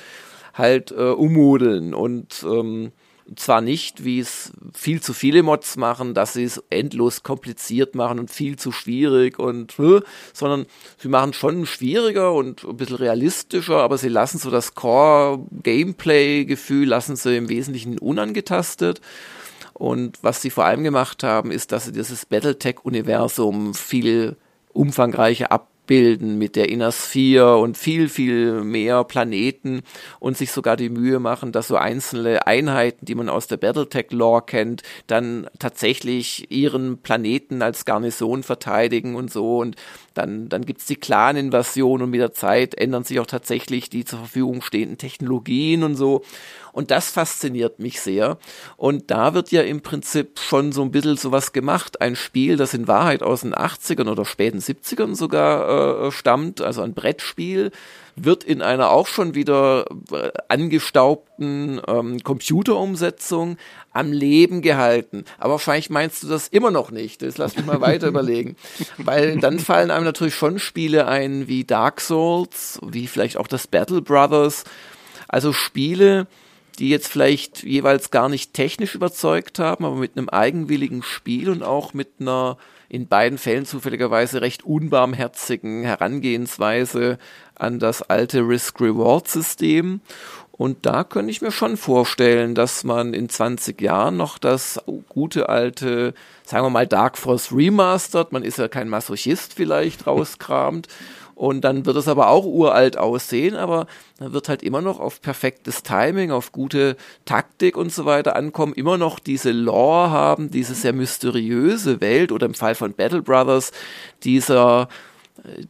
halt 0.54 0.90
äh, 0.90 1.10
ummodeln 1.10 1.92
und 1.92 2.42
ähm, 2.48 2.92
zwar 3.36 3.60
nicht, 3.60 4.04
wie 4.04 4.20
es 4.20 4.52
viel 4.74 5.00
zu 5.00 5.12
viele 5.12 5.42
Mods 5.42 5.76
machen, 5.76 6.14
dass 6.14 6.32
sie 6.32 6.44
es 6.44 6.62
endlos 6.70 7.22
kompliziert 7.22 7.94
machen 7.94 8.18
und 8.18 8.30
viel 8.30 8.56
zu 8.56 8.72
schwierig 8.72 9.38
und, 9.38 9.74
sondern 10.32 10.66
sie 10.96 11.08
machen 11.08 11.32
schon 11.32 11.66
schwieriger 11.66 12.32
und 12.32 12.64
ein 12.64 12.76
bisschen 12.76 12.96
realistischer, 12.96 13.82
aber 13.82 13.98
sie 13.98 14.08
lassen 14.08 14.38
so 14.38 14.50
das 14.50 14.74
Core-Gameplay-Gefühl, 14.74 16.88
lassen 16.88 17.16
sie 17.16 17.36
im 17.36 17.48
Wesentlichen 17.48 17.98
unangetastet. 17.98 19.00
Und 19.74 20.18
was 20.22 20.42
sie 20.42 20.50
vor 20.50 20.64
allem 20.64 20.82
gemacht 20.82 21.22
haben, 21.22 21.52
ist, 21.52 21.70
dass 21.70 21.84
sie 21.84 21.92
dieses 21.92 22.26
Battletech-Universum 22.26 23.74
viel 23.74 24.36
umfangreicher 24.72 25.52
ab 25.52 25.68
bilden 25.88 26.38
mit 26.38 26.54
der 26.54 26.68
Innersphere 26.68 27.58
und 27.58 27.76
viel, 27.76 28.08
viel 28.08 28.62
mehr 28.62 29.02
Planeten 29.02 29.82
und 30.20 30.36
sich 30.36 30.52
sogar 30.52 30.76
die 30.76 30.90
Mühe 30.90 31.18
machen, 31.18 31.50
dass 31.50 31.66
so 31.66 31.76
einzelne 31.76 32.46
Einheiten, 32.46 33.06
die 33.06 33.16
man 33.16 33.28
aus 33.28 33.48
der 33.48 33.56
Battletech-Lore 33.56 34.42
kennt, 34.42 34.82
dann 35.08 35.48
tatsächlich 35.58 36.52
ihren 36.52 36.98
Planeten 36.98 37.62
als 37.62 37.84
Garnison 37.84 38.44
verteidigen 38.44 39.16
und 39.16 39.32
so. 39.32 39.58
Und 39.58 39.74
dann, 40.18 40.48
dann 40.48 40.66
gibt's 40.66 40.86
die 40.86 40.96
Clan-Invasion 40.96 42.02
und 42.02 42.10
mit 42.10 42.20
der 42.20 42.32
Zeit 42.32 42.74
ändern 42.74 43.04
sich 43.04 43.20
auch 43.20 43.26
tatsächlich 43.26 43.88
die 43.88 44.04
zur 44.04 44.18
Verfügung 44.18 44.62
stehenden 44.62 44.98
Technologien 44.98 45.84
und 45.84 45.94
so. 45.94 46.22
Und 46.72 46.90
das 46.90 47.10
fasziniert 47.10 47.78
mich 47.78 48.00
sehr. 48.00 48.38
Und 48.76 49.10
da 49.10 49.34
wird 49.34 49.50
ja 49.50 49.62
im 49.62 49.80
Prinzip 49.80 50.38
schon 50.38 50.72
so 50.72 50.82
ein 50.82 50.90
bisschen 50.90 51.16
sowas 51.16 51.52
gemacht. 51.52 52.00
Ein 52.00 52.16
Spiel, 52.16 52.56
das 52.56 52.74
in 52.74 52.88
Wahrheit 52.88 53.22
aus 53.22 53.42
den 53.42 53.54
80ern 53.54 54.10
oder 54.10 54.24
späten 54.24 54.58
70ern 54.58 55.14
sogar 55.14 56.06
äh, 56.06 56.12
stammt, 56.12 56.60
also 56.60 56.82
ein 56.82 56.94
Brettspiel, 56.94 57.70
wird 58.16 58.44
in 58.44 58.62
einer 58.62 58.90
auch 58.90 59.06
schon 59.06 59.34
wieder 59.34 59.86
äh, 60.12 60.30
angestaubten 60.48 61.80
ähm, 61.86 62.22
Computerumsetzung 62.22 63.56
am 63.92 64.12
Leben 64.12 64.62
gehalten. 64.62 65.24
Aber 65.38 65.52
wahrscheinlich 65.52 65.90
meinst 65.90 66.22
du 66.22 66.28
das 66.28 66.48
immer 66.48 66.70
noch 66.70 66.90
nicht. 66.90 67.22
Das 67.22 67.38
lass 67.38 67.56
mich 67.56 67.66
mal 67.66 67.80
weiter 67.80 68.08
überlegen. 68.08 68.56
Weil 68.96 69.38
dann 69.38 69.58
fallen 69.58 69.90
einem 69.90 70.04
natürlich 70.04 70.34
schon 70.34 70.58
Spiele 70.58 71.06
ein 71.06 71.48
wie 71.48 71.64
Dark 71.64 72.00
Souls, 72.00 72.78
wie 72.86 73.06
vielleicht 73.06 73.36
auch 73.36 73.48
das 73.48 73.66
Battle 73.66 74.02
Brothers. 74.02 74.64
Also 75.26 75.52
Spiele, 75.52 76.26
die 76.78 76.88
jetzt 76.88 77.08
vielleicht 77.08 77.62
jeweils 77.64 78.10
gar 78.10 78.28
nicht 78.28 78.54
technisch 78.54 78.94
überzeugt 78.94 79.58
haben, 79.58 79.84
aber 79.84 79.96
mit 79.96 80.16
einem 80.16 80.28
eigenwilligen 80.28 81.02
Spiel 81.02 81.50
und 81.50 81.62
auch 81.62 81.92
mit 81.92 82.08
einer 82.20 82.56
in 82.88 83.06
beiden 83.06 83.36
Fällen 83.36 83.66
zufälligerweise 83.66 84.40
recht 84.40 84.64
unbarmherzigen 84.64 85.82
Herangehensweise 85.84 87.18
an 87.54 87.78
das 87.78 88.02
alte 88.02 88.40
Risk-Reward-System. 88.40 90.00
Und 90.58 90.86
da 90.86 91.04
könnte 91.04 91.30
ich 91.30 91.40
mir 91.40 91.52
schon 91.52 91.76
vorstellen, 91.76 92.56
dass 92.56 92.82
man 92.82 93.14
in 93.14 93.28
20 93.28 93.80
Jahren 93.80 94.16
noch 94.16 94.38
das 94.38 94.80
gute 95.08 95.48
alte, 95.48 96.14
sagen 96.44 96.66
wir 96.66 96.70
mal, 96.70 96.86
Dark 96.86 97.16
Force 97.16 97.52
Remastered, 97.52 98.32
man 98.32 98.42
ist 98.42 98.58
ja 98.58 98.66
kein 98.66 98.88
Masochist 98.88 99.54
vielleicht, 99.54 100.06
rauskramt. 100.08 100.88
Und 101.36 101.60
dann 101.60 101.86
wird 101.86 101.96
es 101.96 102.08
aber 102.08 102.30
auch 102.30 102.44
uralt 102.44 102.98
aussehen, 102.98 103.54
aber 103.54 103.86
dann 104.18 104.32
wird 104.32 104.48
halt 104.48 104.64
immer 104.64 104.80
noch 104.80 104.98
auf 104.98 105.22
perfektes 105.22 105.84
Timing, 105.84 106.32
auf 106.32 106.50
gute 106.50 106.96
Taktik 107.24 107.76
und 107.76 107.92
so 107.92 108.04
weiter 108.04 108.34
ankommen, 108.34 108.72
immer 108.72 108.98
noch 108.98 109.20
diese 109.20 109.52
Lore 109.52 110.10
haben, 110.10 110.50
diese 110.50 110.74
sehr 110.74 110.92
mysteriöse 110.92 112.00
Welt 112.00 112.32
oder 112.32 112.46
im 112.46 112.54
Fall 112.54 112.74
von 112.74 112.94
Battle 112.94 113.22
Brothers 113.22 113.70
dieser, 114.24 114.88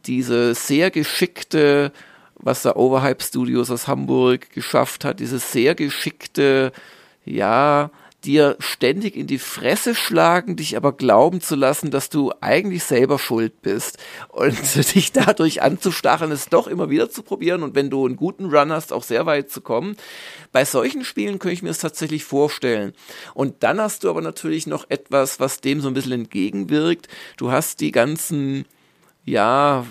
diese 0.07 0.55
sehr 0.55 0.89
geschickte, 0.89 1.91
was 2.39 2.63
der 2.63 2.77
Overhype 2.77 3.23
Studios 3.23 3.69
aus 3.69 3.87
Hamburg 3.87 4.49
geschafft 4.51 5.05
hat, 5.05 5.19
diese 5.19 5.39
sehr 5.39 5.75
geschickte, 5.75 6.71
ja, 7.25 7.91
dir 8.25 8.57
ständig 8.59 9.15
in 9.15 9.27
die 9.27 9.39
Fresse 9.39 9.95
schlagen, 9.95 10.55
dich 10.55 10.75
aber 10.75 10.91
glauben 10.91 11.41
zu 11.41 11.55
lassen, 11.55 11.89
dass 11.89 12.09
du 12.09 12.33
eigentlich 12.41 12.83
selber 12.83 13.17
schuld 13.17 13.61
bist 13.61 13.97
und 14.29 14.57
dich 14.95 15.11
dadurch 15.11 15.61
anzustacheln, 15.61 16.31
es 16.31 16.49
doch 16.49 16.67
immer 16.67 16.89
wieder 16.89 17.09
zu 17.09 17.23
probieren 17.23 17.63
und 17.63 17.75
wenn 17.75 17.89
du 17.89 18.05
einen 18.05 18.17
guten 18.17 18.45
Run 18.45 18.71
hast, 18.71 18.91
auch 18.91 19.03
sehr 19.03 19.25
weit 19.25 19.49
zu 19.49 19.61
kommen. 19.61 19.95
Bei 20.51 20.65
solchen 20.65 21.05
Spielen 21.05 21.39
könnte 21.39 21.53
ich 21.53 21.63
mir 21.63 21.69
das 21.69 21.79
tatsächlich 21.79 22.25
vorstellen. 22.25 22.93
Und 23.33 23.63
dann 23.63 23.79
hast 23.79 24.03
du 24.03 24.09
aber 24.09 24.21
natürlich 24.21 24.67
noch 24.67 24.89
etwas, 24.89 25.39
was 25.39 25.61
dem 25.61 25.79
so 25.79 25.87
ein 25.87 25.93
bisschen 25.93 26.11
entgegenwirkt. 26.11 27.07
Du 27.37 27.51
hast 27.51 27.79
die 27.79 27.91
ganzen 27.91 28.65
ja, 29.29 29.85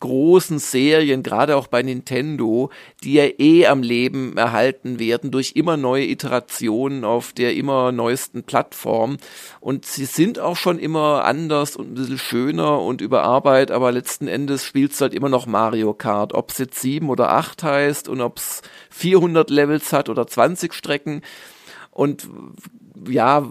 großen 0.00 0.58
Serien, 0.58 1.22
gerade 1.22 1.56
auch 1.56 1.68
bei 1.68 1.82
Nintendo, 1.82 2.70
die 3.02 3.14
ja 3.14 3.24
eh 3.38 3.66
am 3.66 3.82
Leben 3.82 4.36
erhalten 4.36 4.98
werden 4.98 5.30
durch 5.30 5.52
immer 5.54 5.76
neue 5.76 6.06
Iterationen 6.06 7.04
auf 7.04 7.32
der 7.32 7.54
immer 7.54 7.92
neuesten 7.92 8.42
Plattform. 8.42 9.16
Und 9.60 9.86
sie 9.86 10.04
sind 10.04 10.38
auch 10.38 10.56
schon 10.56 10.78
immer 10.78 11.24
anders 11.24 11.76
und 11.76 11.92
ein 11.92 11.94
bisschen 11.94 12.18
schöner 12.18 12.80
und 12.80 13.00
überarbeitet, 13.00 13.70
aber 13.70 13.92
letzten 13.92 14.28
Endes 14.28 14.64
spielst 14.64 15.00
du 15.00 15.02
halt 15.02 15.14
immer 15.14 15.28
noch 15.28 15.46
Mario 15.46 15.94
Kart. 15.94 16.34
Ob 16.34 16.50
es 16.50 16.58
jetzt 16.58 16.80
sieben 16.80 17.08
oder 17.08 17.30
acht 17.30 17.62
heißt 17.62 18.08
und 18.08 18.20
ob 18.20 18.38
es 18.38 18.62
400 18.90 19.50
Levels 19.50 19.92
hat 19.92 20.08
oder 20.08 20.26
20 20.26 20.74
Strecken. 20.74 21.22
Und 21.90 22.28
ja, 23.08 23.46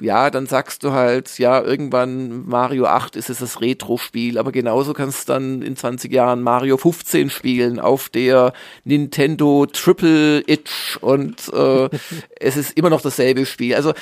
ja, 0.00 0.30
dann 0.30 0.46
sagst 0.46 0.82
du 0.84 0.92
halt, 0.92 1.38
ja, 1.38 1.62
irgendwann 1.62 2.46
Mario 2.46 2.86
8 2.86 3.16
ist 3.16 3.30
es 3.30 3.38
das 3.38 3.60
Retro-Spiel, 3.60 4.38
aber 4.38 4.52
genauso 4.52 4.94
kannst 4.94 5.28
du 5.28 5.32
dann 5.32 5.62
in 5.62 5.76
20 5.76 6.12
Jahren 6.12 6.42
Mario 6.42 6.76
15 6.76 7.30
spielen 7.30 7.78
auf 7.78 8.08
der 8.08 8.52
Nintendo 8.84 9.66
Triple 9.66 10.42
Itch 10.46 10.98
und 11.00 11.52
äh, 11.52 11.88
es 12.40 12.56
ist 12.56 12.76
immer 12.76 12.90
noch 12.90 13.02
dasselbe 13.02 13.46
Spiel. 13.46 13.74
Also 13.74 13.92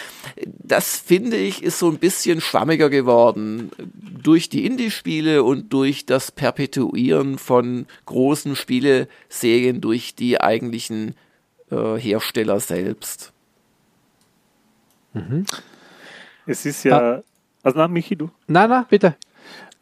das 0.46 0.98
finde 0.98 1.36
ich 1.36 1.62
ist 1.62 1.78
so 1.78 1.88
ein 1.88 1.98
bisschen 1.98 2.40
schwammiger 2.40 2.90
geworden 2.90 3.70
durch 4.22 4.48
die 4.48 4.66
Indie-Spiele 4.66 5.42
und 5.42 5.72
durch 5.72 6.06
das 6.06 6.30
Perpetuieren 6.30 7.38
von 7.38 7.86
großen 8.06 8.56
Spieleserien 8.56 9.80
durch 9.80 10.14
die 10.14 10.40
eigentlichen 10.40 11.14
äh, 11.70 11.96
Hersteller 11.96 12.60
selbst. 12.60 13.32
Mhm. 15.12 15.44
Es 16.48 16.64
ist 16.64 16.84
ja. 16.84 16.98
Ah. 16.98 17.22
Also, 17.62 17.78
na, 17.78 17.88
Michi, 17.88 18.16
du? 18.16 18.30
Na, 18.46 18.66
na, 18.66 18.86
bitte. 18.88 19.16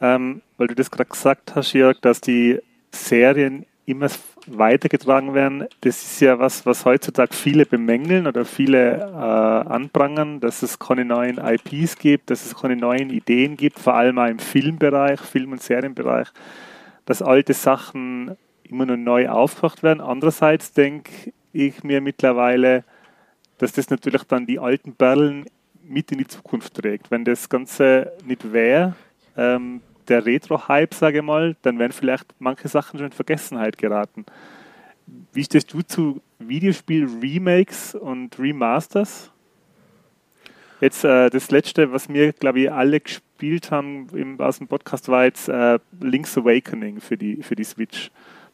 Ähm, 0.01 0.41
weil 0.57 0.67
du 0.67 0.75
das 0.75 0.91
gerade 0.91 1.09
gesagt 1.09 1.55
hast, 1.55 1.73
Jörg, 1.73 1.99
dass 2.01 2.19
die 2.19 2.59
Serien 2.91 3.65
immer 3.85 4.09
weitergetragen 4.47 5.33
werden. 5.33 5.65
Das 5.81 6.03
ist 6.03 6.19
ja 6.19 6.39
was, 6.39 6.65
was 6.65 6.83
heutzutage 6.83 7.33
viele 7.33 7.65
bemängeln 7.65 8.27
oder 8.27 8.43
viele 8.43 8.97
äh, 8.97 9.69
anprangern, 9.69 10.41
dass 10.41 10.61
es 10.61 10.77
keine 10.77 11.05
neuen 11.05 11.37
IPs 11.37 11.97
gibt, 11.97 12.29
dass 12.29 12.45
es 12.45 12.55
keine 12.55 12.75
neuen 12.75 13.09
Ideen 13.09 13.55
gibt, 13.55 13.79
vor 13.79 13.93
allem 13.93 14.19
auch 14.19 14.27
im 14.27 14.39
Filmbereich, 14.39 15.21
Film- 15.21 15.53
und 15.53 15.63
Serienbereich, 15.63 16.27
dass 17.05 17.21
alte 17.21 17.53
Sachen 17.53 18.35
immer 18.63 18.85
nur 18.85 18.97
neu 18.97 19.29
aufgebracht 19.29 19.83
werden. 19.83 20.01
Andererseits 20.01 20.73
denke 20.73 21.11
ich 21.53 21.81
mir 21.83 22.01
mittlerweile, 22.01 22.83
dass 23.57 23.71
das 23.71 23.89
natürlich 23.89 24.23
dann 24.23 24.45
die 24.45 24.59
alten 24.59 24.95
Perlen 24.95 25.45
mit 25.87 26.11
in 26.11 26.19
die 26.19 26.27
Zukunft 26.27 26.73
trägt. 26.75 27.11
Wenn 27.11 27.25
das 27.25 27.49
Ganze 27.49 28.13
nicht 28.25 28.51
wäre, 28.51 28.95
ähm, 29.35 29.81
der 30.07 30.25
Retro-Hype, 30.25 30.93
sage 30.93 31.19
ich 31.19 31.23
mal, 31.23 31.55
dann 31.61 31.79
wären 31.79 31.91
vielleicht 31.91 32.33
manche 32.39 32.67
Sachen 32.67 32.97
schon 32.97 33.07
in 33.07 33.13
Vergessenheit 33.13 33.77
geraten. 33.77 34.25
Wie 35.33 35.43
stehst 35.43 35.73
du 35.73 35.81
zu 35.81 36.21
Videospiel-Remakes 36.39 37.95
und 37.95 38.37
Remasters? 38.39 39.31
Jetzt 40.79 41.03
äh, 41.03 41.29
das 41.29 41.49
letzte, 41.49 41.91
was 41.91 42.07
wir, 42.09 42.33
glaube 42.33 42.61
ich, 42.61 42.71
alle 42.71 42.99
gespielt 42.99 43.71
haben 43.71 44.07
im, 44.13 44.39
aus 44.39 44.59
dem 44.59 44.67
Podcast, 44.67 45.07
war 45.09 45.25
jetzt 45.25 45.49
äh, 45.49 45.79
Link's 45.99 46.37
Awakening 46.37 47.01
für 47.01 47.17
die, 47.17 47.41
für 47.41 47.55
die 47.55 47.63
Switch 47.63 48.11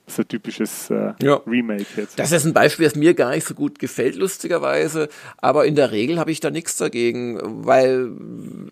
so 0.07 0.21
ein 0.21 0.27
typisches 0.27 0.89
äh, 0.89 1.13
ja. 1.21 1.35
Remake 1.47 1.85
jetzt. 1.95 2.19
Das 2.19 2.31
ist 2.31 2.45
ein 2.45 2.53
Beispiel, 2.53 2.85
das 2.85 2.95
mir 2.95 3.13
gar 3.13 3.31
nicht 3.31 3.47
so 3.47 3.53
gut 3.53 3.79
gefällt, 3.79 4.15
lustigerweise. 4.15 5.07
Aber 5.37 5.65
in 5.65 5.75
der 5.75 5.91
Regel 5.91 6.19
habe 6.19 6.31
ich 6.31 6.39
da 6.39 6.51
nichts 6.51 6.75
dagegen, 6.75 7.39
weil 7.65 8.11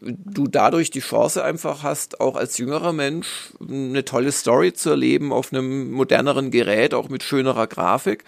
du 0.02 0.48
dadurch 0.48 0.92
die 0.92 1.00
Chance 1.00 1.44
einfach 1.44 1.84
hast, 1.84 2.20
auch 2.20 2.36
als 2.36 2.58
jüngerer 2.58 2.94
Mensch 2.94 3.54
eine 3.62 4.04
tolle 4.04 4.32
Story 4.32 4.74
zu 4.74 4.90
erleben 4.92 5.32
auf 5.32 5.54
einem 5.54 5.92
moderneren 5.92 6.52
Gerät, 6.52 6.94
auch 6.94 7.10
mit 7.10 7.24
schönerer 7.24 7.68
Grafik. 7.68 8.24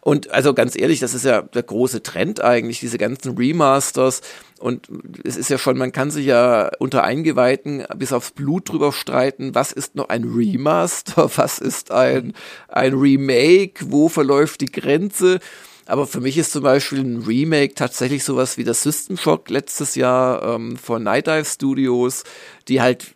Und 0.00 0.30
also 0.30 0.54
ganz 0.54 0.78
ehrlich, 0.78 1.00
das 1.00 1.14
ist 1.14 1.24
ja 1.24 1.42
der 1.42 1.62
große 1.62 2.02
Trend 2.02 2.40
eigentlich, 2.40 2.80
diese 2.80 2.98
ganzen 2.98 3.36
Remasters. 3.36 4.20
Und 4.58 4.88
es 5.24 5.36
ist 5.36 5.50
ja 5.50 5.58
schon, 5.58 5.76
man 5.76 5.92
kann 5.92 6.10
sich 6.10 6.26
ja 6.26 6.70
unter 6.78 7.04
Eingeweihten 7.04 7.84
bis 7.96 8.12
aufs 8.12 8.30
Blut 8.30 8.70
drüber 8.70 8.92
streiten, 8.92 9.54
was 9.54 9.72
ist 9.72 9.94
noch 9.94 10.08
ein 10.08 10.24
Remaster, 10.24 11.30
was 11.36 11.58
ist 11.58 11.90
ein, 11.90 12.32
ein 12.68 12.94
Remake, 12.94 13.86
wo 13.90 14.08
verläuft 14.08 14.60
die 14.60 14.72
Grenze. 14.72 15.40
Aber 15.86 16.06
für 16.06 16.20
mich 16.20 16.36
ist 16.36 16.50
zum 16.50 16.62
Beispiel 16.62 16.98
ein 16.98 17.22
Remake 17.22 17.74
tatsächlich 17.74 18.24
sowas 18.24 18.58
wie 18.58 18.64
das 18.64 18.82
System 18.82 19.16
Shock 19.16 19.50
letztes 19.50 19.94
Jahr 19.94 20.42
ähm, 20.42 20.76
von 20.76 21.04
Night 21.04 21.28
Dive 21.28 21.44
Studios, 21.44 22.24
die 22.66 22.80
halt 22.80 23.14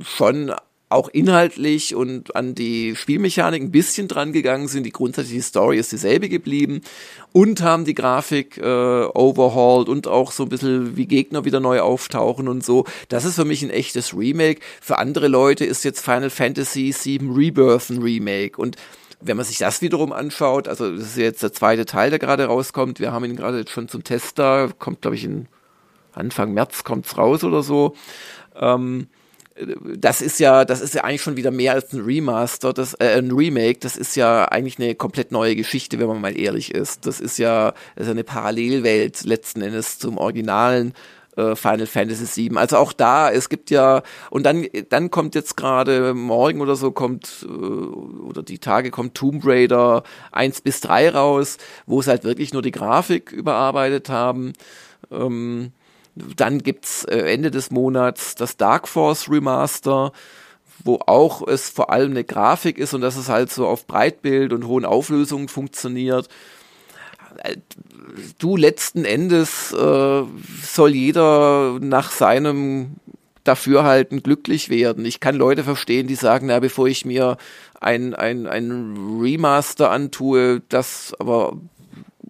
schon 0.00 0.52
auch 0.92 1.08
inhaltlich 1.08 1.94
und 1.94 2.36
an 2.36 2.54
die 2.54 2.94
Spielmechanik 2.96 3.62
ein 3.62 3.70
bisschen 3.70 4.08
dran 4.08 4.32
gegangen 4.32 4.68
sind. 4.68 4.84
Die 4.84 4.92
grundsätzliche 4.92 5.42
Story 5.42 5.78
ist 5.78 5.92
dieselbe 5.92 6.28
geblieben 6.28 6.82
und 7.32 7.62
haben 7.62 7.84
die 7.84 7.94
Grafik 7.94 8.58
äh, 8.58 8.62
overhauled 8.62 9.88
und 9.88 10.06
auch 10.06 10.32
so 10.32 10.44
ein 10.44 10.48
bisschen 10.48 10.96
wie 10.96 11.06
Gegner 11.06 11.44
wieder 11.44 11.60
neu 11.60 11.80
auftauchen 11.80 12.48
und 12.48 12.64
so. 12.64 12.84
Das 13.08 13.24
ist 13.24 13.36
für 13.36 13.44
mich 13.44 13.62
ein 13.62 13.70
echtes 13.70 14.14
Remake. 14.16 14.60
Für 14.80 14.98
andere 14.98 15.28
Leute 15.28 15.64
ist 15.64 15.84
jetzt 15.84 16.04
Final 16.04 16.30
Fantasy 16.30 16.94
VII 16.94 17.30
Rebirth 17.34 17.90
ein 17.90 18.02
Remake 18.02 18.60
und 18.60 18.76
wenn 19.24 19.36
man 19.36 19.46
sich 19.46 19.58
das 19.58 19.82
wiederum 19.82 20.12
anschaut, 20.12 20.66
also 20.66 20.96
das 20.96 21.10
ist 21.10 21.16
jetzt 21.16 21.42
der 21.42 21.52
zweite 21.52 21.86
Teil, 21.86 22.10
der 22.10 22.18
gerade 22.18 22.46
rauskommt. 22.46 22.98
Wir 22.98 23.12
haben 23.12 23.24
ihn 23.24 23.36
gerade 23.36 23.58
jetzt 23.58 23.70
schon 23.70 23.88
zum 23.88 24.02
Test 24.02 24.38
da, 24.38 24.68
kommt 24.78 25.02
glaube 25.02 25.16
ich 25.16 25.24
in 25.24 25.46
Anfang 26.12 26.52
März 26.52 26.84
kommt's 26.84 27.16
raus 27.16 27.44
oder 27.44 27.62
so. 27.62 27.94
Ähm, 28.54 29.06
das 29.96 30.22
ist 30.22 30.40
ja, 30.40 30.64
das 30.64 30.80
ist 30.80 30.94
ja 30.94 31.04
eigentlich 31.04 31.22
schon 31.22 31.36
wieder 31.36 31.50
mehr 31.50 31.74
als 31.74 31.92
ein 31.92 32.00
Remaster, 32.00 32.72
das, 32.72 32.94
äh, 32.94 33.18
ein 33.18 33.30
Remake. 33.30 33.78
Das 33.80 33.96
ist 33.96 34.16
ja 34.16 34.46
eigentlich 34.46 34.78
eine 34.78 34.94
komplett 34.94 35.32
neue 35.32 35.56
Geschichte, 35.56 35.98
wenn 35.98 36.06
man 36.06 36.20
mal 36.20 36.38
ehrlich 36.38 36.74
ist. 36.74 37.06
Das 37.06 37.20
ist 37.20 37.38
ja, 37.38 37.72
das 37.96 38.06
ist 38.06 38.10
eine 38.10 38.24
Parallelwelt 38.24 39.24
letzten 39.24 39.62
Endes 39.62 39.98
zum 39.98 40.18
originalen 40.18 40.94
äh, 41.36 41.54
Final 41.54 41.86
Fantasy 41.86 42.50
VII. 42.50 42.58
Also 42.58 42.76
auch 42.76 42.92
da, 42.92 43.30
es 43.30 43.48
gibt 43.48 43.70
ja, 43.70 44.02
und 44.30 44.44
dann, 44.44 44.66
dann 44.88 45.10
kommt 45.10 45.34
jetzt 45.34 45.56
gerade 45.56 46.14
morgen 46.14 46.60
oder 46.60 46.76
so 46.76 46.90
kommt, 46.90 47.46
äh, 47.46 47.46
oder 47.46 48.42
die 48.42 48.58
Tage 48.58 48.90
kommt 48.90 49.14
Tomb 49.14 49.44
Raider 49.44 50.02
1 50.32 50.62
bis 50.62 50.80
3 50.80 51.10
raus, 51.10 51.58
wo 51.86 52.00
es 52.00 52.06
halt 52.06 52.24
wirklich 52.24 52.52
nur 52.52 52.62
die 52.62 52.70
Grafik 52.70 53.32
überarbeitet 53.32 54.08
haben. 54.08 54.52
Ähm, 55.10 55.72
dann 56.14 56.62
gibt's 56.62 57.04
äh, 57.04 57.18
Ende 57.32 57.50
des 57.50 57.70
Monats 57.70 58.34
das 58.34 58.56
Dark 58.56 58.88
Force 58.88 59.30
Remaster, 59.30 60.12
wo 60.84 60.98
auch 61.06 61.46
es 61.46 61.68
vor 61.68 61.90
allem 61.90 62.10
eine 62.10 62.24
Grafik 62.24 62.78
ist 62.78 62.94
und 62.94 63.00
dass 63.00 63.16
es 63.16 63.28
halt 63.28 63.50
so 63.50 63.66
auf 63.66 63.86
Breitbild 63.86 64.52
und 64.52 64.66
hohen 64.66 64.84
Auflösungen 64.84 65.48
funktioniert. 65.48 66.28
Äh, 67.42 67.56
du 68.38 68.56
letzten 68.56 69.04
Endes 69.04 69.72
äh, 69.72 70.22
soll 70.62 70.94
jeder 70.94 71.78
nach 71.80 72.10
seinem 72.10 72.96
Dafürhalten 73.44 74.22
glücklich 74.22 74.68
werden. 74.68 75.04
Ich 75.04 75.18
kann 75.18 75.34
Leute 75.34 75.64
verstehen, 75.64 76.06
die 76.06 76.14
sagen, 76.14 76.46
na, 76.46 76.60
bevor 76.60 76.86
ich 76.86 77.04
mir 77.04 77.38
ein, 77.80 78.14
ein, 78.14 78.46
ein 78.46 79.18
Remaster 79.20 79.90
antue, 79.90 80.62
das 80.68 81.12
aber 81.18 81.56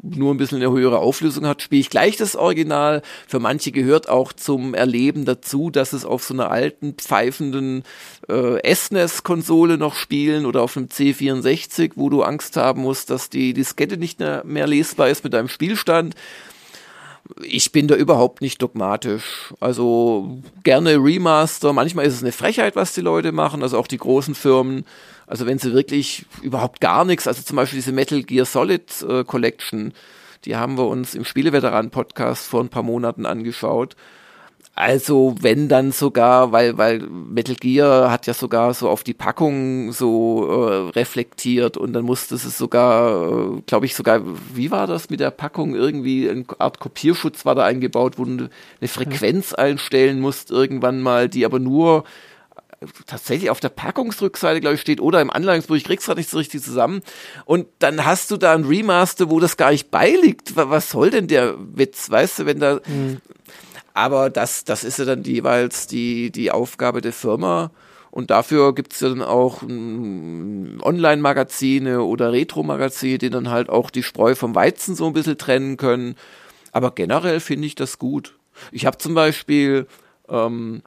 nur 0.02 0.34
ein 0.34 0.36
bisschen 0.36 0.60
eine 0.60 0.72
höhere 0.72 0.98
Auflösung 0.98 1.46
hat, 1.46 1.62
spiele 1.62 1.80
ich 1.80 1.90
gleich 1.90 2.16
das 2.16 2.34
Original. 2.34 3.02
Für 3.28 3.38
manche 3.38 3.70
gehört 3.70 4.08
auch 4.08 4.32
zum 4.32 4.74
Erleben 4.74 5.24
dazu, 5.24 5.70
dass 5.70 5.92
es 5.92 6.04
auf 6.04 6.24
so 6.24 6.34
einer 6.34 6.50
alten, 6.50 6.94
pfeifenden 6.94 7.84
äh, 8.28 8.74
SNES-Konsole 8.74 9.78
noch 9.78 9.94
spielen 9.94 10.44
oder 10.44 10.62
auf 10.62 10.76
einem 10.76 10.86
C64, 10.86 11.92
wo 11.94 12.10
du 12.10 12.22
Angst 12.22 12.56
haben 12.56 12.82
musst, 12.82 13.10
dass 13.10 13.30
die 13.30 13.54
Diskette 13.54 13.96
nicht 13.96 14.18
mehr 14.18 14.66
lesbar 14.66 15.08
ist 15.08 15.22
mit 15.22 15.34
deinem 15.34 15.48
Spielstand. 15.48 16.16
Ich 17.42 17.70
bin 17.70 17.86
da 17.86 17.94
überhaupt 17.94 18.40
nicht 18.42 18.60
dogmatisch. 18.60 19.54
Also 19.60 20.42
gerne 20.64 20.96
Remaster. 20.96 21.72
Manchmal 21.72 22.06
ist 22.06 22.14
es 22.14 22.22
eine 22.22 22.32
Frechheit, 22.32 22.74
was 22.74 22.94
die 22.94 23.00
Leute 23.00 23.30
machen, 23.30 23.62
also 23.62 23.78
auch 23.78 23.86
die 23.86 23.98
großen 23.98 24.34
Firmen. 24.34 24.84
Also 25.32 25.46
wenn 25.46 25.58
sie 25.58 25.72
wirklich 25.72 26.26
überhaupt 26.42 26.82
gar 26.82 27.06
nichts, 27.06 27.26
also 27.26 27.40
zum 27.40 27.56
Beispiel 27.56 27.78
diese 27.78 27.92
Metal 27.92 28.22
Gear 28.22 28.44
Solid 28.44 28.82
äh, 29.00 29.24
Collection, 29.24 29.94
die 30.44 30.56
haben 30.56 30.76
wir 30.76 30.86
uns 30.86 31.14
im 31.14 31.24
Spieleveteran-Podcast 31.24 32.46
vor 32.46 32.60
ein 32.60 32.68
paar 32.68 32.82
Monaten 32.82 33.24
angeschaut. 33.24 33.96
Also 34.74 35.34
wenn 35.40 35.70
dann 35.70 35.90
sogar, 35.90 36.52
weil, 36.52 36.76
weil 36.76 36.98
Metal 36.98 37.54
Gear 37.54 38.10
hat 38.10 38.26
ja 38.26 38.34
sogar 38.34 38.74
so 38.74 38.90
auf 38.90 39.04
die 39.04 39.14
Packung 39.14 39.92
so 39.92 40.66
äh, 40.66 40.90
reflektiert 40.90 41.78
und 41.78 41.94
dann 41.94 42.04
musste 42.04 42.34
es 42.34 42.58
sogar, 42.58 43.56
äh, 43.56 43.62
glaube 43.66 43.86
ich 43.86 43.94
sogar, 43.94 44.20
wie 44.52 44.70
war 44.70 44.86
das 44.86 45.08
mit 45.08 45.20
der 45.20 45.30
Packung? 45.30 45.74
Irgendwie 45.74 46.28
eine 46.28 46.44
Art 46.58 46.78
Kopierschutz 46.78 47.46
war 47.46 47.54
da 47.54 47.64
eingebaut, 47.64 48.18
wo 48.18 48.26
du 48.26 48.50
eine 48.80 48.88
Frequenz 48.88 49.54
einstellen 49.54 50.20
musst 50.20 50.50
irgendwann 50.50 51.00
mal, 51.00 51.30
die 51.30 51.46
aber 51.46 51.58
nur 51.58 52.04
tatsächlich 53.06 53.50
auf 53.50 53.60
der 53.60 53.68
Packungsrückseite, 53.68 54.60
glaube 54.60 54.74
ich, 54.74 54.80
steht, 54.80 55.00
oder 55.00 55.20
im 55.20 55.30
Anleitungsbuch, 55.30 55.76
ich 55.76 55.84
krieg's 55.84 56.06
gerade 56.06 56.20
nicht 56.20 56.30
so 56.30 56.38
richtig 56.38 56.62
zusammen. 56.62 57.02
Und 57.44 57.66
dann 57.78 58.04
hast 58.04 58.30
du 58.30 58.36
da 58.36 58.54
ein 58.54 58.64
Remaster, 58.64 59.30
wo 59.30 59.40
das 59.40 59.56
gar 59.56 59.70
nicht 59.70 59.90
beiliegt. 59.90 60.56
Was 60.56 60.90
soll 60.90 61.10
denn 61.10 61.28
der 61.28 61.54
Witz, 61.58 62.10
weißt 62.10 62.40
du, 62.40 62.46
wenn 62.46 62.60
da. 62.60 62.80
Mhm. 62.86 63.20
Aber 63.94 64.30
das, 64.30 64.64
das 64.64 64.84
ist 64.84 64.98
ja 64.98 65.04
dann 65.04 65.22
jeweils 65.24 65.86
die, 65.86 66.30
die 66.30 66.50
Aufgabe 66.50 67.00
der 67.00 67.12
Firma. 67.12 67.70
Und 68.10 68.30
dafür 68.30 68.74
gibt's 68.74 69.00
ja 69.00 69.08
dann 69.08 69.22
auch 69.22 69.62
Online-Magazine 69.62 72.02
oder 72.02 72.32
Retro-Magazine, 72.32 73.18
die 73.18 73.30
dann 73.30 73.50
halt 73.50 73.70
auch 73.70 73.88
die 73.88 74.02
Spreu 74.02 74.34
vom 74.34 74.54
Weizen 74.54 74.94
so 74.94 75.06
ein 75.06 75.14
bisschen 75.14 75.38
trennen 75.38 75.78
können. 75.78 76.16
Aber 76.72 76.90
generell 76.90 77.40
finde 77.40 77.66
ich 77.66 77.74
das 77.74 77.98
gut. 77.98 78.34
Ich 78.70 78.84
habe 78.84 78.98
zum 78.98 79.14
Beispiel 79.14 79.86
ähm, 80.28 80.82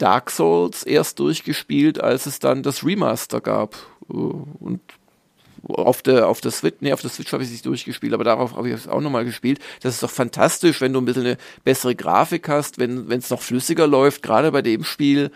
Dark 0.00 0.30
Souls 0.30 0.82
erst 0.82 1.18
durchgespielt, 1.18 2.00
als 2.00 2.26
es 2.26 2.38
dann 2.38 2.62
das 2.62 2.84
Remaster 2.84 3.40
gab. 3.40 3.76
Äh, 4.08 4.14
und 4.14 4.80
auf 5.68 6.00
der, 6.02 6.28
auf 6.28 6.40
der 6.40 6.50
Switch, 6.52 6.78
nee, 6.80 6.92
auf 6.92 7.02
der 7.02 7.10
Switch 7.10 7.32
habe 7.32 7.42
ich 7.42 7.48
es 7.48 7.52
nicht 7.52 7.66
durchgespielt, 7.66 8.14
aber 8.14 8.24
darauf 8.24 8.56
habe 8.56 8.68
ich 8.68 8.74
es 8.74 8.88
auch 8.88 9.00
nochmal 9.00 9.24
gespielt. 9.24 9.60
Das 9.82 9.94
ist 9.94 10.02
doch 10.02 10.10
fantastisch, 10.10 10.80
wenn 10.80 10.92
du 10.92 11.00
ein 11.00 11.04
bisschen 11.04 11.26
eine 11.26 11.36
bessere 11.64 11.94
Grafik 11.94 12.48
hast, 12.48 12.78
wenn 12.78 13.10
es 13.10 13.30
noch 13.30 13.42
flüssiger 13.42 13.86
läuft, 13.86 14.22
gerade 14.22 14.52
bei 14.52 14.62
dem 14.62 14.84
Spiel. 14.84 15.30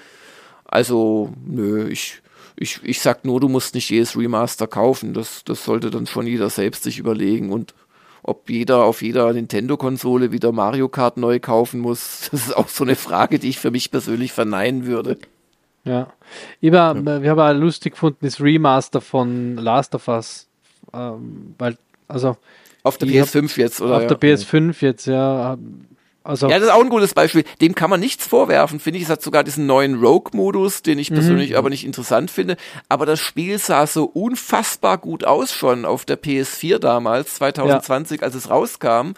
Also, 0.64 1.32
nö, 1.44 1.88
ich, 1.88 2.22
ich, 2.56 2.80
ich 2.82 3.00
sag 3.00 3.24
nur, 3.24 3.38
du 3.40 3.48
musst 3.48 3.74
nicht 3.74 3.90
jedes 3.90 4.16
Remaster 4.16 4.66
kaufen. 4.66 5.12
Das, 5.12 5.44
das 5.44 5.64
sollte 5.64 5.90
dann 5.90 6.06
schon 6.06 6.26
jeder 6.26 6.48
selbst 6.48 6.84
sich 6.84 6.98
überlegen 6.98 7.52
und 7.52 7.74
ob 8.24 8.48
jeder 8.48 8.84
auf 8.84 9.02
jeder 9.02 9.32
Nintendo-Konsole 9.32 10.32
wieder 10.32 10.50
Mario 10.50 10.88
Kart 10.88 11.18
neu 11.18 11.38
kaufen 11.38 11.78
muss, 11.80 12.28
das 12.32 12.48
ist 12.48 12.56
auch 12.56 12.68
so 12.68 12.82
eine 12.82 12.96
Frage, 12.96 13.38
die 13.38 13.50
ich 13.50 13.58
für 13.58 13.70
mich 13.70 13.90
persönlich 13.90 14.32
verneinen 14.32 14.86
würde. 14.86 15.18
Ja. 15.84 16.12
Ich 16.60 16.72
war, 16.72 16.96
ja. 16.96 17.22
Wir 17.22 17.30
haben 17.30 17.40
auch 17.40 17.52
lustig 17.52 17.92
gefunden, 17.92 18.18
das 18.22 18.40
Remaster 18.40 19.02
von 19.02 19.56
Last 19.56 19.94
of 19.94 20.08
Us. 20.08 20.48
Ähm, 20.92 21.54
weil, 21.58 21.76
also. 22.08 22.36
Auf 22.82 22.96
der 22.96 23.08
PS5 23.08 23.58
jetzt, 23.58 23.80
oder? 23.80 23.96
Auf 23.96 24.02
ja. 24.02 24.08
der 24.08 24.18
PS5 24.18 24.74
jetzt, 24.80 25.06
ja. 25.06 25.58
Also 26.24 26.48
ja, 26.48 26.58
das 26.58 26.68
ist 26.68 26.74
auch 26.74 26.80
ein 26.80 26.88
gutes 26.88 27.12
Beispiel. 27.12 27.44
Dem 27.60 27.74
kann 27.74 27.90
man 27.90 28.00
nichts 28.00 28.26
vorwerfen, 28.26 28.80
finde 28.80 28.98
ich. 28.98 29.04
Es 29.04 29.10
hat 29.10 29.20
sogar 29.20 29.44
diesen 29.44 29.66
neuen 29.66 30.02
Rogue-Modus, 30.02 30.80
den 30.80 30.98
ich 30.98 31.10
mhm. 31.10 31.16
persönlich 31.16 31.50
mhm. 31.50 31.56
aber 31.56 31.68
nicht 31.68 31.84
interessant 31.84 32.30
finde. 32.30 32.56
Aber 32.88 33.04
das 33.04 33.20
Spiel 33.20 33.58
sah 33.58 33.86
so 33.86 34.04
unfassbar 34.04 34.96
gut 34.96 35.24
aus 35.24 35.52
schon 35.52 35.84
auf 35.84 36.06
der 36.06 36.20
PS4 36.20 36.78
damals, 36.78 37.34
2020, 37.34 38.20
ja. 38.20 38.26
als 38.26 38.34
es 38.34 38.48
rauskam. 38.48 39.12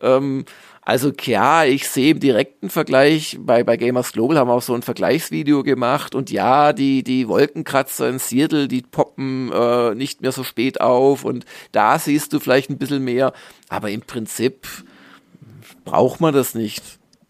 Ähm, 0.00 0.44
also 0.86 1.12
klar, 1.12 1.66
ich 1.66 1.88
sehe 1.88 2.12
im 2.12 2.20
direkten 2.20 2.68
Vergleich, 2.68 3.38
bei, 3.40 3.64
bei 3.64 3.76
Gamers 3.78 4.12
Global 4.12 4.38
haben 4.38 4.48
wir 4.48 4.54
auch 4.54 4.62
so 4.62 4.74
ein 4.74 4.82
Vergleichsvideo 4.82 5.62
gemacht 5.62 6.14
und 6.14 6.30
ja, 6.30 6.74
die, 6.74 7.02
die 7.02 7.26
Wolkenkratzer 7.26 8.08
in 8.08 8.18
Seattle, 8.18 8.68
die 8.68 8.82
poppen 8.82 9.50
äh, 9.50 9.94
nicht 9.94 10.20
mehr 10.20 10.30
so 10.30 10.44
spät 10.44 10.82
auf 10.82 11.24
und 11.24 11.46
da 11.72 11.98
siehst 11.98 12.34
du 12.34 12.38
vielleicht 12.38 12.68
ein 12.68 12.76
bisschen 12.76 13.02
mehr, 13.02 13.32
aber 13.70 13.90
im 13.90 14.02
Prinzip 14.02 14.68
braucht 15.84 16.20
man 16.20 16.34
das 16.34 16.54
nicht. 16.54 16.82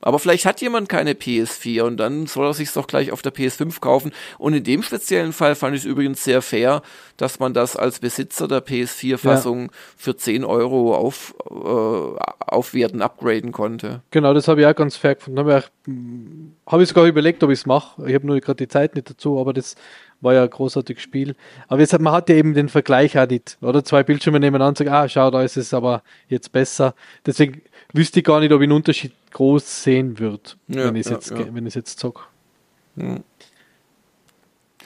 Aber 0.07 0.19
vielleicht 0.19 0.45
hat 0.45 0.61
jemand 0.61 0.91
keine 0.91 1.15
PS4 1.15 1.81
und 1.85 1.97
dann 1.97 2.27
soll 2.27 2.47
er 2.47 2.53
sich 2.53 2.71
doch 2.71 2.87
gleich 2.87 3.11
auf 3.11 3.23
der 3.23 3.33
PS5 3.33 3.81
kaufen. 3.81 4.13
Und 4.37 4.53
in 4.53 4.63
dem 4.63 4.83
speziellen 4.83 5.33
Fall 5.33 5.55
fand 5.55 5.75
ich 5.75 5.81
es 5.81 5.87
übrigens 5.87 6.23
sehr 6.23 6.43
fair, 6.43 6.83
dass 7.17 7.41
man 7.41 7.55
das 7.55 7.75
als 7.75 8.01
Besitzer 8.01 8.47
der 8.47 8.63
PS4-Fassung 8.63 9.63
ja. 9.63 9.69
für 9.97 10.15
10 10.15 10.45
Euro 10.45 10.95
auf, 10.95 11.35
äh, 11.51 12.21
aufwerten, 12.47 13.01
upgraden 13.01 13.51
konnte. 13.51 14.03
Genau, 14.11 14.35
das 14.35 14.47
habe 14.47 14.61
ich 14.61 14.67
auch 14.67 14.75
ganz 14.75 14.95
fair 14.99 15.15
gefunden. 15.15 15.39
Habe 15.39 15.61
ich, 15.61 15.93
hab 16.67 16.81
ich 16.83 16.89
sogar 16.91 17.07
überlegt, 17.07 17.43
ob 17.43 17.49
ich 17.49 17.61
es 17.61 17.67
mache. 17.67 18.07
Ich 18.07 18.15
habe 18.15 18.27
nur 18.27 18.39
gerade 18.41 18.57
die 18.57 18.69
Zeit 18.69 18.97
nicht 18.97 19.09
dazu, 19.09 19.41
aber 19.41 19.55
das 19.55 19.75
war 20.21 20.35
ja 20.35 20.43
ein 20.43 20.51
großartiges 20.51 21.03
Spiel. 21.03 21.35
Aber 21.69 21.81
jetzt, 21.81 21.99
man 21.99 22.13
hat 22.13 22.29
ja 22.29 22.35
eben 22.35 22.53
den 22.53 22.69
Vergleich 22.69 23.19
auch 23.19 23.29
nicht, 23.29 23.57
oder? 23.63 23.83
Zwei 23.85 24.03
Bildschirme 24.03 24.39
nebeneinander 24.39 24.69
und 24.69 24.79
sagen, 24.79 24.91
ah, 24.91 25.09
schau, 25.09 25.31
da 25.31 25.43
ist 25.43 25.57
es 25.57 25.73
aber 25.73 26.03
jetzt 26.29 26.53
besser. 26.53 26.95
Deswegen 27.25 27.63
wüsste 27.95 28.21
ich 28.21 28.25
gar 28.25 28.41
nicht, 28.41 28.53
ob 28.53 28.61
ich 28.61 28.67
einen 28.67 28.73
Unterschied 28.73 29.13
groß 29.33 29.85
sehen 29.85 30.19
würde, 30.19 30.43
ja, 30.69 30.85
wenn 30.85 30.97
ich 30.97 31.07
es 31.07 31.11
ja, 31.11 31.17
jetzt, 31.17 31.31
ja. 31.31 31.55
wenn 31.55 31.67
jetzt 31.67 31.99
zocke. 31.99 32.23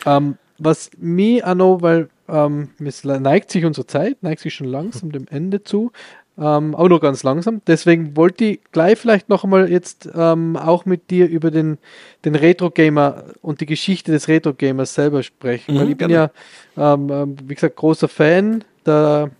Ähm, 0.06 0.38
was 0.58 0.90
mir 0.96 1.46
auch 1.46 1.54
noch, 1.54 1.82
weil 1.82 2.08
ähm, 2.28 2.70
es 2.84 3.04
neigt 3.04 3.50
sich 3.50 3.64
unsere 3.64 3.86
Zeit, 3.86 4.22
neigt 4.22 4.40
sich 4.42 4.54
schon 4.54 4.68
langsam 4.68 5.10
dem 5.12 5.26
Ende 5.28 5.64
zu, 5.64 5.92
ähm, 6.38 6.74
auch 6.74 6.88
nur 6.88 7.00
ganz 7.00 7.24
langsam. 7.24 7.62
Deswegen 7.66 8.16
wollte 8.16 8.44
ich 8.44 8.60
gleich 8.70 8.98
vielleicht 8.98 9.28
noch 9.28 9.44
einmal 9.44 9.70
jetzt 9.70 10.08
ähm, 10.14 10.56
auch 10.56 10.84
mit 10.84 11.10
dir 11.10 11.28
über 11.28 11.50
den, 11.50 11.78
den 12.24 12.34
Retro-Gamer 12.34 13.24
und 13.42 13.60
die 13.60 13.66
Geschichte 13.66 14.12
des 14.12 14.28
Retro-Gamers 14.28 14.94
selber 14.94 15.22
sprechen. 15.22 15.74
Mhm, 15.74 15.78
weil 15.80 15.90
ich 15.90 15.96
bin 15.96 16.10
ja, 16.10 16.30
ähm, 16.76 17.08
ähm, 17.10 17.36
wie 17.44 17.54
gesagt, 17.54 17.76
großer 17.76 18.08
Fan 18.08 18.62
der, 18.86 19.30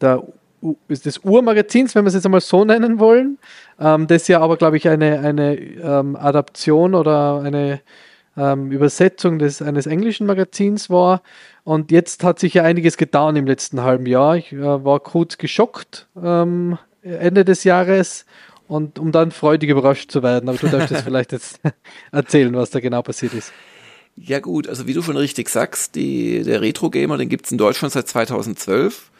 der 0.00 0.22
des 0.88 1.18
Urmagazins, 1.18 1.94
wenn 1.94 2.04
wir 2.04 2.08
es 2.08 2.14
jetzt 2.14 2.24
einmal 2.24 2.40
so 2.40 2.64
nennen 2.64 2.98
wollen, 2.98 3.38
ähm, 3.80 4.06
das 4.06 4.28
ja 4.28 4.40
aber, 4.40 4.56
glaube 4.56 4.76
ich, 4.76 4.88
eine, 4.88 5.20
eine 5.20 5.56
ähm, 5.56 6.16
Adaption 6.16 6.94
oder 6.94 7.40
eine 7.42 7.80
ähm, 8.36 8.70
Übersetzung 8.70 9.38
des, 9.38 9.60
eines 9.60 9.86
englischen 9.86 10.26
Magazins 10.26 10.88
war. 10.88 11.22
Und 11.64 11.90
jetzt 11.90 12.24
hat 12.24 12.38
sich 12.38 12.54
ja 12.54 12.62
einiges 12.62 12.96
getan 12.96 13.36
im 13.36 13.46
letzten 13.46 13.82
halben 13.82 14.06
Jahr. 14.06 14.36
Ich 14.36 14.52
äh, 14.52 14.84
war 14.84 15.00
kurz 15.00 15.38
geschockt 15.38 16.08
ähm, 16.22 16.78
Ende 17.02 17.44
des 17.44 17.64
Jahres 17.64 18.24
und 18.68 18.98
um 18.98 19.12
dann 19.12 19.32
freudig 19.32 19.70
überrascht 19.70 20.10
zu 20.10 20.22
werden. 20.22 20.48
Aber 20.48 20.58
du 20.58 20.68
darfst 20.68 20.90
jetzt 20.90 21.02
vielleicht 21.04 21.32
jetzt 21.32 21.60
erzählen, 22.12 22.54
was 22.54 22.70
da 22.70 22.80
genau 22.80 23.02
passiert 23.02 23.34
ist. 23.34 23.52
Ja 24.14 24.40
gut, 24.40 24.68
also 24.68 24.86
wie 24.86 24.92
du 24.92 25.02
schon 25.02 25.16
richtig 25.16 25.48
sagst, 25.48 25.94
die, 25.94 26.42
der 26.42 26.60
Retro-Gamer, 26.60 27.16
den 27.16 27.30
gibt 27.30 27.46
es 27.46 27.52
in 27.52 27.58
Deutschland 27.58 27.92
seit 27.92 28.08
2012. 28.08 29.10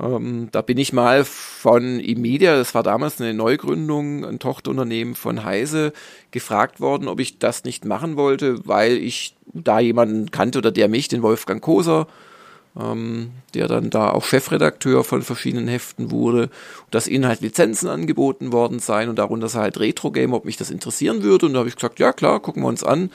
Ähm, 0.00 0.48
da 0.50 0.62
bin 0.62 0.78
ich 0.78 0.92
mal 0.92 1.24
von 1.24 2.00
Imedia, 2.00 2.56
das 2.56 2.74
war 2.74 2.82
damals 2.82 3.20
eine 3.20 3.34
Neugründung, 3.34 4.24
ein 4.24 4.38
Tochterunternehmen 4.38 5.14
von 5.14 5.44
Heise, 5.44 5.92
gefragt 6.32 6.80
worden, 6.80 7.08
ob 7.08 7.20
ich 7.20 7.38
das 7.38 7.64
nicht 7.64 7.84
machen 7.84 8.16
wollte, 8.16 8.66
weil 8.66 8.96
ich 8.96 9.36
da 9.44 9.78
jemanden 9.78 10.30
kannte 10.30 10.58
oder 10.58 10.72
der 10.72 10.88
mich, 10.88 11.06
den 11.08 11.22
Wolfgang 11.22 11.62
Koser, 11.62 12.08
ähm, 12.78 13.30
der 13.54 13.68
dann 13.68 13.88
da 13.88 14.10
auch 14.10 14.24
Chefredakteur 14.24 15.04
von 15.04 15.22
verschiedenen 15.22 15.68
Heften 15.68 16.10
wurde, 16.10 16.50
dass 16.90 17.06
ihnen 17.06 17.26
halt 17.26 17.40
Lizenzen 17.40 17.88
angeboten 17.88 18.52
worden 18.52 18.80
seien 18.80 19.08
und 19.08 19.18
darunter 19.20 19.48
sei 19.48 19.60
halt 19.60 19.78
Retro-Game, 19.78 20.34
ob 20.34 20.44
mich 20.44 20.56
das 20.56 20.70
interessieren 20.70 21.22
würde. 21.22 21.46
Und 21.46 21.54
da 21.54 21.60
habe 21.60 21.68
ich 21.68 21.76
gesagt, 21.76 22.00
ja 22.00 22.12
klar, 22.12 22.40
gucken 22.40 22.64
wir 22.64 22.68
uns 22.68 22.84
an. 22.84 23.10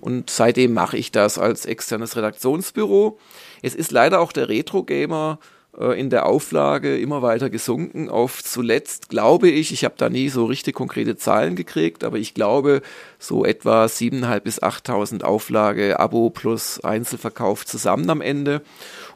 Und 0.00 0.30
seitdem 0.30 0.74
mache 0.74 0.96
ich 0.96 1.12
das 1.12 1.38
als 1.38 1.64
externes 1.64 2.16
Redaktionsbüro. 2.16 3.18
Es 3.62 3.74
ist 3.74 3.92
leider 3.92 4.20
auch 4.20 4.32
der 4.32 4.48
Retro-Gamer 4.48 5.38
äh, 5.40 5.53
in 5.96 6.08
der 6.08 6.26
Auflage 6.26 6.96
immer 6.98 7.22
weiter 7.22 7.50
gesunken. 7.50 8.08
Auf 8.08 8.44
zuletzt 8.44 9.08
glaube 9.08 9.48
ich, 9.48 9.72
ich 9.72 9.84
habe 9.84 9.94
da 9.96 10.08
nie 10.08 10.28
so 10.28 10.44
richtig 10.44 10.74
konkrete 10.74 11.16
Zahlen 11.16 11.56
gekriegt, 11.56 12.04
aber 12.04 12.18
ich 12.18 12.34
glaube 12.34 12.82
so 13.18 13.44
etwa 13.44 13.86
7.500 13.86 14.40
bis 14.40 14.62
8.000 14.62 15.24
Auflage, 15.24 15.98
Abo 15.98 16.30
plus 16.30 16.82
Einzelverkauf 16.84 17.66
zusammen 17.66 18.08
am 18.08 18.20
Ende. 18.20 18.62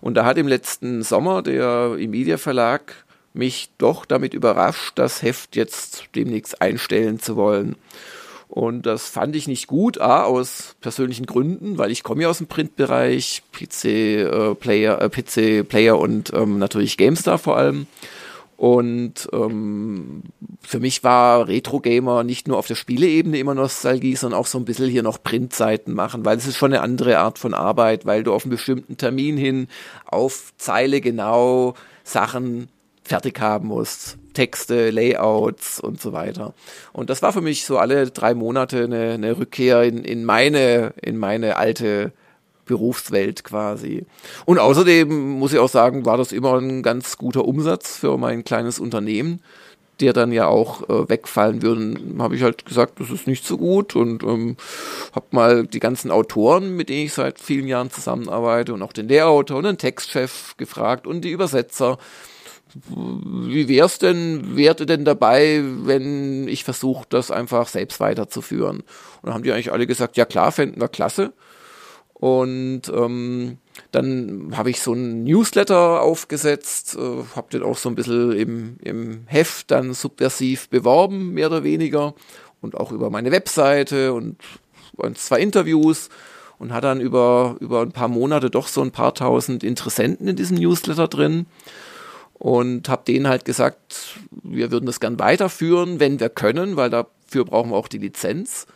Und 0.01 0.15
da 0.15 0.25
hat 0.25 0.39
im 0.39 0.49
letzten 0.49 1.03
Sommer 1.03 1.43
der 1.43 1.97
Imedia 1.99 2.39
Verlag 2.39 3.05
mich 3.35 3.71
doch 3.79 4.05
damit 4.05 4.35
überrascht, 4.35 4.99
das 4.99 5.23
Heft 5.23 5.55
jetzt 5.55 6.05
demnächst 6.15 6.61
einstellen 6.61 7.21
zu 7.21 7.37
wollen. 7.37 7.77
Und 8.59 8.87
das 8.87 9.09
fand 9.09 9.37
ich 9.37 9.47
nicht 9.47 9.69
gut, 9.69 10.01
A, 10.01 10.25
aus 10.25 10.75
persönlichen 10.81 11.27
Gründen, 11.27 11.79
weil 11.79 11.93
ich 11.93 12.03
komme 12.03 12.23
ja 12.23 12.29
aus 12.29 12.39
dem 12.39 12.49
Printbereich, 12.49 13.45
PC-Player 13.53 15.01
äh, 15.01 15.09
PC 15.09 15.69
Player 15.69 15.97
und 15.97 16.33
ähm, 16.35 16.59
natürlich 16.59 16.97
GameStar 16.97 17.39
vor 17.39 17.57
allem. 17.57 17.87
Und 18.57 19.29
ähm, 19.33 20.25
für 20.61 20.81
mich 20.81 21.05
war 21.05 21.47
Retro-Gamer 21.47 22.25
nicht 22.25 22.49
nur 22.49 22.59
auf 22.59 22.67
der 22.67 22.75
Spieleebene 22.75 23.39
immer 23.39 23.55
Nostalgie, 23.55 24.17
sondern 24.17 24.41
auch 24.41 24.49
so 24.49 24.59
ein 24.59 24.65
bisschen 24.65 24.91
hier 24.91 25.05
noch 25.05 25.23
Printseiten 25.23 25.95
machen, 25.95 26.25
weil 26.25 26.37
es 26.37 26.49
ist 26.49 26.57
schon 26.57 26.73
eine 26.73 26.83
andere 26.83 27.19
Art 27.19 27.39
von 27.39 27.55
Arbeit, 27.55 28.07
weil 28.07 28.25
du 28.25 28.33
auf 28.33 28.43
einen 28.43 28.51
bestimmten 28.51 28.97
Termin 28.97 29.37
hin 29.37 29.69
auf 30.05 30.53
Zeile 30.57 31.01
genau 31.01 31.75
Sachen 32.03 32.67
fertig 33.09 33.41
haben 33.41 33.69
musst. 33.69 34.19
Texte, 34.35 34.91
Layouts 34.91 35.81
und 35.81 36.01
so 36.01 36.13
weiter. 36.13 36.55
Und 36.93 37.11
das 37.11 37.23
war 37.23 37.33
für 37.33 37.41
mich 37.41 37.65
so 37.65 37.79
alle 37.79 38.09
drei 38.09 38.35
Monate 38.35 38.85
eine, 38.85 39.15
eine 39.15 39.37
Rückkehr 39.37 39.83
in, 39.83 40.05
in 40.05 40.25
meine, 40.25 40.93
in 41.03 41.17
meine 41.17 41.57
alte 41.57 42.13
Berufswelt 42.67 43.43
quasi. 43.43 44.07
Und 44.45 44.61
außerdem 44.61 45.39
muss 45.39 45.53
ich 45.53 45.59
auch 45.59 45.69
sagen, 45.69 46.07
war 46.07 46.17
das 46.17 46.31
immer 46.31 46.57
ein 46.61 46.85
ganz 46.85 47.17
guter 47.19 47.47
Umsatz 47.47 47.97
für 47.97 48.17
mein 48.17 48.45
kleines 48.45 48.79
Unternehmen, 48.79 49.41
der 50.01 50.13
dann 50.13 50.31
ja 50.31 50.47
auch 50.47 50.89
äh, 50.89 51.09
wegfallen 51.09 51.63
würde. 51.63 51.97
Habe 52.19 52.37
ich 52.37 52.43
halt 52.43 52.65
gesagt, 52.65 53.01
das 53.01 53.11
ist 53.11 53.27
nicht 53.27 53.45
so 53.45 53.59
gut 53.59 53.97
und 53.97 54.23
ähm, 54.23 54.57
habe 55.17 55.27
mal 55.33 55.67
die 55.67 55.81
ganzen 55.81 56.13
Autoren, 56.13 56.77
mit 56.77 56.91
denen 56.91 57.07
ich 57.07 57.15
seit 57.15 57.41
vielen 57.41 57.67
Jahren 57.67 57.91
zusammenarbeite 57.91 58.73
und 58.73 58.83
auch 58.83 58.93
den 58.93 59.09
Lehrautor 59.09 59.57
und 59.57 59.65
den 59.65 59.79
Textchef 59.79 60.57
gefragt 60.59 61.09
und 61.09 61.23
die 61.23 61.31
Übersetzer 61.31 61.99
wie 62.75 63.69
wär's 63.69 63.99
denn, 63.99 64.57
wäre 64.57 64.87
denn 64.87 65.05
dabei, 65.05 65.63
wenn 65.63 66.49
ich 66.49 66.65
versuche, 66.65 67.07
das 67.09 67.31
einfach 67.31 67.69
selbst 67.69 68.01
weiterzuführen? 68.01 68.81
Und 68.81 68.87
dann 69.23 69.35
haben 69.35 69.43
die 69.43 69.53
eigentlich 69.53 69.73
alle 69.73 69.87
gesagt, 69.87 70.17
ja 70.17 70.25
klar, 70.25 70.53
fänden 70.53 70.81
wir 70.81 70.89
klasse. 70.89 71.33
Und 72.15 72.83
ähm, 72.93 73.59
dann 73.93 74.53
habe 74.57 74.71
ich 74.71 74.81
so 74.81 74.93
einen 74.93 75.25
Newsletter 75.25 76.03
aufgesetzt, 76.03 76.97
äh, 76.97 77.37
habe 77.37 77.51
den 77.53 77.63
auch 77.63 77.79
so 77.79 77.89
ein 77.89 77.95
bisschen 77.95 78.33
im, 78.33 78.77
im 78.83 79.25
Heft 79.27 79.71
dann 79.71 79.95
subversiv 79.95 80.69
beworben, 80.69 81.33
mehr 81.33 81.47
oder 81.47 81.63
weniger. 81.63 82.15
Und 82.61 82.77
auch 82.77 82.91
über 82.91 83.09
meine 83.09 83.31
Webseite 83.31 84.13
und, 84.13 84.37
und 84.97 85.17
zwei 85.17 85.39
Interviews 85.39 86.09
und 86.59 86.73
hat 86.73 86.83
dann 86.83 87.01
über, 87.01 87.57
über 87.61 87.83
ein 87.83 87.93
paar 87.93 88.09
Monate 88.09 88.51
doch 88.51 88.67
so 88.67 88.83
ein 88.83 88.91
paar 88.91 89.15
tausend 89.15 89.63
Interessenten 89.63 90.27
in 90.27 90.35
diesem 90.35 90.59
Newsletter 90.59 91.07
drin 91.07 91.47
und 92.39 92.89
habe 92.89 93.03
denen 93.07 93.29
halt 93.29 93.45
gesagt, 93.45 94.19
wir 94.43 94.71
würden 94.71 94.87
das 94.87 95.01
gern 95.01 95.19
weiterführen, 95.19 96.01
wenn 96.01 96.21
wir 96.21 96.29
können, 96.29 96.77
weil 96.77 96.91
dafür 96.91 97.45
brauchen 97.45 97.71
wir 97.71 97.77
auch 97.77 97.89
die 97.89 97.99
Lizenz. 97.99 98.67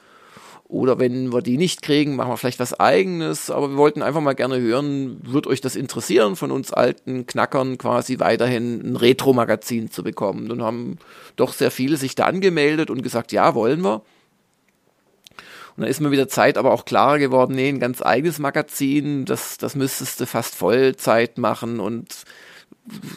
Oder 0.64 0.98
wenn 0.98 1.34
wir 1.34 1.42
die 1.42 1.58
nicht 1.58 1.82
kriegen, 1.82 2.16
machen 2.16 2.30
wir 2.30 2.38
vielleicht 2.38 2.58
was 2.58 2.80
eigenes. 2.80 3.50
Aber 3.50 3.70
wir 3.70 3.76
wollten 3.76 4.00
einfach 4.00 4.22
mal 4.22 4.32
gerne 4.32 4.58
hören, 4.58 5.18
wird 5.22 5.46
euch 5.46 5.60
das 5.60 5.76
interessieren, 5.76 6.34
von 6.34 6.50
uns 6.50 6.72
alten 6.72 7.26
Knackern 7.26 7.76
quasi 7.76 8.18
weiterhin 8.20 8.80
ein 8.80 8.96
Retro-Magazin 8.96 9.90
zu 9.90 10.02
bekommen. 10.02 10.48
Dann 10.48 10.62
haben 10.62 10.96
doch 11.36 11.52
sehr 11.52 11.70
viele 11.70 11.98
sich 11.98 12.14
da 12.14 12.24
angemeldet 12.24 12.88
und 12.88 13.02
gesagt, 13.02 13.32
ja, 13.32 13.54
wollen 13.54 13.82
wir. 13.82 13.96
Und 15.76 15.82
dann 15.82 15.88
ist 15.88 16.00
mir 16.00 16.10
wieder 16.10 16.28
Zeit 16.28 16.56
aber 16.56 16.72
auch 16.72 16.86
klarer 16.86 17.18
geworden, 17.18 17.54
nee, 17.54 17.68
ein 17.68 17.80
ganz 17.80 18.02
eigenes 18.02 18.38
Magazin, 18.38 19.24
das, 19.24 19.58
das 19.58 19.74
müsstest 19.74 20.20
du 20.20 20.26
fast 20.26 20.54
Vollzeit 20.54 21.38
machen 21.38 21.80
und 21.80 22.24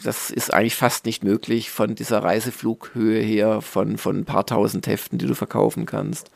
das 0.04 0.30
ist 0.30 0.54
eigentlich 0.54 0.76
fast 0.76 1.06
nicht 1.06 1.24
möglich 1.24 1.70
von 1.70 1.94
dieser 1.94 2.22
Reiseflughöhe 2.22 3.20
her, 3.20 3.60
von, 3.60 3.98
von 3.98 4.18
ein 4.18 4.24
paar 4.24 4.46
tausend 4.46 4.86
Heften, 4.86 5.18
die 5.18 5.26
du 5.26 5.34
verkaufen 5.34 5.86
kannst. 5.86 6.30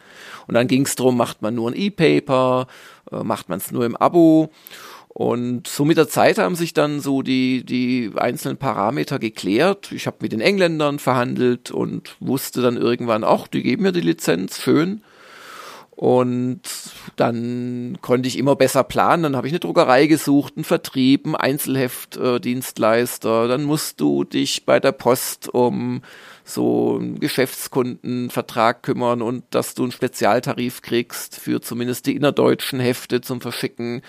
Und 0.46 0.54
dann 0.54 0.66
ging 0.66 0.84
es 0.84 0.96
darum, 0.96 1.16
macht 1.16 1.40
man 1.40 1.54
nur 1.54 1.70
ein 1.70 1.76
E-Paper, 1.76 2.66
äh, 3.12 3.22
macht 3.22 3.48
man 3.48 3.58
es 3.58 3.70
nur 3.70 3.84
im 3.86 3.96
Abo. 3.96 4.50
Und 5.08 5.66
so 5.66 5.84
mit 5.84 5.96
der 5.96 6.08
Zeit 6.08 6.38
haben 6.38 6.54
sich 6.54 6.72
dann 6.72 7.00
so 7.00 7.22
die, 7.22 7.64
die 7.64 8.12
einzelnen 8.16 8.56
Parameter 8.56 9.18
geklärt. 9.18 9.90
Ich 9.92 10.06
habe 10.06 10.18
mit 10.20 10.32
den 10.32 10.40
Engländern 10.40 10.98
verhandelt 10.98 11.70
und 11.70 12.16
wusste 12.20 12.62
dann 12.62 12.76
irgendwann, 12.76 13.24
ach, 13.24 13.48
die 13.48 13.62
geben 13.62 13.82
mir 13.82 13.92
die 13.92 14.00
Lizenz, 14.00 14.60
schön. 14.60 15.02
Und 16.00 16.62
dann 17.16 17.98
konnte 18.00 18.26
ich 18.26 18.38
immer 18.38 18.56
besser 18.56 18.84
planen. 18.84 19.22
Dann 19.22 19.36
habe 19.36 19.48
ich 19.48 19.52
eine 19.52 19.60
Druckerei 19.60 20.06
gesucht, 20.06 20.54
einen 20.56 20.64
Vertrieb, 20.64 21.26
einen 21.26 21.34
Einzelheftdienstleister. 21.34 23.44
Äh, 23.44 23.48
dann 23.48 23.64
musst 23.64 24.00
du 24.00 24.24
dich 24.24 24.64
bei 24.64 24.80
der 24.80 24.92
Post 24.92 25.52
um 25.52 26.00
so 26.42 26.96
einen 26.98 27.20
Geschäftskundenvertrag 27.20 28.82
kümmern 28.82 29.20
und 29.20 29.44
dass 29.50 29.74
du 29.74 29.82
einen 29.82 29.92
Spezialtarif 29.92 30.80
kriegst 30.80 31.36
für 31.36 31.60
zumindest 31.60 32.06
die 32.06 32.16
innerdeutschen 32.16 32.80
Hefte 32.80 33.20
zum 33.20 33.42
Verschicken 33.42 34.00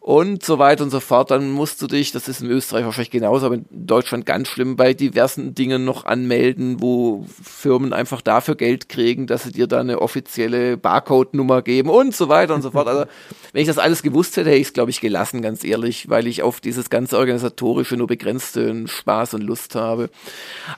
und 0.00 0.42
so 0.42 0.58
weiter 0.58 0.82
und 0.82 0.90
so 0.90 0.98
fort. 0.98 1.30
Dann 1.30 1.50
musst 1.50 1.80
du 1.82 1.86
dich, 1.86 2.10
das 2.10 2.26
ist 2.26 2.40
in 2.40 2.50
Österreich 2.50 2.86
wahrscheinlich 2.86 3.10
genauso, 3.10 3.46
aber 3.46 3.56
in 3.56 3.66
Deutschland 3.70 4.24
ganz 4.24 4.48
schlimm, 4.48 4.74
bei 4.74 4.94
diversen 4.94 5.54
Dingen 5.54 5.84
noch 5.84 6.06
anmelden, 6.06 6.80
wo 6.80 7.26
Firmen 7.42 7.92
einfach 7.92 8.22
dafür 8.22 8.56
Geld 8.56 8.88
kriegen, 8.88 9.26
dass 9.26 9.44
sie 9.44 9.52
dir 9.52 9.66
da 9.66 9.80
eine 9.80 10.00
offizielle 10.00 10.78
Barcode-Nummer 10.78 11.60
geben 11.60 11.90
und 11.90 12.16
so 12.16 12.30
weiter 12.30 12.54
und 12.54 12.62
so 12.62 12.70
fort. 12.70 12.88
Also, 12.88 13.04
wenn 13.52 13.60
ich 13.60 13.68
das 13.68 13.78
alles 13.78 14.02
gewusst 14.02 14.36
hätte, 14.38 14.48
hätte 14.48 14.60
ich 14.60 14.68
es, 14.68 14.72
glaube 14.72 14.90
ich, 14.90 15.02
gelassen, 15.02 15.42
ganz 15.42 15.64
ehrlich, 15.64 16.08
weil 16.08 16.26
ich 16.26 16.42
auf 16.42 16.60
dieses 16.60 16.88
ganze 16.88 17.18
Organisatorische 17.18 17.96
nur 17.98 18.06
begrenzten 18.06 18.88
Spaß 18.88 19.34
und 19.34 19.42
Lust 19.42 19.74
habe. 19.74 20.08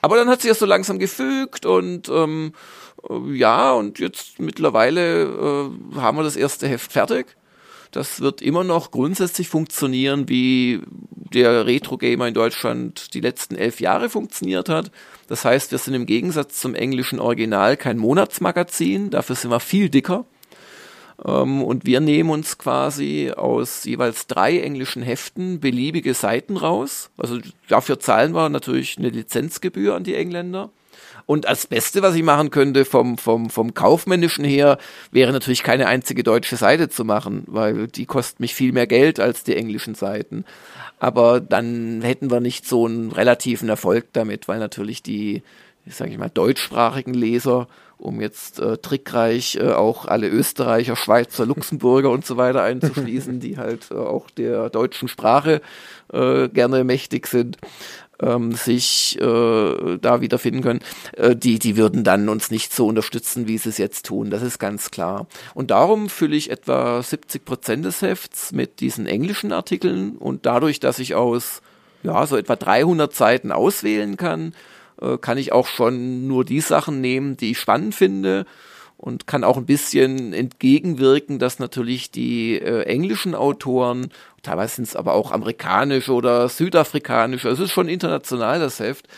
Aber 0.01 0.17
dann 0.17 0.29
hat 0.29 0.43
sich 0.43 0.51
das 0.51 0.59
so 0.59 0.67
langsam 0.67 0.99
gefügt 0.99 1.65
und 1.65 2.09
ähm, 2.09 2.55
äh, 3.09 3.37
ja, 3.37 3.73
und 3.73 4.01
jetzt 4.01 4.41
mittlerweile 4.41 5.23
äh, 5.23 6.01
haben 6.01 6.19
wir 6.19 6.25
das 6.25 6.37
erste 6.37 6.67
Heft 6.67 6.91
fertig. 6.91 7.37
Das 7.93 8.21
wird 8.21 8.41
immer 8.41 8.65
noch 8.65 8.91
grundsätzlich 8.91 9.49
funktionieren, 9.49 10.29
wie 10.29 10.81
der 11.33 11.67
Retro-Gamer 11.67 12.29
in 12.29 12.35
Deutschland 12.35 13.15
die 13.15 13.21
letzten 13.21 13.55
elf 13.55 13.81
Jahre 13.81 14.09
funktioniert 14.09 14.69
hat. 14.69 14.91
Das 15.29 15.45
heißt, 15.45 15.71
wir 15.71 15.79
sind 15.79 15.95
im 15.95 16.07
Gegensatz 16.07 16.59
zum 16.59 16.75
englischen 16.75 17.21
Original 17.21 17.77
kein 17.77 17.99
Monatsmagazin, 17.99 19.11
dafür 19.11 19.37
sind 19.37 19.51
wir 19.51 19.61
viel 19.61 19.91
dicker. 19.91 20.25
Ähm, 21.25 21.63
und 21.63 21.87
wir 21.87 22.01
nehmen 22.01 22.31
uns 22.31 22.59
quasi 22.59 23.31
aus 23.37 23.85
jeweils 23.85 24.27
drei 24.27 24.61
englischen 24.61 25.03
Heften 25.03 25.61
beliebige 25.61 26.15
Seiten 26.15 26.57
raus. 26.57 27.11
Also 27.17 27.39
dafür 27.69 28.01
zahlen 28.01 28.35
wir 28.35 28.49
natürlich 28.49 28.99
eine 28.99 29.11
Lizenzgebühr 29.11 29.95
an 29.95 30.05
die 30.05 30.15
Engländer. 30.15 30.71
Und 31.27 31.47
als 31.47 31.67
Beste, 31.67 32.03
was 32.03 32.15
ich 32.15 32.23
machen 32.23 32.51
könnte 32.51 32.85
vom, 32.85 33.19
vom, 33.19 33.51
vom 33.51 33.75
Kaufmännischen 33.75 34.45
her, 34.45 34.79
wäre 35.11 35.33
natürlich 35.33 35.63
keine 35.63 35.87
einzige 35.87 36.23
deutsche 36.23 36.57
Seite 36.57 36.89
zu 36.89 37.05
machen, 37.05 37.45
weil 37.47 37.89
die 37.89 38.07
kostet 38.07 38.41
mich 38.41 38.55
viel 38.55 38.73
mehr 38.73 38.87
Geld 38.87 39.21
als 39.21 39.45
die 39.45 39.57
englischen 39.57 39.95
Seiten. 39.95 40.45
Aber 40.99 41.41
dann 41.41 42.03
hätten 42.03 42.31
wir 42.31 42.41
nicht 42.41 42.67
so 42.67 42.87
einen 42.87 43.13
relativen 43.13 43.69
Erfolg 43.69 44.07
damit, 44.13 44.49
weil 44.49 44.59
natürlich 44.59 45.03
die, 45.03 45.43
sage 45.87 46.11
ich 46.11 46.19
mal, 46.19 46.31
deutschsprachigen 46.31 47.15
Leser 47.15 47.69
um 48.03 48.21
jetzt 48.21 48.59
äh, 48.59 48.79
trickreich 48.79 49.57
äh, 49.57 49.71
auch 49.73 50.07
alle 50.07 50.29
Österreicher, 50.29 50.97
Schweizer, 50.97 51.47
Luxemburger 51.47 52.11
und 52.11 52.27
so 52.27 52.37
weiter 52.37 52.63
einzuschließen, 52.63 53.39
die 53.39 53.59
halt 53.59 53.93
äh, 53.93 53.95
auch 53.95 54.29
der 54.31 54.71
deutschen 54.71 55.07
Sprache 55.07 55.63
äh, 56.13 56.49
gerne 56.49 56.83
mächtig 56.83 57.29
sind, 57.29 57.59
ähm, 58.23 58.53
sich 58.53 59.19
äh, 59.21 59.99
da 59.99 60.21
wiederfinden 60.21 60.63
können, 60.63 60.81
äh, 61.17 61.35
die, 61.37 61.59
die 61.59 61.77
würden 61.77 62.05
dann 62.05 62.29
uns 62.29 62.51
nicht 62.51 62.73
so 62.73 62.87
unterstützen, 62.87 63.49
wie 63.49 63.59
sie 63.59 63.69
es 63.69 63.79
jetzt 63.79 64.07
tun. 64.07 64.31
Das 64.31 64.43
ist 64.43 64.59
ganz 64.59 64.91
klar. 64.91 65.27
Und 65.55 65.71
darum 65.71 66.09
fülle 66.09 66.37
ich 66.37 66.51
etwa 66.51 67.03
70 67.03 67.45
Prozent 67.45 67.85
des 67.85 68.03
Hefts 68.03 68.53
mit 68.53 68.81
diesen 68.81 69.07
englischen 69.07 69.53
Artikeln 69.53 70.17
und 70.17 70.47
dadurch, 70.47 70.81
dass 70.81 70.99
ich 70.99 71.15
aus 71.15 71.61
ja, 72.03 72.27
so 72.27 72.37
etwa 72.37 72.57
300 72.57 73.15
Seiten 73.15 73.53
auswählen 73.53 74.17
kann, 74.17 74.55
äh, 75.01 75.19
kann 75.19 75.39
ich 75.39 75.53
auch 75.53 75.67
schon 75.67 76.27
nur 76.27 76.45
die 76.45 76.61
Sachen 76.61 77.01
nehmen, 77.01 77.37
die 77.37 77.53
ich 77.53 77.61
spannend 77.61 77.95
finde 77.95 78.47
und 78.97 79.27
kann 79.27 79.43
auch 79.43 79.57
ein 79.57 79.67
bisschen 79.67 80.33
entgegenwirken, 80.33 81.41
dass 81.41 81.59
natürlich 81.59 82.13
die 82.13 82.59
äh, 82.59 82.83
englischen 82.85 83.35
Autoren, 83.35 84.11
teilweise 84.43 84.77
sind 84.77 84.89
es 84.89 84.97
aber 84.97 85.15
auch 85.15 85.33
amerikanische 85.33 86.13
oder 86.13 86.49
südafrikanische, 86.49 87.49
es 87.49 87.61
ist 87.61 87.73
schon 87.73 87.89
international 87.89 88.61
das 88.61 88.81
Heft, 88.81 89.09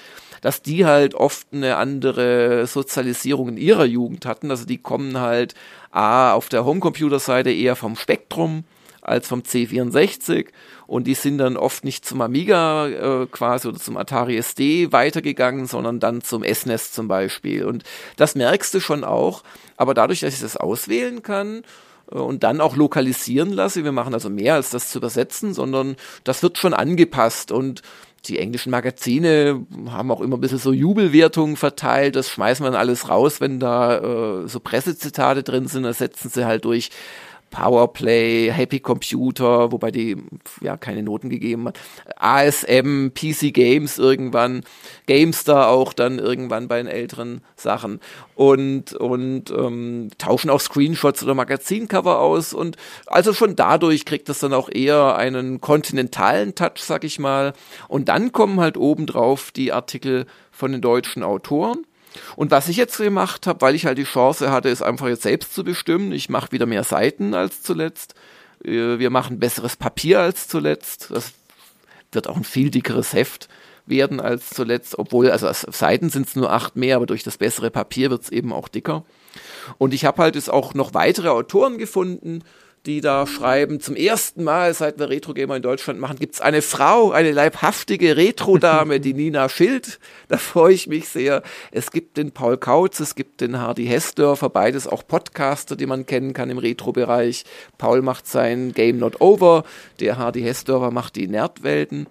dass 0.41 0.61
die 0.61 0.85
halt 0.85 1.15
oft 1.15 1.47
eine 1.53 1.77
andere 1.77 2.67
Sozialisierung 2.67 3.49
in 3.49 3.57
ihrer 3.57 3.87
Jugend 3.87 4.27
hatten. 4.27 4.51
Also 4.51 4.67
die 4.67 4.77
kommen 4.77 5.19
halt 5.19 5.55
A 5.91 6.35
auf 6.35 6.51
der 6.51 6.67
Homecomputer-Seite 6.67 7.51
eher 7.51 7.77
vom 7.77 7.97
Spektrum 7.97 8.65
als 9.01 9.27
vom 9.27 9.41
C64 9.41 10.49
und 10.87 11.07
die 11.07 11.15
sind 11.15 11.39
dann 11.39 11.57
oft 11.57 11.85
nicht 11.85 12.05
zum 12.05 12.21
Amiga 12.21 12.89
äh, 12.89 13.27
quasi 13.27 13.69
oder 13.69 13.79
zum 13.79 13.97
Atari 13.97 14.37
SD 14.37 14.93
weitergegangen, 14.93 15.67
sondern 15.67 16.01
dann 16.01 16.23
zum 16.23 16.43
SNES 16.43 16.89
e 16.89 16.93
zum 16.93 17.09
Beispiel. 17.09 17.65
Und 17.65 17.85
das 18.17 18.35
merkst 18.35 18.75
du 18.75 18.81
schon 18.81 19.05
auch, 19.05 19.43
aber 19.77 19.95
dadurch, 19.95 20.21
dass 20.21 20.35
ich 20.35 20.41
das 20.41 20.57
auswählen 20.57 21.23
kann, 21.23 21.63
und 22.19 22.43
dann 22.43 22.61
auch 22.61 22.77
lokalisieren 22.77 23.53
lasse. 23.53 23.85
Wir 23.85 23.93
machen 23.93 24.15
also 24.15 24.31
mehr 24.31 24.55
als 24.55 24.71
das 24.71 24.91
zu 24.91 24.99
übersetzen, 24.99 25.53
sondern 25.55 25.97
das 26.25 26.43
wird 26.43 26.59
schon 26.59 26.75
angepasst 26.75 27.53
und 27.53 27.83
die 28.27 28.39
englischen 28.39 28.71
Magazine 28.71 29.67
haben 29.91 30.11
auch 30.11 30.21
immer 30.21 30.37
ein 30.37 30.41
bisschen 30.41 30.59
so 30.59 30.73
Jubelwertungen 30.73 31.57
verteilt. 31.57 32.17
Das 32.17 32.31
schmeißen 32.31 32.65
wir 32.65 32.71
dann 32.71 32.81
alles 32.81 33.09
raus, 33.09 33.41
wenn 33.41 33.61
da 33.61 33.99
äh, 34.45 34.49
so 34.49 34.61
Pressezitate 34.61 35.43
drin 35.43 35.67
sind. 35.67 35.83
Das 35.83 35.99
setzen 35.99 36.31
sie 36.31 36.47
halt 36.47 36.65
durch 36.65 36.91
Powerplay, 37.55 38.51
Happy 38.51 38.81
Computer, 38.81 39.71
wobei 39.71 39.93
die 39.93 40.17
ja 40.61 40.77
keine 40.77 41.05
Noten 41.05 41.31
gegeben 41.31 41.69
hat, 41.69 41.79
ASM, 42.17 43.11
PC 43.15 43.55
Games 43.55 43.97
irgendwann, 43.97 44.65
GameStar 45.07 45.69
auch 45.69 45.93
dann 45.93 46.19
irgendwann 46.19 46.67
bei 46.67 46.79
den 46.79 46.89
älteren 46.89 47.43
Sachen. 47.55 48.01
Und 48.35 48.95
und 48.95 49.53
ähm, 49.53 50.09
tauschen 50.19 50.51
auch 50.51 50.61
Screenshots 50.61 51.23
oder 51.23 51.37
Magazincover 51.37 52.19
aus. 52.19 52.55
Und 52.55 52.77
also 53.07 53.33
schon 53.33 53.55
dadurch 53.55 54.05
kriegt 54.05 54.29
das 54.29 54.41
dann 54.41 54.53
auch 54.53 54.69
eher 54.69 55.15
einen 55.15 55.61
kontinentalen 55.61 56.57
Touch, 56.57 56.79
sag 56.79 57.05
ich 57.05 57.21
mal. 57.21 57.53
Und 57.87 58.09
dann 58.09 58.33
kommen 58.33 58.59
halt 58.59 58.77
obendrauf 58.77 59.53
die 59.53 59.73
Artikel 59.73 60.27
von 60.51 60.73
den 60.73 60.81
deutschen 60.81 61.23
Autoren 61.23 61.87
und 62.37 62.51
was 62.51 62.69
ich 62.69 62.77
jetzt 62.77 62.97
gemacht 62.97 63.47
habe, 63.47 63.61
weil 63.61 63.75
ich 63.75 63.87
halt 63.87 63.99
die 63.99 64.05
Chance 64.05 64.51
hatte, 64.51 64.69
ist 64.69 64.83
einfach 64.83 65.09
jetzt 65.09 65.23
selbst 65.23 65.55
zu 65.55 65.65
bestimmen. 65.65 66.13
Ich 66.13 66.29
mache 66.29 66.53
wieder 66.53 66.67
mehr 66.67 66.85
Seiten 66.85 67.35
als 67.35 67.63
zuletzt. 67.63 68.15
Äh, 68.65 68.99
wir 68.99 69.11
machen 69.11 69.39
besseres 69.39 69.77
Papier 69.77 70.21
als 70.21 70.49
zuletzt. 70.49 71.11
Das 71.11 71.33
wird 72.13 72.29
auch 72.29 72.37
ein 72.37 72.45
viel 72.45 72.71
dickeres 72.71 73.13
Heft 73.13 73.49
werden 73.87 74.21
als 74.21 74.51
zuletzt, 74.51 74.99
obwohl, 74.99 75.31
also 75.31 75.51
Seiten 75.53 76.09
sind 76.09 76.27
es 76.27 76.37
nur 76.37 76.51
acht 76.51 76.75
mehr, 76.75 76.97
aber 76.97 77.07
durch 77.07 77.23
das 77.23 77.37
bessere 77.37 77.71
Papier 77.71 78.11
wird 78.11 78.23
es 78.23 78.31
eben 78.31 78.53
auch 78.53 78.69
dicker. 78.69 79.05
Und 79.77 79.93
ich 79.93 80.05
habe 80.05 80.23
halt 80.23 80.37
jetzt 80.37 80.51
auch 80.51 80.75
noch 80.75 80.95
weitere 80.95 81.29
Autoren 81.29 81.77
gefunden, 81.77 82.43
die 82.87 83.01
da 83.01 83.27
schreiben, 83.27 83.81
zum 83.81 83.97
ersten 83.97 84.45
Mal, 84.45 84.75
seit 84.75 84.99
wir 84.99 85.09
Retro 85.09 85.33
Gamer 85.33 85.57
in 85.57 85.63
Deutschland 85.63 85.99
machen, 85.99 86.19
gibt's 86.19 86.43
eine 86.43 86.61
Frau, 86.61 87.13
eine 87.13 87.33
leibhaftige 87.33 88.17
Retro-Dame, 88.17 89.01
die 89.01 89.15
Nina 89.15 89.49
Schild. 89.49 89.99
Da 90.29 90.37
freue 90.37 90.75
ich 90.75 90.87
mich 90.87 91.09
sehr. 91.09 91.43
Es 91.71 91.91
gibt 91.91 92.19
den 92.19 92.33
Paul 92.33 92.59
Kautz, 92.59 93.01
es 93.01 93.15
gibt 93.15 93.41
den 93.41 93.59
Hardy 93.59 93.87
Hessdörfer, 93.87 94.51
beides 94.51 94.87
auch 94.87 95.07
Podcaster, 95.07 95.77
die 95.77 95.87
man 95.87 96.05
kennen 96.05 96.35
kann 96.35 96.51
im 96.51 96.59
Retro-Bereich. 96.59 97.45
Paul 97.79 98.03
macht 98.03 98.27
sein 98.27 98.73
Game 98.73 98.99
Not 98.99 99.21
Over, 99.21 99.65
der 100.01 100.19
Hardy 100.19 100.43
Hessdörfer 100.43 100.91
macht 100.91 101.17
die 101.17 101.29
Nerdwelten. 101.29 102.07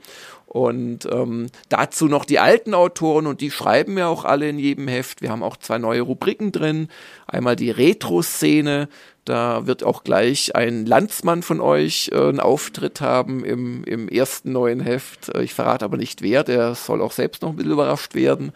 Und 0.54 1.08
ähm, 1.12 1.48
dazu 1.70 2.06
noch 2.06 2.26
die 2.26 2.38
alten 2.38 2.76
Autoren 2.76 3.26
und 3.26 3.42
die 3.42 3.50
schreiben 3.50 3.98
ja 3.98 4.08
auch 4.08 4.24
alle 4.24 4.48
in 4.48 4.60
jedem 4.60 4.88
Heft. 4.88 5.24
Wir 5.24 5.32
haben 5.32 5.42
auch 5.42 5.58
zwei 5.58 5.80
neue 5.80 6.02
Rubriken 6.02 6.52
drin. 6.52 6.90
Einmal 7.26 7.56
die 7.56 7.72
Retro-Szene, 7.72 8.88
da 9.26 9.68
wird 9.68 9.84
auch 9.84 10.04
gleich 10.04 10.56
ein 10.56 10.86
Landsmann 10.86 11.44
von 11.44 11.62
euch 11.62 12.12
äh, 12.14 12.18
einen 12.18 12.40
Auftritt 12.40 13.00
haben 13.00 13.46
im, 13.46 13.84
im 13.86 14.10
ersten 14.10 14.52
neuen 14.52 14.82
Heft. 14.82 15.30
Äh, 15.30 15.44
ich 15.44 15.54
verrate 15.54 15.86
aber 15.86 15.98
nicht 15.98 16.22
wer, 16.22 16.44
der 16.44 16.76
soll 16.76 17.02
auch 17.02 17.14
selbst 17.14 17.42
noch 17.42 17.50
ein 17.50 17.56
bisschen 17.56 17.72
überrascht 17.72 18.16
werden, 18.16 18.52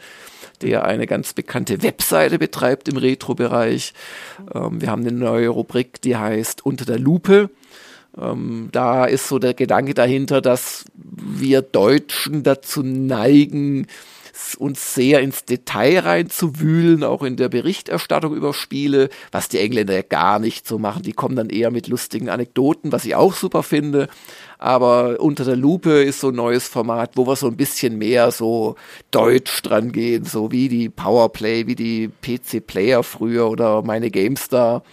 der 0.61 0.85
eine 0.85 1.07
ganz 1.07 1.33
bekannte 1.33 1.81
Webseite 1.83 2.37
betreibt 2.37 2.89
im 2.89 2.97
Retro-Bereich. 2.97 3.93
Ähm, 4.53 4.81
wir 4.81 4.89
haben 4.89 5.03
eine 5.03 5.13
neue 5.13 5.49
Rubrik, 5.49 6.01
die 6.01 6.17
heißt 6.17 6.65
Unter 6.65 6.85
der 6.85 6.99
Lupe. 6.99 7.49
Ähm, 8.19 8.69
da 8.71 9.05
ist 9.05 9.27
so 9.27 9.39
der 9.39 9.53
Gedanke 9.53 9.93
dahinter, 9.93 10.41
dass 10.41 10.85
wir 10.95 11.61
Deutschen 11.61 12.43
dazu 12.43 12.83
neigen, 12.83 13.87
uns 14.57 14.93
sehr 14.93 15.21
ins 15.21 15.45
Detail 15.45 15.99
reinzuwühlen, 15.99 17.03
auch 17.03 17.23
in 17.23 17.35
der 17.35 17.49
Berichterstattung 17.49 18.35
über 18.35 18.53
Spiele, 18.53 19.09
was 19.31 19.49
die 19.49 19.59
Engländer 19.59 19.93
ja 19.93 20.01
gar 20.01 20.39
nicht 20.39 20.67
so 20.67 20.79
machen. 20.79 21.03
Die 21.03 21.13
kommen 21.13 21.35
dann 21.35 21.49
eher 21.49 21.71
mit 21.71 21.87
lustigen 21.87 22.29
Anekdoten, 22.29 22.91
was 22.91 23.05
ich 23.05 23.15
auch 23.15 23.33
super 23.33 23.63
finde. 23.63 24.07
Aber 24.59 25.19
unter 25.19 25.45
der 25.45 25.55
Lupe 25.55 26.03
ist 26.03 26.19
so 26.19 26.29
ein 26.29 26.35
neues 26.35 26.67
Format, 26.67 27.11
wo 27.15 27.27
wir 27.27 27.35
so 27.35 27.47
ein 27.47 27.57
bisschen 27.57 27.97
mehr 27.97 28.31
so 28.31 28.75
deutsch 29.11 29.61
dran 29.61 29.91
gehen, 29.91 30.25
so 30.25 30.51
wie 30.51 30.67
die 30.67 30.89
Powerplay, 30.89 31.67
wie 31.67 31.75
die 31.75 32.09
PC-Player 32.21 33.03
früher 33.03 33.49
oder 33.49 33.83
meine 33.83 34.09
GameStar. 34.09 34.83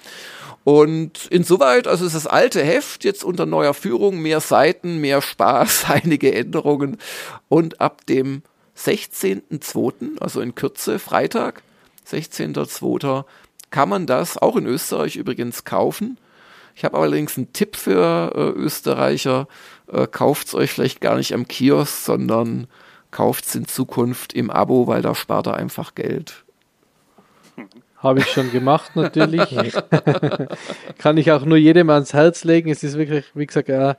Und 0.65 1.27
insoweit, 1.31 1.87
also 1.87 2.07
ist 2.07 2.15
das 2.15 2.27
alte 2.27 2.65
Heft 2.65 3.05
jetzt 3.05 3.23
unter 3.23 3.45
neuer 3.45 3.75
Führung, 3.75 4.21
mehr 4.21 4.41
Seiten, 4.41 4.99
mehr 4.99 5.21
Spaß, 5.21 5.85
einige 5.89 6.35
Änderungen 6.35 6.97
und 7.49 7.81
ab 7.83 8.07
dem 8.07 8.43
16.02., 8.77 10.21
also 10.21 10.41
in 10.41 10.55
Kürze, 10.55 10.99
Freitag, 10.99 11.63
16.02., 12.09 13.25
kann 13.71 13.89
man 13.89 14.07
das 14.07 14.39
auch 14.39 14.57
in 14.57 14.67
Österreich 14.67 15.17
übrigens 15.17 15.65
kaufen. 15.65 16.19
Ich 16.77 16.85
habe 16.85 16.99
allerdings 16.99 17.37
einen 17.37 17.53
Tipp 17.53 17.77
für 17.77 18.33
äh, 18.35 18.59
Österreicher. 18.59 19.49
Äh, 19.91 20.07
kauft 20.07 20.55
euch 20.55 20.71
vielleicht 20.71 21.01
gar 21.01 21.17
nicht 21.17 21.35
am 21.35 21.49
Kiosk, 21.49 22.05
sondern 22.05 22.67
kauft 23.11 23.47
es 23.47 23.55
in 23.55 23.67
Zukunft 23.67 24.33
im 24.33 24.51
Abo, 24.51 24.87
weil 24.87 25.03
da 25.03 25.15
spart 25.15 25.47
er 25.47 25.55
einfach 25.55 25.95
Geld. 25.95 26.45
Habe 27.97 28.21
ich 28.21 28.27
schon 28.27 28.51
gemacht, 28.51 28.93
natürlich. 28.97 29.73
Kann 30.99 31.17
ich 31.17 31.33
auch 31.33 31.45
nur 31.45 31.57
jedem 31.57 31.91
ans 31.91 32.13
Herz 32.13 32.45
legen. 32.45 32.71
Es 32.71 32.83
ist 32.83 32.99
wirklich, 32.99 33.25
wie 33.35 33.47
gesagt, 33.47 33.71
ein 33.71 33.97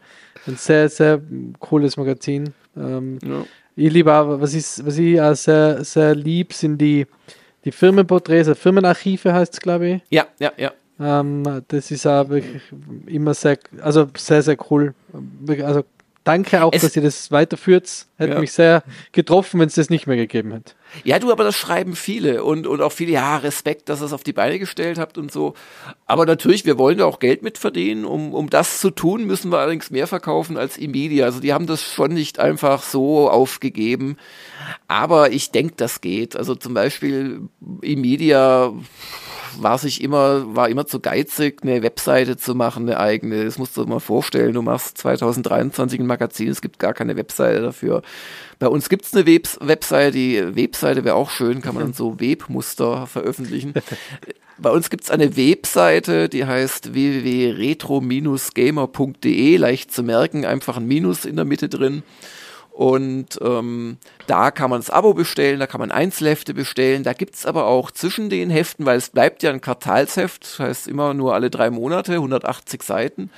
sehr, 0.55 0.89
sehr 0.89 1.21
cooles 1.59 1.97
Magazin. 1.97 2.53
Ähm, 2.77 3.19
ja. 3.23 3.45
Ich 3.75 3.91
liebe 3.91 4.13
auch, 4.13 4.39
was 4.39 4.53
ich, 4.53 4.63
was 4.85 4.97
ich 4.97 5.19
auch 5.19 5.35
sehr, 5.35 5.83
sehr 5.83 6.15
lieb, 6.15 6.53
sind 6.53 6.77
die, 6.77 7.05
die 7.65 7.71
Firmenporträts, 7.71 8.47
also 8.47 8.55
Firmenarchive 8.55 9.33
heißt 9.33 9.53
es, 9.53 9.59
glaube 9.59 9.87
ich. 9.87 10.01
Ja, 10.09 10.27
ja, 10.39 10.51
ja. 10.57 10.71
Ähm, 10.99 11.43
das 11.67 11.91
ist 11.91 12.07
auch 12.07 12.29
wirklich 12.29 12.61
immer 13.05 13.33
sehr, 13.33 13.57
also 13.81 14.07
sehr, 14.15 14.41
sehr 14.41 14.57
cool. 14.69 14.93
Also 15.61 15.83
danke 16.25 16.63
auch, 16.63 16.73
es, 16.73 16.81
dass 16.81 16.95
ihr 16.95 17.01
das 17.01 17.31
weiterführt. 17.31 18.07
Hätte 18.17 18.33
ja. 18.33 18.39
mich 18.39 18.51
sehr 18.51 18.83
getroffen, 19.13 19.59
wenn 19.59 19.67
es 19.67 19.75
das 19.75 19.89
nicht 19.89 20.07
mehr 20.07 20.17
gegeben 20.17 20.51
hätte. 20.51 20.73
Ja, 21.03 21.19
du, 21.19 21.31
aber 21.31 21.43
das 21.43 21.55
schreiben 21.55 21.95
viele 21.95 22.43
und, 22.43 22.67
und 22.67 22.81
auch 22.81 22.91
viele, 22.91 23.11
ja, 23.11 23.37
Respekt, 23.37 23.89
dass 23.89 24.01
ihr 24.01 24.05
es 24.05 24.13
auf 24.13 24.23
die 24.23 24.33
Beine 24.33 24.59
gestellt 24.59 24.97
habt 24.97 25.17
und 25.17 25.31
so. 25.31 25.53
Aber 26.05 26.25
natürlich, 26.25 26.65
wir 26.65 26.77
wollen 26.77 26.97
da 26.97 27.05
auch 27.05 27.19
Geld 27.19 27.41
mit 27.43 27.57
verdienen. 27.57 28.05
Um, 28.05 28.33
um 28.33 28.49
das 28.49 28.79
zu 28.79 28.91
tun, 28.91 29.25
müssen 29.25 29.51
wir 29.51 29.59
allerdings 29.59 29.91
mehr 29.91 30.07
verkaufen 30.07 30.57
als 30.57 30.77
Emedia. 30.77 31.25
Also 31.25 31.39
die 31.39 31.53
haben 31.53 31.67
das 31.67 31.81
schon 31.81 32.13
nicht 32.13 32.39
einfach 32.39 32.83
so 32.83 33.29
aufgegeben. 33.29 34.17
Aber 34.87 35.31
ich 35.31 35.51
denke, 35.51 35.75
das 35.77 36.01
geht. 36.01 36.35
Also 36.35 36.55
zum 36.55 36.73
Beispiel 36.73 37.41
Emedia 37.81 38.73
war 39.61 39.77
sich 39.77 40.01
immer, 40.01 40.55
war 40.55 40.69
immer 40.69 40.85
zu 40.85 40.99
geizig, 40.99 41.61
eine 41.63 41.83
Webseite 41.83 42.37
zu 42.37 42.55
machen, 42.55 42.83
eine 42.83 42.99
eigene. 42.99 43.45
Das 43.45 43.57
musst 43.57 43.77
du 43.77 43.83
dir 43.83 43.89
mal 43.89 43.99
vorstellen. 43.99 44.53
Du 44.53 44.61
machst 44.61 44.97
2023 44.99 45.99
ein 45.99 46.05
Magazin, 46.05 46.49
es 46.49 46.61
gibt 46.61 46.79
gar 46.79 46.93
keine 46.93 47.15
Webseite 47.15 47.61
dafür. 47.61 48.01
Bei 48.59 48.67
uns 48.67 48.89
gibt's 48.89 49.13
eine 49.13 49.25
Webs 49.25 49.57
Webseite, 49.61 50.11
die 50.11 50.55
Webseite 50.55 51.03
wäre 51.03 51.15
auch 51.15 51.29
schön, 51.29 51.61
kann 51.61 51.75
man 51.75 51.83
dann 51.83 51.93
so 51.93 52.19
Webmuster 52.19 53.07
veröffentlichen. 53.07 53.73
Bei 54.57 54.69
uns 54.69 54.89
gibt's 54.89 55.11
eine 55.11 55.35
Webseite, 55.35 56.29
die 56.29 56.45
heißt 56.45 56.93
www.retro-gamer.de, 56.93 59.57
leicht 59.57 59.91
zu 59.91 60.01
merken, 60.01 60.45
einfach 60.45 60.77
ein 60.77 60.87
Minus 60.87 61.25
in 61.25 61.35
der 61.35 61.43
Mitte 61.43 61.67
drin. 61.67 62.03
Und 62.75 63.39
ähm, 63.41 63.99
da 64.27 64.51
kann 64.51 64.69
man 64.69 64.81
das 64.81 64.89
Abo 64.89 65.13
bestellen, 65.13 65.61
da 65.61 65.65
kann 65.65 65.79
man 65.79 65.91
Einzelhefte 65.91 66.53
bestellen. 66.53 67.03
Da 67.03 67.13
gibt's 67.13 67.45
aber 67.45 67.67
auch 67.67 67.89
zwischen 67.89 68.29
den 68.29 68.49
Heften, 68.49 68.85
weil 68.85 68.97
es 68.97 69.11
bleibt 69.11 69.43
ja 69.43 69.51
ein 69.51 69.61
Quartalsheft, 69.61 70.43
das 70.43 70.59
heißt 70.59 70.87
immer 70.89 71.13
nur 71.13 71.33
alle 71.33 71.49
drei 71.49 71.69
Monate, 71.69 72.15
180 72.15 72.83
Seiten. 72.83 73.29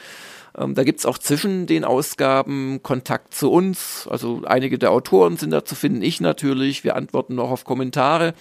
Ähm, 0.58 0.74
da 0.74 0.84
gibt's 0.84 1.06
auch 1.06 1.20
zwischen 1.20 1.68
den 1.68 1.86
Ausgaben 1.86 2.82
Kontakt 2.82 3.36
zu 3.36 3.52
uns. 3.52 4.08
Also 4.10 4.42
einige 4.46 4.80
der 4.80 4.92
Autoren 4.92 5.38
sind 5.38 5.52
da 5.52 5.64
zu 5.64 5.76
finden, 5.76 6.02
ich 6.02 6.20
natürlich. 6.20 6.84
Wir 6.84 6.96
antworten 6.96 7.36
noch 7.36 7.52
auf 7.52 7.64
Kommentare. 7.64 8.34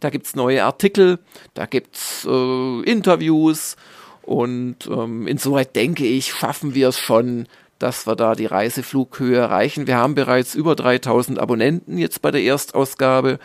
Da 0.00 0.10
gibt's 0.10 0.34
neue 0.34 0.64
Artikel, 0.64 1.20
da 1.54 1.66
gibt's 1.66 2.26
äh, 2.28 2.82
Interviews. 2.82 3.76
Und 4.22 4.88
ähm, 4.88 5.28
insoweit 5.28 5.76
denke 5.76 6.06
ich, 6.06 6.32
schaffen 6.32 6.74
wir 6.74 6.88
es 6.88 6.98
schon, 6.98 7.46
dass 7.80 8.06
wir 8.06 8.14
da 8.14 8.34
die 8.34 8.46
Reiseflughöhe 8.46 9.38
erreichen. 9.38 9.88
Wir 9.88 9.96
haben 9.96 10.14
bereits 10.14 10.54
über 10.54 10.76
3000 10.76 11.40
Abonnenten 11.40 11.98
jetzt 11.98 12.22
bei 12.22 12.30
der 12.30 12.42
Erstausgabe, 12.42 13.40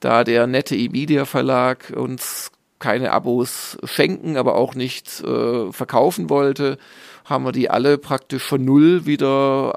da 0.00 0.24
der 0.24 0.46
nette 0.46 0.76
E-Media 0.76 1.26
Verlag 1.26 1.92
uns 1.94 2.50
keine 2.78 3.12
Abos 3.12 3.76
schenken, 3.84 4.36
aber 4.36 4.54
auch 4.54 4.74
nicht 4.74 5.20
äh, 5.20 5.72
verkaufen 5.72 6.30
wollte, 6.30 6.78
haben 7.24 7.44
wir 7.44 7.52
die 7.52 7.70
alle 7.70 7.98
praktisch 7.98 8.42
von 8.42 8.64
null 8.64 9.04
wieder 9.04 9.74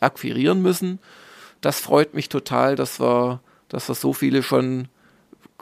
akquirieren 0.00 0.62
müssen. 0.62 0.98
Das 1.60 1.80
freut 1.80 2.14
mich 2.14 2.28
total, 2.28 2.76
dass 2.76 3.00
wir, 3.00 3.40
dass 3.68 3.88
wir 3.88 3.94
so 3.94 4.12
viele 4.12 4.42
schon 4.42 4.88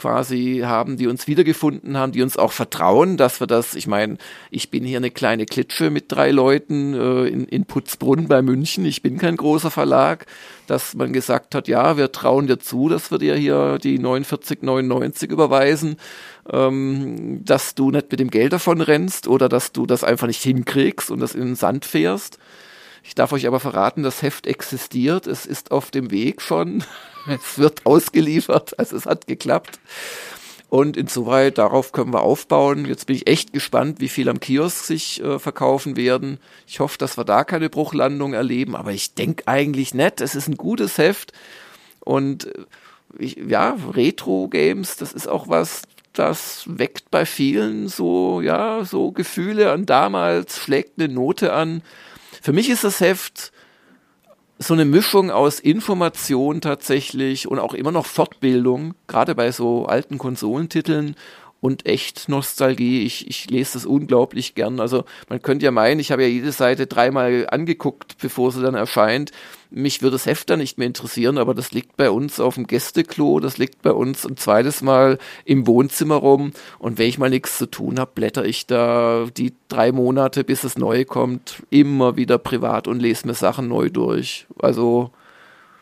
quasi 0.00 0.62
haben, 0.64 0.96
die 0.96 1.06
uns 1.06 1.26
wiedergefunden 1.26 1.96
haben, 1.96 2.12
die 2.12 2.22
uns 2.22 2.38
auch 2.38 2.52
vertrauen, 2.52 3.16
dass 3.18 3.40
wir 3.40 3.46
das, 3.46 3.74
ich 3.74 3.86
meine, 3.86 4.16
ich 4.50 4.70
bin 4.70 4.84
hier 4.84 4.96
eine 4.96 5.10
kleine 5.10 5.44
Klitsche 5.44 5.90
mit 5.90 6.06
drei 6.08 6.30
Leuten 6.30 6.94
äh, 6.94 7.28
in, 7.28 7.44
in 7.44 7.66
Putzbrunn 7.66 8.26
bei 8.26 8.40
München, 8.40 8.86
ich 8.86 9.02
bin 9.02 9.18
kein 9.18 9.36
großer 9.36 9.70
Verlag, 9.70 10.26
dass 10.66 10.94
man 10.94 11.12
gesagt 11.12 11.54
hat, 11.54 11.68
ja, 11.68 11.96
wir 11.96 12.12
trauen 12.12 12.46
dir 12.46 12.58
zu, 12.58 12.88
dass 12.88 13.10
wir 13.10 13.18
dir 13.18 13.34
hier 13.34 13.78
die 13.78 13.98
49,99 13.98 15.28
überweisen, 15.28 15.96
ähm, 16.50 17.44
dass 17.44 17.74
du 17.74 17.90
nicht 17.90 18.10
mit 18.10 18.20
dem 18.20 18.30
Geld 18.30 18.52
davon 18.52 18.80
rennst 18.80 19.28
oder 19.28 19.48
dass 19.48 19.72
du 19.72 19.84
das 19.84 20.02
einfach 20.02 20.26
nicht 20.26 20.42
hinkriegst 20.42 21.10
und 21.10 21.20
das 21.20 21.34
in 21.34 21.42
den 21.42 21.56
Sand 21.56 21.84
fährst. 21.84 22.38
Ich 23.02 23.14
darf 23.14 23.32
euch 23.32 23.46
aber 23.46 23.60
verraten, 23.60 24.02
das 24.02 24.22
Heft 24.22 24.46
existiert, 24.46 25.26
es 25.26 25.46
ist 25.46 25.70
auf 25.70 25.90
dem 25.90 26.10
Weg 26.10 26.42
schon. 26.42 26.84
es 27.28 27.58
wird 27.58 27.86
ausgeliefert, 27.86 28.78
also 28.78 28.96
es 28.96 29.06
hat 29.06 29.26
geklappt. 29.26 29.78
Und 30.70 30.96
insoweit, 30.96 31.58
darauf 31.58 31.90
können 31.90 32.12
wir 32.12 32.22
aufbauen. 32.22 32.84
Jetzt 32.84 33.06
bin 33.06 33.16
ich 33.16 33.26
echt 33.26 33.52
gespannt, 33.52 33.98
wie 33.98 34.08
viel 34.08 34.28
am 34.28 34.38
Kiosk 34.38 34.84
sich 34.84 35.20
äh, 35.20 35.40
verkaufen 35.40 35.96
werden. 35.96 36.38
Ich 36.68 36.78
hoffe, 36.78 36.96
dass 36.96 37.18
wir 37.18 37.24
da 37.24 37.42
keine 37.42 37.68
Bruchlandung 37.68 38.34
erleben, 38.34 38.76
aber 38.76 38.92
ich 38.92 39.14
denke 39.14 39.48
eigentlich 39.48 39.94
nicht. 39.94 40.20
Es 40.20 40.36
ist 40.36 40.46
ein 40.46 40.56
gutes 40.56 40.96
Heft. 40.96 41.32
Und 41.98 42.46
äh, 42.46 42.64
ich, 43.18 43.36
ja, 43.36 43.76
Retro-Games, 43.92 44.96
das 44.96 45.12
ist 45.12 45.26
auch 45.26 45.48
was, 45.48 45.82
das 46.12 46.64
weckt 46.66 47.10
bei 47.10 47.26
vielen 47.26 47.88
so, 47.88 48.40
ja, 48.40 48.84
so 48.84 49.10
Gefühle 49.10 49.72
an 49.72 49.86
damals, 49.86 50.58
schlägt 50.58 51.00
eine 51.00 51.12
Note 51.12 51.52
an. 51.52 51.82
Für 52.40 52.52
mich 52.52 52.70
ist 52.70 52.84
das 52.84 53.00
Heft 53.00 53.52
so 54.58 54.74
eine 54.74 54.84
Mischung 54.84 55.30
aus 55.30 55.60
Information 55.60 56.60
tatsächlich 56.60 57.48
und 57.48 57.58
auch 57.58 57.74
immer 57.74 57.92
noch 57.92 58.06
Fortbildung, 58.06 58.94
gerade 59.06 59.34
bei 59.34 59.52
so 59.52 59.86
alten 59.86 60.18
Konsolentiteln 60.18 61.16
und 61.60 61.86
echt 61.86 62.28
Nostalgie. 62.28 63.04
Ich, 63.04 63.28
ich 63.28 63.50
lese 63.50 63.74
das 63.74 63.86
unglaublich 63.86 64.54
gern. 64.54 64.80
Also 64.80 65.04
man 65.28 65.42
könnte 65.42 65.64
ja 65.64 65.70
meinen, 65.70 66.00
ich 66.00 66.10
habe 66.10 66.22
ja 66.22 66.28
jede 66.28 66.52
Seite 66.52 66.86
dreimal 66.86 67.46
angeguckt, 67.50 68.16
bevor 68.20 68.50
sie 68.52 68.62
dann 68.62 68.74
erscheint. 68.74 69.30
Mich 69.72 70.02
würde 70.02 70.16
das 70.16 70.26
Heft 70.26 70.50
dann 70.50 70.58
nicht 70.58 70.78
mehr 70.78 70.88
interessieren, 70.88 71.38
aber 71.38 71.54
das 71.54 71.70
liegt 71.70 71.96
bei 71.96 72.10
uns 72.10 72.40
auf 72.40 72.56
dem 72.56 72.66
Gästeklo, 72.66 73.38
das 73.38 73.56
liegt 73.56 73.82
bei 73.82 73.92
uns 73.92 74.26
ein 74.26 74.36
zweites 74.36 74.82
Mal 74.82 75.18
im 75.44 75.66
Wohnzimmer 75.66 76.16
rum. 76.16 76.52
Und 76.78 76.98
wenn 76.98 77.08
ich 77.08 77.18
mal 77.18 77.30
nichts 77.30 77.58
zu 77.58 77.66
tun 77.66 78.00
habe, 78.00 78.10
blätter 78.14 78.44
ich 78.44 78.66
da 78.66 79.26
die 79.36 79.52
drei 79.68 79.92
Monate, 79.92 80.42
bis 80.42 80.62
das 80.62 80.76
Neue 80.76 81.04
kommt, 81.04 81.62
immer 81.70 82.16
wieder 82.16 82.38
privat 82.38 82.88
und 82.88 82.98
lese 82.98 83.28
mir 83.28 83.34
Sachen 83.34 83.68
neu 83.68 83.90
durch. 83.90 84.46
Also 84.58 85.12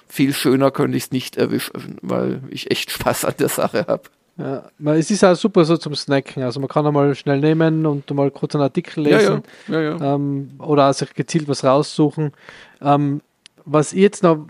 viel 0.07 0.35
schöner 0.35 0.70
könnte 0.70 0.97
ich 0.97 1.05
es 1.05 1.11
nicht 1.12 1.37
erwischen, 1.37 1.99
weil 2.03 2.43
ich 2.51 2.70
echt 2.70 2.91
Spaß 2.91 3.24
an 3.24 3.35
der 3.39 3.49
Sache 3.49 3.87
habe. 3.89 4.03
Ja, 4.39 4.62
es 4.93 5.11
ist 5.11 5.24
auch 5.24 5.34
super 5.34 5.64
so 5.64 5.76
zum 5.76 5.97
Snacken. 5.97 6.45
Also 6.45 6.61
man 6.61 6.68
kann 6.68 6.86
einmal 6.86 7.12
schnell 7.16 7.41
nehmen 7.41 7.84
und 7.84 8.09
mal 8.14 8.30
kurz 8.30 8.55
einen 8.55 8.62
Artikel 8.62 9.03
lesen 9.03 9.43
ja, 9.66 9.80
ja. 9.80 9.97
Ja, 9.97 10.14
ähm, 10.14 10.51
oder 10.61 10.89
auch 10.89 10.95
sich 10.95 11.12
gezielt 11.12 11.49
was 11.49 11.64
raussuchen. 11.64 12.32
Ähm, 12.80 13.20
was 13.64 13.93
ich 13.93 14.01
jetzt 14.01 14.22
noch, 14.22 14.47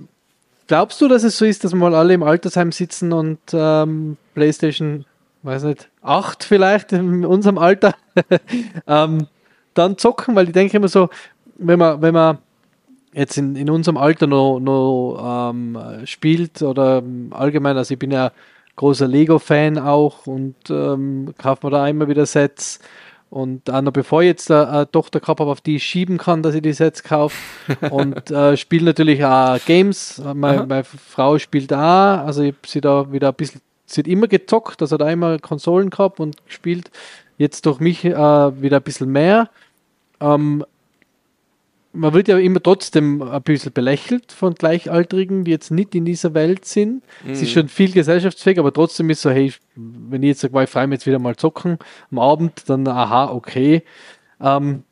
glaubst 0.66 1.00
du, 1.00 1.08
dass 1.08 1.24
es 1.24 1.38
so 1.38 1.46
ist, 1.46 1.64
dass 1.64 1.72
wir 1.72 1.78
mal 1.78 1.94
alle 1.94 2.12
im 2.12 2.22
Altersheim 2.22 2.70
sitzen 2.70 3.14
und 3.14 3.38
ähm, 3.54 4.18
Playstation, 4.34 5.06
weiß 5.42 5.62
nicht, 5.64 5.88
8 6.02 6.44
vielleicht 6.44 6.92
in 6.92 7.24
unserem 7.24 7.56
Alter, 7.56 7.94
ähm, 8.86 9.26
dann 9.72 9.96
zocken, 9.96 10.36
weil 10.36 10.48
ich 10.48 10.52
denke 10.52 10.76
immer 10.76 10.88
so, 10.88 11.08
wenn 11.56 11.78
man, 11.78 12.02
wenn 12.02 12.12
man 12.12 12.38
jetzt 13.14 13.38
in, 13.38 13.56
in 13.56 13.70
unserem 13.70 13.96
Alter 13.96 14.26
noch, 14.26 14.60
noch 14.60 15.50
ähm, 15.50 15.78
spielt 16.04 16.60
oder 16.60 17.02
allgemein, 17.30 17.78
also 17.78 17.94
ich 17.94 17.98
bin 17.98 18.10
ja 18.10 18.32
großer 18.78 19.08
Lego-Fan 19.08 19.76
auch 19.76 20.26
und 20.26 20.54
ähm, 20.70 21.34
kauft 21.36 21.64
mir 21.64 21.70
da 21.70 21.86
immer 21.86 22.08
wieder 22.08 22.24
Sets. 22.24 22.78
Und 23.28 23.68
auch 23.68 23.82
noch 23.82 23.92
bevor 23.92 24.22
ich 24.22 24.28
jetzt 24.28 24.50
eine 24.50 24.90
Tochter 24.90 25.20
gehabt 25.20 25.40
habe, 25.40 25.50
auf 25.50 25.60
die 25.60 25.76
ich 25.76 25.84
schieben 25.84 26.16
kann, 26.16 26.42
dass 26.42 26.54
ich 26.54 26.62
die 26.62 26.72
Sets 26.72 27.02
kaufe. 27.02 27.36
und 27.90 28.30
äh, 28.30 28.56
spiele 28.56 28.86
natürlich 28.86 29.22
auch 29.22 29.58
Games. 29.66 30.22
Meine, 30.34 30.64
meine, 30.64 30.84
Frau 30.84 31.38
spielt 31.38 31.72
auch. 31.72 31.78
Also 31.78 32.42
ich 32.42 32.54
habe 32.54 32.66
sie 32.66 32.80
da 32.80 33.12
wieder 33.12 33.28
ein 33.28 33.34
bisschen, 33.34 33.60
sie 33.84 34.00
hat 34.00 34.06
immer 34.08 34.28
gezockt, 34.28 34.80
also 34.80 34.96
da 34.96 35.10
immer 35.10 35.38
Konsolen 35.38 35.90
gehabt 35.90 36.20
und 36.20 36.46
gespielt. 36.46 36.90
Jetzt 37.36 37.66
durch 37.66 37.80
mich 37.80 38.04
äh, 38.04 38.12
wieder 38.62 38.78
ein 38.78 38.82
bisschen 38.82 39.10
mehr. 39.10 39.50
Ähm, 40.20 40.64
man 41.98 42.14
wird 42.14 42.28
ja 42.28 42.38
immer 42.38 42.62
trotzdem 42.62 43.22
ein 43.22 43.42
bisschen 43.42 43.72
belächelt 43.72 44.32
von 44.32 44.54
Gleichaltrigen, 44.54 45.44
die 45.44 45.50
jetzt 45.50 45.70
nicht 45.70 45.94
in 45.94 46.04
dieser 46.04 46.32
Welt 46.32 46.64
sind. 46.64 47.02
Mhm. 47.24 47.32
Es 47.32 47.42
ist 47.42 47.50
schon 47.50 47.68
viel 47.68 47.92
gesellschaftsfähig, 47.92 48.58
aber 48.58 48.72
trotzdem 48.72 49.10
ist 49.10 49.22
so, 49.22 49.30
hey, 49.30 49.52
wenn 49.74 50.22
ich 50.22 50.28
jetzt 50.28 50.40
sage, 50.40 50.62
ich 50.62 50.70
freue 50.70 50.86
mich 50.86 50.98
jetzt 50.98 51.06
wieder 51.06 51.18
mal 51.18 51.36
zocken 51.36 51.78
am 52.10 52.18
Abend, 52.18 52.68
dann 52.68 52.86
aha, 52.86 53.30
okay. 53.30 53.82
Ähm, 54.40 54.84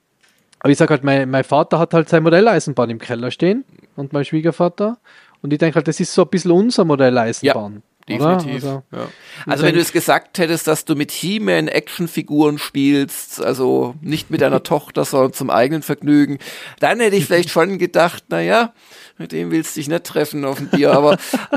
aber 0.59 0.71
ich 0.71 0.79
sage 0.79 0.91
halt, 0.91 1.05
mein, 1.05 1.31
mein 1.31 1.45
Vater 1.45 1.79
hat 1.79 1.95
halt 1.95 2.09
sein 2.09 2.23
Modelleisenbahn 2.25 2.91
im 2.91 2.99
Keller 2.99 3.31
stehen 3.31 3.65
und 3.95 4.13
mein 4.13 4.25
Schwiegervater. 4.25 4.99
Und 5.43 5.53
ich 5.53 5.59
denke 5.59 5.77
halt, 5.77 5.87
das 5.87 6.01
ist 6.01 6.13
so 6.13 6.23
ein 6.23 6.29
bisschen 6.29 6.51
unser 6.51 6.85
Modelleisenbahn. 6.85 7.75
Ja. 7.75 7.96
Definitiv. 8.09 8.55
Also, 8.55 8.83
ja. 8.93 9.09
also 9.47 9.65
wenn 9.65 9.75
du 9.75 9.81
es 9.81 9.91
gesagt 9.91 10.39
hättest, 10.39 10.69
dass 10.69 10.85
du 10.85 10.95
mit 10.95 11.11
He-Man 11.11 11.67
Actionfiguren 11.67 12.59
spielst, 12.59 13.43
also 13.43 13.97
nicht 14.01 14.31
mit 14.31 14.41
deiner 14.41 14.63
Tochter, 14.63 15.05
sondern 15.05 15.33
zum 15.33 15.51
eigenen 15.51 15.83
Vergnügen, 15.83 16.39
dann 16.79 17.01
hätte 17.01 17.17
ich 17.17 17.27
vielleicht 17.27 17.51
schon 17.51 17.79
gedacht, 17.79 18.25
na 18.29 18.41
ja, 18.41 18.73
mit 19.19 19.33
dem 19.33 19.51
willst 19.51 19.77
du 19.77 19.81
dich 19.81 19.89
nicht 19.89 20.05
treffen 20.05 20.45
auf 20.45 20.59
dem 20.59 20.69
Bier, 20.69 20.93
aber 20.93 21.15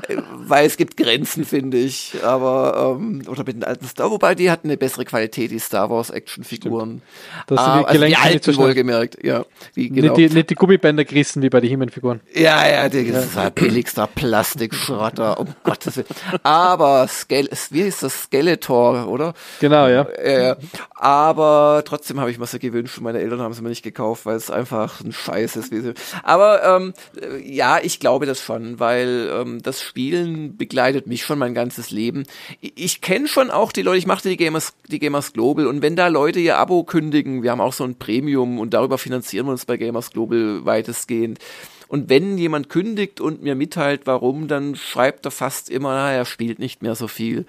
äh, 0.07 0.17
weil 0.33 0.65
es 0.65 0.77
gibt 0.77 0.97
Grenzen, 0.97 1.45
finde 1.45 1.77
ich. 1.77 2.13
Aber 2.23 2.97
ähm, 2.99 3.23
oder 3.27 3.43
mit 3.43 3.55
den 3.55 3.63
alten 3.63 3.85
Star, 3.85 4.11
wobei 4.11 4.35
die 4.35 4.49
hatten 4.49 4.67
eine 4.67 4.77
bessere 4.77 5.05
Qualität, 5.05 5.51
die 5.51 5.59
Star 5.59 5.89
Wars 5.89 6.09
Actionfiguren. 6.09 7.01
Das 7.47 7.63
sind 7.63 7.73
die, 7.73 7.85
ah, 7.85 7.87
also 7.87 8.05
die 8.05 8.15
alten 8.15 8.57
wohlgemerkt, 8.57 9.23
ja. 9.23 9.45
Die, 9.75 9.89
genau. 9.89 10.15
nicht, 10.15 10.31
die, 10.31 10.35
nicht 10.35 10.49
die 10.49 10.55
Gummibänder 10.55 11.03
gerissen 11.03 11.41
wie 11.41 11.49
bei 11.49 11.59
den 11.59 11.69
He-Man-Figuren. 11.69 12.21
Ja, 12.33 12.67
ja, 12.67 12.87
das 12.87 13.25
ist 13.25 13.35
halt 13.35 13.55
billigster 13.55 14.07
Plastikschrotter, 14.07 15.39
um 15.39 15.47
Gottes 15.63 15.97
Willen. 15.97 16.07
Aber 16.43 17.07
Skele 17.07 17.49
wie 17.71 17.81
ist 17.81 18.03
das 18.03 18.23
Skeletor, 18.23 19.07
oder? 19.07 19.33
Genau, 19.59 19.87
ja. 19.87 20.03
Äh, 20.03 20.55
aber 20.95 21.83
trotzdem 21.85 22.19
habe 22.19 22.31
ich 22.31 22.39
mir 22.39 22.47
sie 22.47 22.59
gewünscht. 22.59 22.99
Meine 23.01 23.19
Eltern 23.19 23.41
haben 23.41 23.53
sie 23.53 23.61
mir 23.61 23.69
nicht 23.69 23.83
gekauft, 23.83 24.25
weil 24.25 24.35
es 24.35 24.49
einfach 24.49 25.01
ein 25.01 25.11
Scheiß 25.11 25.55
ist. 25.55 25.73
Aber 26.23 26.63
ähm, 26.63 26.93
ja, 27.49 27.79
ich 27.81 27.99
glaube 27.99 28.25
das 28.25 28.41
schon, 28.41 28.79
weil 28.79 29.29
ähm, 29.33 29.61
das 29.61 29.81
Spielen 29.81 30.57
begleitet 30.57 31.07
mich 31.07 31.23
schon 31.23 31.39
mein 31.39 31.53
ganzes 31.53 31.91
Leben. 31.91 32.23
Ich, 32.61 32.73
ich 32.75 33.01
kenne 33.01 33.27
schon 33.27 33.49
auch 33.49 33.71
die 33.71 33.81
Leute, 33.81 33.97
ich 33.97 34.07
machte 34.07 34.29
die 34.29 34.37
Gamers, 34.37 34.73
die 34.87 34.99
Gamers 34.99 35.33
Global 35.33 35.67
und 35.67 35.81
wenn 35.81 35.95
da 35.95 36.07
Leute 36.07 36.39
ihr 36.39 36.57
Abo 36.57 36.83
kündigen, 36.83 37.43
wir 37.43 37.51
haben 37.51 37.61
auch 37.61 37.73
so 37.73 37.83
ein 37.83 37.95
Premium 37.95 38.59
und 38.59 38.73
darüber 38.73 38.97
finanzieren 38.97 39.47
wir 39.47 39.51
uns 39.51 39.65
bei 39.65 39.77
Gamers 39.77 40.11
Global 40.11 40.65
weitestgehend. 40.65 41.39
Und 41.87 42.07
wenn 42.07 42.37
jemand 42.37 42.69
kündigt 42.69 43.19
und 43.19 43.41
mir 43.41 43.55
mitteilt, 43.55 44.01
warum, 44.05 44.47
dann 44.47 44.75
schreibt 44.75 45.25
er 45.25 45.31
fast 45.31 45.71
immer, 45.71 45.95
na, 45.95 46.11
er 46.11 46.25
spielt 46.25 46.59
nicht 46.59 46.83
mehr 46.83 46.93
so 46.93 47.07
viel. 47.07 47.47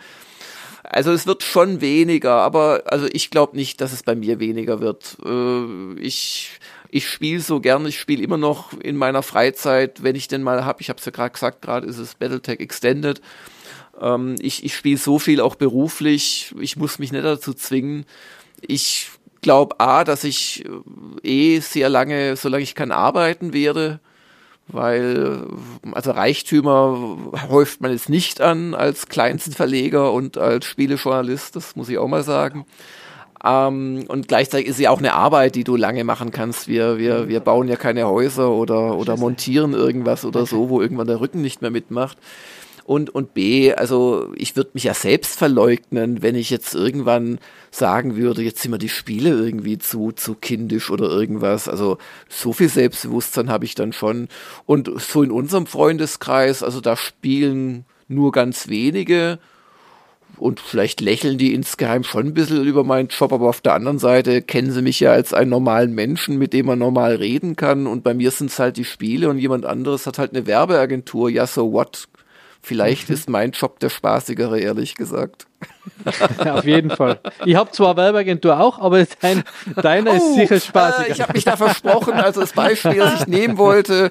Also 0.82 1.12
es 1.12 1.26
wird 1.26 1.42
schon 1.42 1.82
weniger, 1.82 2.36
aber 2.36 2.84
also 2.86 3.06
ich 3.12 3.30
glaube 3.30 3.56
nicht, 3.56 3.80
dass 3.82 3.92
es 3.92 4.02
bei 4.02 4.14
mir 4.14 4.40
weniger 4.40 4.80
wird. 4.80 5.18
Äh, 5.24 6.00
ich 6.00 6.58
ich 6.90 7.08
spiele 7.08 7.40
so 7.40 7.60
gern, 7.60 7.86
ich 7.86 7.98
spiele 7.98 8.22
immer 8.22 8.36
noch 8.36 8.72
in 8.74 8.96
meiner 8.96 9.22
Freizeit, 9.22 10.02
wenn 10.02 10.16
ich 10.16 10.28
denn 10.28 10.42
mal 10.42 10.64
habe, 10.64 10.80
ich 10.80 10.88
habe 10.88 10.98
es 10.98 11.04
ja 11.04 11.12
gerade 11.12 11.32
gesagt, 11.32 11.62
gerade 11.62 11.86
ist 11.86 11.98
es 11.98 12.14
Battletech 12.14 12.60
Extended. 12.60 13.20
Ähm, 14.00 14.36
ich 14.40 14.64
ich 14.64 14.74
spiele 14.74 14.98
so 14.98 15.18
viel 15.18 15.40
auch 15.40 15.54
beruflich, 15.56 16.54
ich 16.60 16.76
muss 16.76 16.98
mich 16.98 17.12
nicht 17.12 17.24
dazu 17.24 17.54
zwingen. 17.54 18.06
Ich 18.60 19.10
glaube 19.42 19.80
A, 19.80 20.04
dass 20.04 20.24
ich 20.24 20.64
äh, 21.24 21.56
eh 21.56 21.60
sehr 21.60 21.88
lange, 21.88 22.36
solange 22.36 22.62
ich 22.62 22.74
kann, 22.74 22.92
arbeiten 22.92 23.52
werde 23.52 24.00
weil 24.72 25.46
also 25.92 26.12
Reichtümer 26.12 27.16
häuft 27.48 27.80
man 27.80 27.92
jetzt 27.92 28.08
nicht 28.08 28.40
an 28.40 28.74
als 28.74 29.06
Kleinstverleger 29.06 30.12
und 30.12 30.38
als 30.38 30.66
Spielejournalist, 30.66 31.56
das 31.56 31.76
muss 31.76 31.88
ich 31.88 31.98
auch 31.98 32.08
mal 32.08 32.22
sagen. 32.22 32.66
Ähm, 33.44 34.04
und 34.08 34.28
gleichzeitig 34.28 34.68
ist 34.68 34.76
sie 34.76 34.88
auch 34.88 34.98
eine 34.98 35.14
Arbeit, 35.14 35.54
die 35.54 35.64
du 35.64 35.76
lange 35.76 36.04
machen 36.04 36.30
kannst. 36.30 36.68
Wir, 36.68 36.98
wir, 36.98 37.28
wir 37.28 37.40
bauen 37.40 37.68
ja 37.68 37.76
keine 37.76 38.06
Häuser 38.06 38.50
oder, 38.50 38.96
oder 38.96 39.16
montieren 39.16 39.72
irgendwas 39.72 40.24
oder 40.24 40.46
so, 40.46 40.68
wo 40.68 40.80
irgendwann 40.80 41.06
der 41.06 41.20
Rücken 41.20 41.40
nicht 41.40 41.62
mehr 41.62 41.70
mitmacht. 41.70 42.18
Und, 42.84 43.10
und 43.10 43.34
B, 43.34 43.72
also 43.72 44.32
ich 44.34 44.56
würde 44.56 44.70
mich 44.74 44.84
ja 44.84 44.94
selbst 44.94 45.38
verleugnen, 45.38 46.22
wenn 46.22 46.34
ich 46.34 46.50
jetzt 46.50 46.74
irgendwann 46.74 47.38
sagen 47.70 48.16
würde, 48.16 48.42
jetzt 48.42 48.62
sind 48.62 48.72
mir 48.72 48.78
die 48.78 48.88
Spiele 48.88 49.30
irgendwie 49.30 49.78
zu, 49.78 50.10
zu 50.10 50.34
kindisch 50.34 50.90
oder 50.90 51.08
irgendwas. 51.08 51.68
Also 51.68 51.98
so 52.28 52.52
viel 52.52 52.68
Selbstbewusstsein 52.68 53.48
habe 53.48 53.64
ich 53.64 53.76
dann 53.76 53.92
schon. 53.92 54.28
Und 54.66 54.90
so 55.00 55.22
in 55.22 55.30
unserem 55.30 55.66
Freundeskreis, 55.66 56.64
also 56.64 56.80
da 56.80 56.96
spielen 56.96 57.84
nur 58.08 58.32
ganz 58.32 58.66
wenige 58.66 59.38
und 60.40 60.60
vielleicht 60.60 61.00
lächeln 61.00 61.38
die 61.38 61.54
insgeheim 61.54 62.04
schon 62.04 62.26
ein 62.26 62.34
bisschen 62.34 62.64
über 62.64 62.84
meinen 62.84 63.08
Job, 63.08 63.32
aber 63.32 63.48
auf 63.48 63.60
der 63.60 63.74
anderen 63.74 63.98
Seite 63.98 64.42
kennen 64.42 64.72
sie 64.72 64.82
mich 64.82 65.00
ja 65.00 65.12
als 65.12 65.34
einen 65.34 65.50
normalen 65.50 65.94
Menschen, 65.94 66.38
mit 66.38 66.52
dem 66.52 66.66
man 66.66 66.78
normal 66.78 67.16
reden 67.16 67.56
kann. 67.56 67.86
Und 67.86 68.02
bei 68.02 68.14
mir 68.14 68.30
sind 68.30 68.50
es 68.50 68.58
halt 68.58 68.76
die 68.76 68.84
Spiele 68.84 69.28
und 69.28 69.38
jemand 69.38 69.66
anderes 69.66 70.06
hat 70.06 70.18
halt 70.18 70.34
eine 70.34 70.46
Werbeagentur, 70.46 71.28
ja 71.30 71.46
so 71.46 71.72
what, 71.72 72.08
Vielleicht 72.62 73.10
ist 73.10 73.28
mein 73.28 73.52
Job 73.52 73.80
der 73.80 73.88
spaßigere, 73.88 74.60
ehrlich 74.60 74.94
gesagt. 74.94 75.46
Auf 76.50 76.64
jeden 76.64 76.90
Fall. 76.90 77.20
Ich 77.44 77.54
habe 77.54 77.70
zwar 77.72 77.96
Werbeagentur 77.96 78.58
auch, 78.58 78.78
aber 78.78 79.04
dein, 79.20 79.42
deiner 79.76 80.12
oh, 80.12 80.16
ist 80.16 80.34
sicher 80.34 80.60
spaßiger. 80.60 81.08
Äh, 81.08 81.12
ich 81.12 81.20
habe 81.20 81.32
mich 81.34 81.44
da 81.44 81.56
versprochen, 81.56 82.14
also 82.14 82.40
das 82.40 82.52
Beispiel, 82.52 82.96
das 82.96 83.20
ich 83.20 83.26
nehmen 83.26 83.58
wollte. 83.58 84.10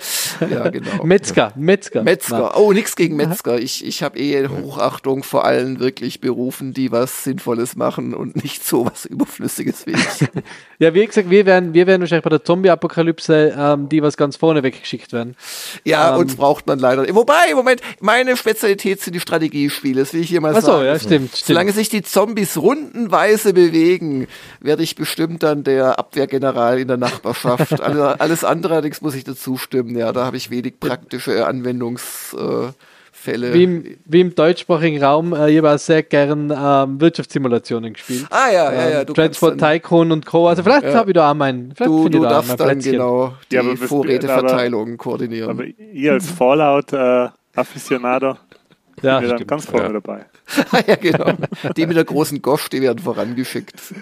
Ja, 0.50 0.70
genau. 0.70 1.04
Metzger, 1.04 1.52
Metzger. 1.56 2.04
Metzger. 2.04 2.58
Oh, 2.58 2.72
nichts 2.74 2.96
gegen 2.96 3.16
Metzger. 3.16 3.60
Ich, 3.60 3.86
ich 3.86 4.04
habe 4.04 4.20
eh 4.20 4.48
Hochachtung 4.48 5.24
vor 5.24 5.46
allen 5.46 5.80
wirklich 5.80 6.22
Berufen, 6.22 6.74
die 6.74 6.92
was 6.92 7.24
Sinnvolles 7.24 7.76
machen 7.76 8.14
und 8.14 8.44
nicht 8.44 8.66
so 8.66 8.86
was 8.86 9.06
Überflüssiges 9.06 9.86
wie 9.88 9.92
ich. 9.92 10.30
ja, 10.80 10.94
wie 10.94 11.06
gesagt, 11.06 11.30
wir 11.30 11.46
werden, 11.46 11.74
wir 11.74 11.88
werden 11.88 12.02
wahrscheinlich 12.02 12.24
bei 12.24 12.30
der 12.30 12.44
Zombie-Apokalypse, 12.44 13.56
ähm, 13.58 13.90
die 13.90 14.02
was 14.04 14.18
ganz 14.18 14.36
vorne 14.36 14.64
weggeschickt 14.64 15.14
werden. 15.14 15.36
Ja, 15.84 16.14
ähm, 16.14 16.22
uns 16.22 16.36
braucht 16.36 16.68
man 16.68 16.80
leider. 16.80 17.04
Wobei, 17.16 17.54
Moment, 17.56 17.82
meine 18.00 18.38
Spezialität 18.38 19.02
sind 19.02 19.14
die 19.14 19.20
Strategiespiele, 19.20 20.02
das 20.02 20.14
will 20.14 20.22
ich 20.22 20.30
hier 20.30 20.42
mal 20.42 20.54
Ach 20.56 20.62
so, 20.62 20.68
sagen. 20.68 20.86
ja, 20.86 21.00
stimmt. 21.00 21.39
Solange 21.46 21.72
sich 21.72 21.90
die 21.90 22.02
Zombies 22.02 22.58
rundenweise 22.58 23.54
bewegen, 23.54 24.28
werde 24.60 24.84
ich 24.84 24.96
bestimmt 24.96 25.44
dann 25.44 25.64
der 25.64 26.00
Abwehrgeneral 26.00 26.80
in 26.80 26.88
der 26.88 26.98
Nachbarschaft. 26.98 27.82
alles 27.82 28.44
andere 28.44 28.74
allerdings 28.74 29.02
muss 29.02 29.16
ich 29.16 29.24
dazu 29.24 29.58
stimmen. 29.58 29.98
Ja, 29.98 30.12
da 30.12 30.26
habe 30.26 30.38
ich 30.38 30.50
wenig 30.50 30.80
praktische 30.80 31.46
Anwendungsfälle. 31.46 32.74
Wie 33.54 33.64
im, 33.64 33.98
wie 34.06 34.22
im 34.22 34.36
deutschsprachigen 34.36 35.04
Raum, 35.04 35.34
äh, 35.34 35.52
ich 35.52 35.58
habe 35.58 35.74
auch 35.74 35.80
sehr 35.80 36.04
gern 36.04 36.54
ähm, 36.56 37.02
Wirtschaftssimulationen 37.02 37.94
gespielt. 37.94 38.28
Ah 38.30 38.50
ja, 38.52 38.74
ja, 38.74 38.90
ja. 38.90 39.06
Du 39.06 39.14
Transport 39.14 39.62
dann, 39.62 39.74
Tycoon 39.74 40.12
und 40.12 40.26
Co. 40.26 40.48
Also 40.48 40.64
vielleicht 40.64 40.86
ja. 40.86 40.94
habe 40.94 41.12
ich 41.12 41.16
da 41.16 41.32
auch 41.32 41.36
meinen. 41.36 41.74
Du, 41.78 42.10
du 42.10 42.22
da 42.22 42.30
darfst 42.30 42.60
dann 42.60 42.80
genau 42.80 43.34
die 43.52 43.56
ja, 43.56 43.64
Vorräteverteilung 43.76 44.98
koordinieren. 44.98 45.50
Aber 45.50 45.64
ihr 45.94 46.14
als 46.14 46.30
Fallout-Afficionado 46.30 48.32
äh, 48.32 48.36
ja, 49.02 49.22
wir 49.22 49.30
dann 49.30 49.48
ganz 49.48 49.66
vorne 49.66 49.88
ja. 49.88 49.94
dabei. 49.94 50.26
ja, 50.88 50.96
genau. 50.96 51.34
Die 51.76 51.86
mit 51.86 51.98
der 51.98 52.06
großen 52.06 52.42
Gosch, 52.42 52.70
die 52.70 52.82
werden 52.82 53.00
vorangeschickt. 53.00 53.76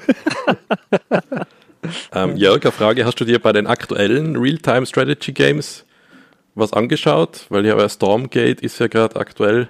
ähm, 2.14 2.38
Jörg, 2.38 2.64
eine 2.64 2.72
Frage, 2.72 3.06
hast 3.06 3.20
du 3.20 3.26
dir 3.26 3.40
bei 3.40 3.54
den 3.54 3.68
aktuellen 3.68 4.36
Real-Time 4.36 4.86
Strategy 4.86 5.32
Games 5.32 5.86
was 6.56 6.74
angeschaut? 6.74 7.46
Weil 7.50 7.66
ja 7.66 7.88
Stormgate 7.90 8.62
ist 8.62 8.80
ja 8.80 8.88
gerade 8.88 9.16
aktuell 9.20 9.68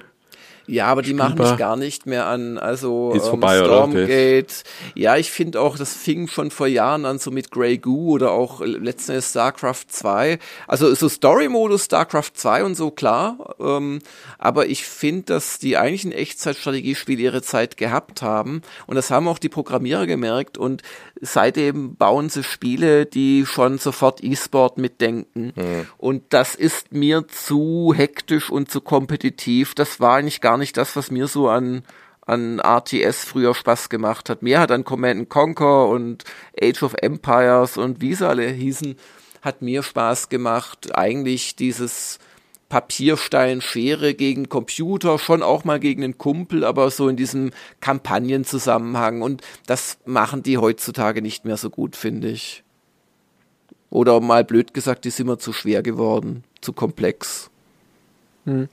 ja, 0.68 0.88
aber 0.88 1.02
die 1.02 1.10
Spielbar. 1.10 1.30
machen 1.30 1.42
mich 1.42 1.58
gar 1.58 1.78
nicht 1.78 2.06
mehr 2.06 2.28
an. 2.28 2.58
Also 2.58 3.12
ähm, 3.14 3.22
vorbei, 3.22 3.58
Stormgate. 3.58 4.46
Oder? 4.46 5.02
Ja, 5.02 5.18
ich 5.18 5.32
finde 5.32 5.62
auch, 5.62 5.78
das 5.78 5.94
fing 5.94 6.28
schon 6.28 6.52
vor 6.52 6.68
Jahren 6.68 7.06
an, 7.06 7.20
so 7.20 7.32
mit 7.32 7.52
Grey 7.52 7.78
Goo 7.78 8.12
oder 8.12 8.32
auch 8.32 8.62
letztens 8.62 9.30
StarCraft 9.30 9.86
2. 9.88 10.40
Also 10.68 10.94
so 10.94 11.08
Story-Modus 11.08 11.86
StarCraft 11.86 12.32
2 12.34 12.66
und 12.66 12.76
so, 12.76 12.92
klar. 12.92 13.56
Ähm, 13.60 14.00
aber 14.38 14.68
ich 14.68 14.86
finde, 14.86 15.24
dass 15.34 15.58
die 15.58 15.78
eigentlich 15.78 16.04
ein 16.04 16.12
Echtzeitstrategiespiel 16.12 17.20
ihre 17.20 17.42
Zeit 17.42 17.78
gehabt 17.78 18.22
haben. 18.22 18.62
Und 18.88 18.96
das 18.96 19.10
haben 19.10 19.28
auch 19.28 19.40
die 19.40 19.50
Programmierer 19.50 20.06
gemerkt. 20.06 20.58
Und 20.58 20.82
seitdem 21.22 21.96
bauen 21.96 22.30
sie 22.30 22.44
Spiele, 22.44 23.06
die 23.06 23.46
schon 23.46 23.78
sofort 23.78 24.24
E-Sport 24.24 24.78
mitdenken. 24.78 25.54
Mhm. 25.56 25.88
Und 25.98 26.24
das 26.30 26.56
ist 26.56 26.92
mir 26.92 27.26
zu 27.28 27.94
hektisch 27.96 28.50
und 28.50 28.70
zu 28.70 28.82
kompetitiv. 28.82 29.74
Das 29.74 30.00
war 30.00 30.18
eigentlich 30.18 30.42
gar 30.42 30.57
nicht 30.58 30.78
das, 30.78 30.96
was 30.96 31.12
mir 31.12 31.28
so 31.28 31.50
an 31.50 31.84
an 32.28 32.60
RTS 32.60 33.24
früher 33.24 33.56
Spaß 33.56 33.90
gemacht 33.90 34.30
hat. 34.30 34.44
Mir 34.44 34.60
hat 34.60 34.72
an 34.72 34.84
Command 34.84 35.30
Conquer 35.30 35.88
und 35.88 36.26
Age 36.62 36.84
of 36.84 36.94
Empires 37.02 37.78
und 37.78 38.02
wie 38.02 38.14
sie 38.14 38.28
alle 38.28 38.48
hießen, 38.50 38.98
hat 39.42 39.62
mir 39.62 39.82
Spaß 39.82 40.28
gemacht. 40.28 40.96
Eigentlich 40.96 41.56
dieses 41.56 42.20
Papierstein, 42.68 43.62
Schere 43.62 44.14
gegen 44.14 44.50
Computer, 44.50 45.20
schon 45.20 45.42
auch 45.42 45.64
mal 45.64 45.80
gegen 45.80 46.04
einen 46.04 46.18
Kumpel, 46.18 46.66
aber 46.66 46.92
so 46.92 47.08
in 47.08 47.16
diesem 47.16 47.52
Kampagnenzusammenhang. 47.80 49.22
Und 49.22 49.42
das 49.66 49.98
machen 50.06 50.44
die 50.44 50.58
heutzutage 50.58 51.22
nicht 51.22 51.46
mehr 51.46 51.58
so 51.58 51.70
gut, 51.70 51.96
finde 51.96 52.30
ich. 52.30 52.64
Oder 53.90 54.20
mal 54.20 54.44
blöd 54.44 54.74
gesagt, 54.74 55.06
die 55.06 55.12
sind 55.12 55.28
mir 55.28 55.38
zu 55.38 55.54
schwer 55.54 55.82
geworden, 55.82 56.44
zu 56.60 56.74
komplex. 56.74 57.50
Hm. 58.44 58.68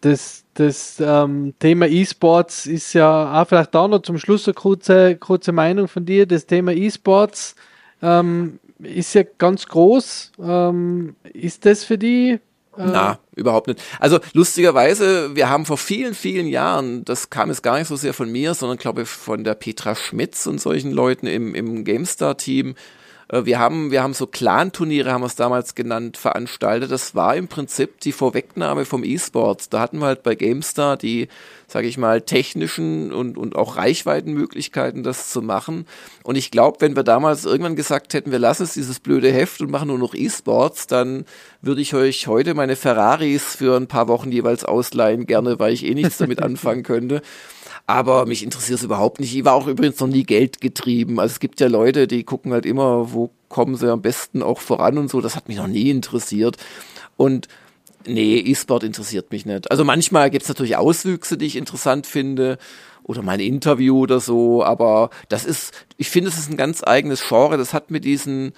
Das, 0.00 0.44
das 0.54 0.96
ähm, 1.00 1.54
Thema 1.58 1.86
E-Sports 1.86 2.66
ist 2.66 2.94
ja 2.94 3.40
auch 3.40 3.46
vielleicht 3.46 3.74
da 3.74 3.86
noch 3.86 4.00
zum 4.00 4.18
Schluss 4.18 4.46
eine 4.46 4.54
kurze, 4.54 5.16
kurze 5.16 5.52
Meinung 5.52 5.88
von 5.88 6.06
dir. 6.06 6.26
Das 6.26 6.46
Thema 6.46 6.72
E-Sports 6.72 7.54
ähm, 8.02 8.58
ist 8.78 9.14
ja 9.14 9.24
ganz 9.38 9.66
groß. 9.66 10.32
Ähm, 10.42 11.16
ist 11.32 11.66
das 11.66 11.84
für 11.84 11.98
die 11.98 12.40
äh, 12.76 12.84
Na, 12.86 13.18
überhaupt 13.34 13.66
nicht. 13.66 13.82
Also 13.98 14.20
lustigerweise, 14.32 15.34
wir 15.34 15.48
haben 15.48 15.66
vor 15.66 15.78
vielen, 15.78 16.14
vielen 16.14 16.46
Jahren, 16.46 17.04
das 17.04 17.30
kam 17.30 17.48
jetzt 17.48 17.62
gar 17.62 17.78
nicht 17.78 17.88
so 17.88 17.96
sehr 17.96 18.14
von 18.14 18.30
mir, 18.30 18.54
sondern 18.54 18.78
glaube 18.78 19.02
ich 19.02 19.08
von 19.08 19.44
der 19.44 19.54
Petra 19.54 19.94
Schmitz 19.94 20.46
und 20.46 20.60
solchen 20.60 20.92
Leuten 20.92 21.26
im, 21.26 21.54
im 21.54 21.84
GameStar-Team, 21.84 22.74
wir 23.32 23.60
haben, 23.60 23.92
wir 23.92 24.02
haben 24.02 24.12
so 24.12 24.26
Clan-Turniere, 24.26 25.12
haben 25.12 25.20
wir 25.20 25.26
es 25.26 25.36
damals 25.36 25.76
genannt, 25.76 26.16
veranstaltet. 26.16 26.90
Das 26.90 27.14
war 27.14 27.36
im 27.36 27.46
Prinzip 27.46 28.00
die 28.00 28.10
Vorwegnahme 28.10 28.84
vom 28.84 29.04
E-Sports. 29.04 29.68
Da 29.68 29.78
hatten 29.80 29.98
wir 30.00 30.06
halt 30.06 30.24
bei 30.24 30.34
GameStar 30.34 30.96
die, 30.96 31.28
sage 31.68 31.86
ich 31.86 31.96
mal, 31.96 32.22
technischen 32.22 33.12
und, 33.12 33.38
und 33.38 33.54
auch 33.54 33.76
Reichweitenmöglichkeiten, 33.76 35.04
das 35.04 35.30
zu 35.30 35.42
machen. 35.42 35.86
Und 36.24 36.34
ich 36.34 36.50
glaube, 36.50 36.80
wenn 36.80 36.96
wir 36.96 37.04
damals 37.04 37.44
irgendwann 37.44 37.76
gesagt 37.76 38.14
hätten, 38.14 38.32
wir 38.32 38.40
lassen 38.40 38.64
es 38.64 38.74
dieses 38.74 38.98
blöde 38.98 39.30
Heft 39.30 39.60
und 39.60 39.70
machen 39.70 39.88
nur 39.88 39.98
noch 39.98 40.14
E-Sports, 40.14 40.88
dann 40.88 41.24
würde 41.62 41.82
ich 41.82 41.94
euch 41.94 42.26
heute 42.26 42.54
meine 42.54 42.74
Ferraris 42.74 43.54
für 43.54 43.76
ein 43.76 43.86
paar 43.86 44.08
Wochen 44.08 44.32
jeweils 44.32 44.64
ausleihen, 44.64 45.26
gerne, 45.26 45.60
weil 45.60 45.72
ich 45.72 45.84
eh 45.84 45.94
nichts 45.94 46.18
damit 46.18 46.42
anfangen 46.42 46.82
könnte 46.82 47.22
aber 47.90 48.26
mich 48.26 48.42
interessiert 48.44 48.78
es 48.78 48.84
überhaupt 48.84 49.18
nicht. 49.20 49.34
Ich 49.34 49.44
war 49.44 49.54
auch 49.54 49.66
übrigens 49.66 49.98
noch 49.98 50.06
nie 50.06 50.22
Geld 50.22 50.60
getrieben. 50.60 51.18
Also 51.18 51.32
es 51.32 51.40
gibt 51.40 51.60
ja 51.60 51.66
Leute, 51.66 52.06
die 52.06 52.22
gucken 52.22 52.52
halt 52.52 52.64
immer, 52.64 53.12
wo 53.12 53.30
kommen 53.48 53.74
sie 53.74 53.90
am 53.90 54.00
besten 54.00 54.42
auch 54.42 54.60
voran 54.60 54.96
und 54.96 55.10
so. 55.10 55.20
Das 55.20 55.34
hat 55.34 55.48
mich 55.48 55.56
noch 55.56 55.66
nie 55.66 55.90
interessiert. 55.90 56.56
Und 57.16 57.48
nee, 58.06 58.38
E-Sport 58.38 58.84
interessiert 58.84 59.32
mich 59.32 59.44
nicht. 59.44 59.70
Also 59.70 59.84
manchmal 59.84 60.30
gibt 60.30 60.44
es 60.44 60.48
natürlich 60.48 60.76
Auswüchse, 60.76 61.36
die 61.36 61.46
ich 61.46 61.56
interessant 61.56 62.06
finde 62.06 62.58
oder 63.02 63.22
mein 63.22 63.40
Interview 63.40 63.98
oder 63.98 64.20
so, 64.20 64.62
aber 64.62 65.10
das 65.28 65.44
ist, 65.44 65.72
ich 65.96 66.10
finde, 66.10 66.30
es 66.30 66.38
ist 66.38 66.48
ein 66.48 66.56
ganz 66.56 66.84
eigenes 66.84 67.26
Genre. 67.26 67.56
Das 67.56 67.74
hat 67.74 67.90
mit 67.90 68.04
diesen 68.04 68.52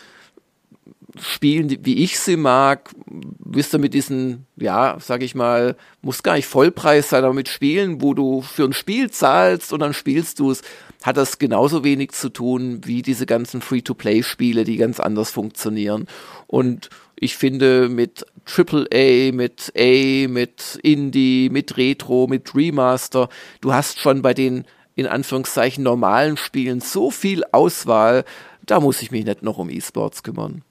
spielen, 1.20 1.84
wie 1.84 2.02
ich 2.02 2.18
sie 2.18 2.36
mag, 2.36 2.90
wisst 3.38 3.74
ihr, 3.74 3.78
mit 3.78 3.94
diesen, 3.94 4.46
ja, 4.56 4.96
sag 5.00 5.22
ich 5.22 5.34
mal, 5.34 5.76
muss 6.00 6.22
gar 6.22 6.34
nicht 6.34 6.46
Vollpreis 6.46 7.10
sein, 7.10 7.24
aber 7.24 7.34
mit 7.34 7.48
Spielen, 7.48 8.00
wo 8.00 8.14
du 8.14 8.40
für 8.40 8.64
ein 8.64 8.72
Spiel 8.72 9.10
zahlst 9.10 9.72
und 9.72 9.80
dann 9.80 9.94
spielst 9.94 10.38
du 10.38 10.50
es, 10.50 10.62
hat 11.02 11.16
das 11.16 11.38
genauso 11.38 11.84
wenig 11.84 12.12
zu 12.12 12.28
tun 12.28 12.80
wie 12.84 13.02
diese 13.02 13.26
ganzen 13.26 13.60
Free-to-Play-Spiele, 13.60 14.64
die 14.64 14.76
ganz 14.76 15.00
anders 15.00 15.30
funktionieren. 15.30 16.06
Und 16.46 16.88
ich 17.16 17.36
finde 17.36 17.88
mit 17.88 18.24
AAA, 18.46 19.32
mit 19.32 19.72
A, 19.76 20.28
mit 20.28 20.78
Indie, 20.82 21.50
mit 21.50 21.76
Retro, 21.76 22.26
mit 22.28 22.54
Remaster, 22.54 23.28
du 23.60 23.72
hast 23.72 24.00
schon 24.00 24.22
bei 24.22 24.34
den 24.34 24.64
in 24.94 25.06
Anführungszeichen 25.06 25.82
normalen 25.82 26.36
Spielen 26.36 26.80
so 26.80 27.10
viel 27.10 27.44
Auswahl, 27.52 28.24
da 28.66 28.80
muss 28.80 29.02
ich 29.02 29.10
mich 29.10 29.24
nicht 29.24 29.42
noch 29.42 29.58
um 29.58 29.70
E-Sports 29.70 30.22
kümmern. 30.22 30.62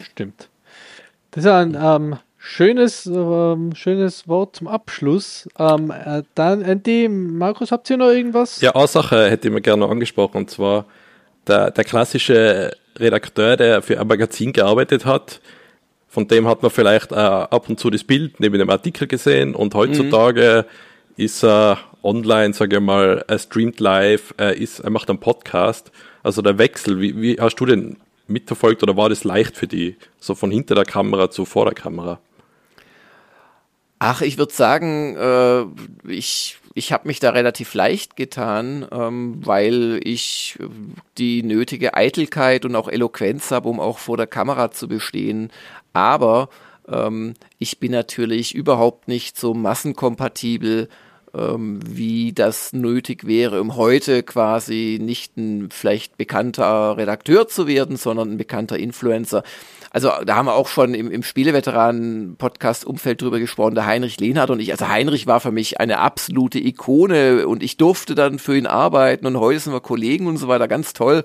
Stimmt. 0.00 0.48
Das 1.30 1.44
ist 1.44 1.50
ein 1.50 1.78
ähm, 1.80 2.16
schönes, 2.38 3.06
ähm, 3.06 3.74
schönes 3.74 4.26
Wort 4.26 4.56
zum 4.56 4.66
Abschluss. 4.66 5.48
Ähm, 5.58 5.90
äh, 5.90 6.22
dann, 6.34 6.62
Andy, 6.62 7.08
Markus, 7.08 7.70
habt 7.70 7.88
ihr 7.90 7.96
noch 7.96 8.08
irgendwas? 8.08 8.60
Ja, 8.60 8.74
eine 8.74 8.86
Sache 8.88 9.30
hätte 9.30 9.48
ich 9.48 9.54
mir 9.54 9.60
gerne 9.60 9.86
angesprochen, 9.86 10.38
und 10.38 10.50
zwar 10.50 10.86
der, 11.46 11.70
der 11.70 11.84
klassische 11.84 12.72
Redakteur, 12.98 13.56
der 13.56 13.82
für 13.82 14.00
ein 14.00 14.06
Magazin 14.06 14.52
gearbeitet 14.52 15.04
hat, 15.04 15.40
von 16.08 16.26
dem 16.26 16.48
hat 16.48 16.62
man 16.62 16.70
vielleicht 16.70 17.12
äh, 17.12 17.14
ab 17.14 17.68
und 17.68 17.78
zu 17.78 17.88
das 17.88 18.02
Bild 18.02 18.40
neben 18.40 18.58
dem 18.58 18.70
Artikel 18.70 19.06
gesehen 19.06 19.54
und 19.54 19.74
heutzutage 19.74 20.66
mhm. 20.66 21.24
ist 21.24 21.44
er 21.44 21.78
online, 22.02 22.52
sage 22.52 22.76
ich 22.76 22.82
mal, 22.82 23.24
er 23.28 23.38
streamt 23.38 23.78
live, 23.78 24.34
er, 24.36 24.56
ist, 24.56 24.80
er 24.80 24.90
macht 24.90 25.08
einen 25.08 25.20
Podcast. 25.20 25.92
Also 26.22 26.42
der 26.42 26.58
Wechsel, 26.58 27.00
wie, 27.00 27.20
wie 27.20 27.36
hast 27.40 27.56
du 27.56 27.66
den 27.66 27.98
mitverfolgt 28.30 28.82
oder 28.82 28.96
war 28.96 29.08
das 29.08 29.24
leicht 29.24 29.56
für 29.56 29.66
die, 29.66 29.96
so 30.18 30.34
von 30.34 30.50
hinter 30.50 30.74
der 30.74 30.84
Kamera 30.84 31.30
zu 31.30 31.44
vor 31.44 31.64
der 31.64 31.74
Kamera? 31.74 32.20
Ach, 33.98 34.22
ich 34.22 34.38
würde 34.38 34.54
sagen, 34.54 35.14
äh, 35.16 36.10
ich, 36.10 36.56
ich 36.74 36.92
habe 36.92 37.06
mich 37.06 37.20
da 37.20 37.30
relativ 37.30 37.74
leicht 37.74 38.16
getan, 38.16 38.86
ähm, 38.90 39.44
weil 39.44 40.00
ich 40.02 40.58
die 41.18 41.42
nötige 41.42 41.92
Eitelkeit 41.92 42.64
und 42.64 42.76
auch 42.76 42.88
Eloquenz 42.88 43.50
habe, 43.50 43.68
um 43.68 43.78
auch 43.78 43.98
vor 43.98 44.16
der 44.16 44.26
Kamera 44.26 44.70
zu 44.70 44.88
bestehen. 44.88 45.52
Aber 45.92 46.48
ähm, 46.88 47.34
ich 47.58 47.78
bin 47.78 47.92
natürlich 47.92 48.54
überhaupt 48.54 49.06
nicht 49.06 49.38
so 49.38 49.52
massenkompatibel, 49.52 50.88
wie 51.32 52.32
das 52.32 52.72
nötig 52.72 53.26
wäre, 53.26 53.60
um 53.60 53.76
heute 53.76 54.22
quasi 54.22 54.98
nicht 55.00 55.36
ein 55.36 55.68
vielleicht 55.70 56.16
bekannter 56.16 56.96
Redakteur 56.96 57.46
zu 57.48 57.66
werden, 57.66 57.96
sondern 57.96 58.32
ein 58.32 58.36
bekannter 58.36 58.78
Influencer. 58.78 59.42
Also 59.92 60.10
da 60.24 60.36
haben 60.36 60.46
wir 60.46 60.54
auch 60.54 60.68
schon 60.68 60.94
im, 60.94 61.10
im 61.10 61.24
Spieleveteranen-Podcast-Umfeld 61.24 63.22
drüber 63.22 63.40
gesprochen, 63.40 63.74
der 63.74 63.86
Heinrich 63.86 64.20
Lehnhardt 64.20 64.50
und 64.50 64.60
ich. 64.60 64.70
Also 64.70 64.88
Heinrich 64.88 65.26
war 65.26 65.40
für 65.40 65.50
mich 65.50 65.80
eine 65.80 65.98
absolute 65.98 66.60
Ikone 66.60 67.48
und 67.48 67.62
ich 67.64 67.76
durfte 67.76 68.14
dann 68.14 68.38
für 68.38 68.56
ihn 68.56 68.66
arbeiten 68.66 69.26
und 69.26 69.38
heute 69.38 69.58
sind 69.58 69.72
wir 69.72 69.80
Kollegen 69.80 70.28
und 70.28 70.36
so 70.36 70.46
weiter, 70.46 70.68
ganz 70.68 70.92
toll 70.92 71.24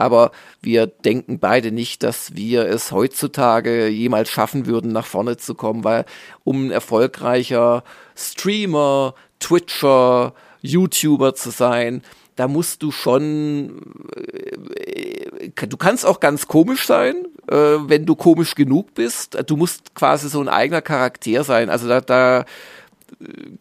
aber 0.00 0.32
wir 0.62 0.86
denken 0.86 1.38
beide 1.38 1.72
nicht, 1.72 2.02
dass 2.02 2.34
wir 2.34 2.66
es 2.66 2.90
heutzutage 2.90 3.88
jemals 3.88 4.30
schaffen 4.30 4.66
würden, 4.66 4.92
nach 4.92 5.06
vorne 5.06 5.36
zu 5.36 5.54
kommen, 5.54 5.84
weil 5.84 6.06
um 6.42 6.66
ein 6.66 6.70
erfolgreicher 6.70 7.84
Streamer, 8.16 9.14
Twitcher, 9.40 10.34
YouTuber 10.62 11.34
zu 11.34 11.50
sein, 11.50 12.02
da 12.36 12.48
musst 12.48 12.82
du 12.82 12.90
schon, 12.90 13.82
äh, 14.16 15.50
du 15.66 15.76
kannst 15.76 16.06
auch 16.06 16.20
ganz 16.20 16.46
komisch 16.48 16.86
sein, 16.86 17.26
äh, 17.48 17.54
wenn 17.54 18.06
du 18.06 18.14
komisch 18.14 18.54
genug 18.54 18.94
bist. 18.94 19.36
Du 19.46 19.56
musst 19.56 19.94
quasi 19.94 20.30
so 20.30 20.40
ein 20.40 20.48
eigener 20.48 20.80
Charakter 20.80 21.44
sein. 21.44 21.68
Also 21.68 21.88
da, 21.88 22.00
da 22.00 22.44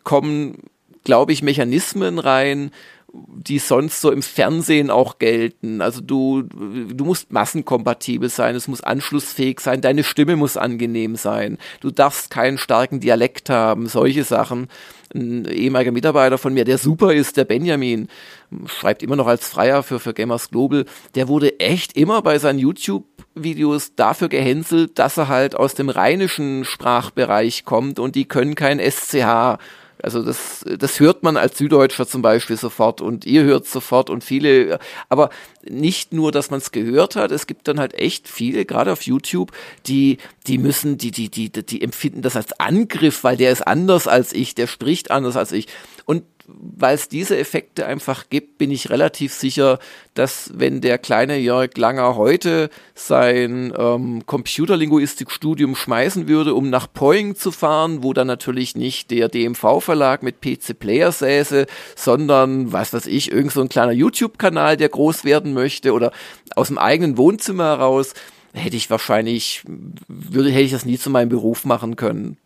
kommen, 0.04 0.60
glaube 1.04 1.34
ich, 1.34 1.44
Mechanismen 1.44 2.20
rein, 2.20 2.72
die 3.14 3.60
sonst 3.60 4.02
so 4.02 4.12
im 4.12 4.22
Fernsehen 4.22 4.90
auch 4.90 5.18
gelten. 5.18 5.82
Also 5.82 6.02
du, 6.02 6.44
du 6.44 7.06
musst 7.06 7.32
massenkompatibel 7.32 8.30
sein, 8.30 8.56
es 8.56 8.68
muss 8.68 8.82
anschlussfähig 8.82 9.60
sein, 9.60 9.82
deine 9.82 10.04
Stimme 10.04 10.36
muss 10.36 10.58
angenehm 10.58 11.16
sein, 11.16 11.58
du 11.82 11.92
darfst 11.92 12.30
keinen 12.30 12.58
starken 12.58 13.00
Dialekt 13.00 13.50
haben, 13.50 13.88
solche 13.88 14.24
Sachen. 14.24 14.68
Ein 15.14 15.46
ehemaliger 15.46 15.92
Mitarbeiter 15.92 16.38
von 16.38 16.54
mir, 16.54 16.66
der 16.66 16.78
super 16.78 17.14
ist, 17.14 17.36
der 17.38 17.46
Benjamin, 17.46 18.10
schreibt 18.66 19.02
immer 19.02 19.16
noch 19.16 19.26
als 19.26 19.48
Freier 19.48 19.82
für, 19.82 20.00
für 20.00 20.14
Gamers 20.14 20.52
Global, 20.52 20.86
der 21.16 21.28
wurde 21.28 21.60
echt 21.60 21.98
immer 21.98 22.22
bei 22.22 22.38
seinen 22.38 22.60
YouTube-Videos 22.60 23.96
dafür 23.96 24.30
gehänselt, 24.30 25.00
dass 25.00 25.18
er 25.18 25.28
halt 25.28 25.56
aus 25.56 25.74
dem 25.74 25.90
rheinischen 25.90 26.64
Sprachbereich 26.64 27.66
kommt 27.66 27.98
und 27.98 28.16
die 28.16 28.26
können 28.26 28.54
kein 28.54 28.80
SCH 28.80 29.58
also 30.02 30.24
das, 30.24 30.66
das 30.78 31.00
hört 31.00 31.24
man 31.24 31.38
als 31.38 31.58
Süddeutscher 31.58 32.08
zum 32.08 32.22
Beispiel 32.22 32.58
sofort 32.58 33.02
und 33.02 33.26
ihr 33.26 33.44
hört 33.44 33.68
sofort 33.68 34.10
und 34.10 34.24
viele, 34.24 34.80
aber 35.10 35.30
nicht 35.64 36.14
nur, 36.14 36.32
dass 36.32 36.50
man 36.52 36.60
es 36.60 36.72
gehört 36.72 37.16
hat, 37.16 37.32
es 37.32 37.48
gibt 37.48 37.68
dann 37.68 37.80
halt 37.80 37.94
echt 37.94 38.28
viele, 38.28 38.66
gerade 38.66 38.92
auf 38.92 39.02
YouTube, 39.02 39.52
die, 39.88 40.18
die 40.48 40.58
müssen, 40.58 40.98
die, 40.98 41.12
die, 41.12 41.30
die, 41.30 41.50
die 41.52 41.82
empfinden 41.82 42.22
das 42.22 42.36
als 42.36 42.60
Angriff, 42.60 43.24
weil 43.24 43.38
der 43.38 43.52
ist 43.52 43.68
anders 43.68 44.08
als 44.08 44.34
ich, 44.34 44.56
der 44.56 44.68
spricht 44.68 45.12
anders 45.12 45.36
als 45.36 45.52
ich. 45.52 45.68
Und 46.10 46.24
weil 46.48 46.96
es 46.96 47.08
diese 47.08 47.38
Effekte 47.38 47.86
einfach 47.86 48.30
gibt, 48.32 48.58
bin 48.58 48.72
ich 48.72 48.90
relativ 48.90 49.32
sicher, 49.32 49.78
dass 50.16 50.50
wenn 50.56 50.82
der 50.82 50.98
kleine 50.98 51.38
Jörg 51.38 51.78
Langer 51.78 52.16
heute 52.16 52.72
sein 52.96 53.72
ähm, 53.78 54.26
Computerlinguistikstudium 54.26 55.76
schmeißen 55.76 56.28
würde, 56.28 56.56
um 56.56 56.72
nach 56.72 56.92
Poing 56.92 57.36
zu 57.36 57.52
fahren, 57.52 58.02
wo 58.02 58.14
dann 58.14 58.26
natürlich 58.26 58.76
nicht 58.76 59.12
der 59.12 59.30
DMV-Verlag 59.30 60.24
mit 60.24 60.42
PC 60.42 60.80
Player 60.80 61.12
säße, 61.12 61.68
sondern, 61.96 62.74
was 62.74 62.92
weiß 62.92 63.06
ich, 63.06 63.32
irgend 63.32 63.52
so 63.52 63.62
ein 63.62 63.70
kleiner 63.70 63.92
YouTube-Kanal, 63.92 64.78
der 64.78 64.90
groß 64.90 65.26
werden 65.26 65.54
möchte 65.54 65.94
oder 65.94 66.12
aus 66.56 66.70
dem 66.70 66.80
eigenen 66.80 67.18
Wohnzimmer 67.18 67.66
heraus, 67.66 68.16
hätte 68.54 68.78
ich 68.78 68.90
wahrscheinlich, 68.90 69.62
würde, 70.08 70.50
hätte 70.50 70.64
ich 70.64 70.72
das 70.72 70.86
nie 70.86 70.98
zu 70.98 71.12
meinem 71.12 71.30
Beruf 71.30 71.66
machen 71.66 71.98
können. 71.98 72.38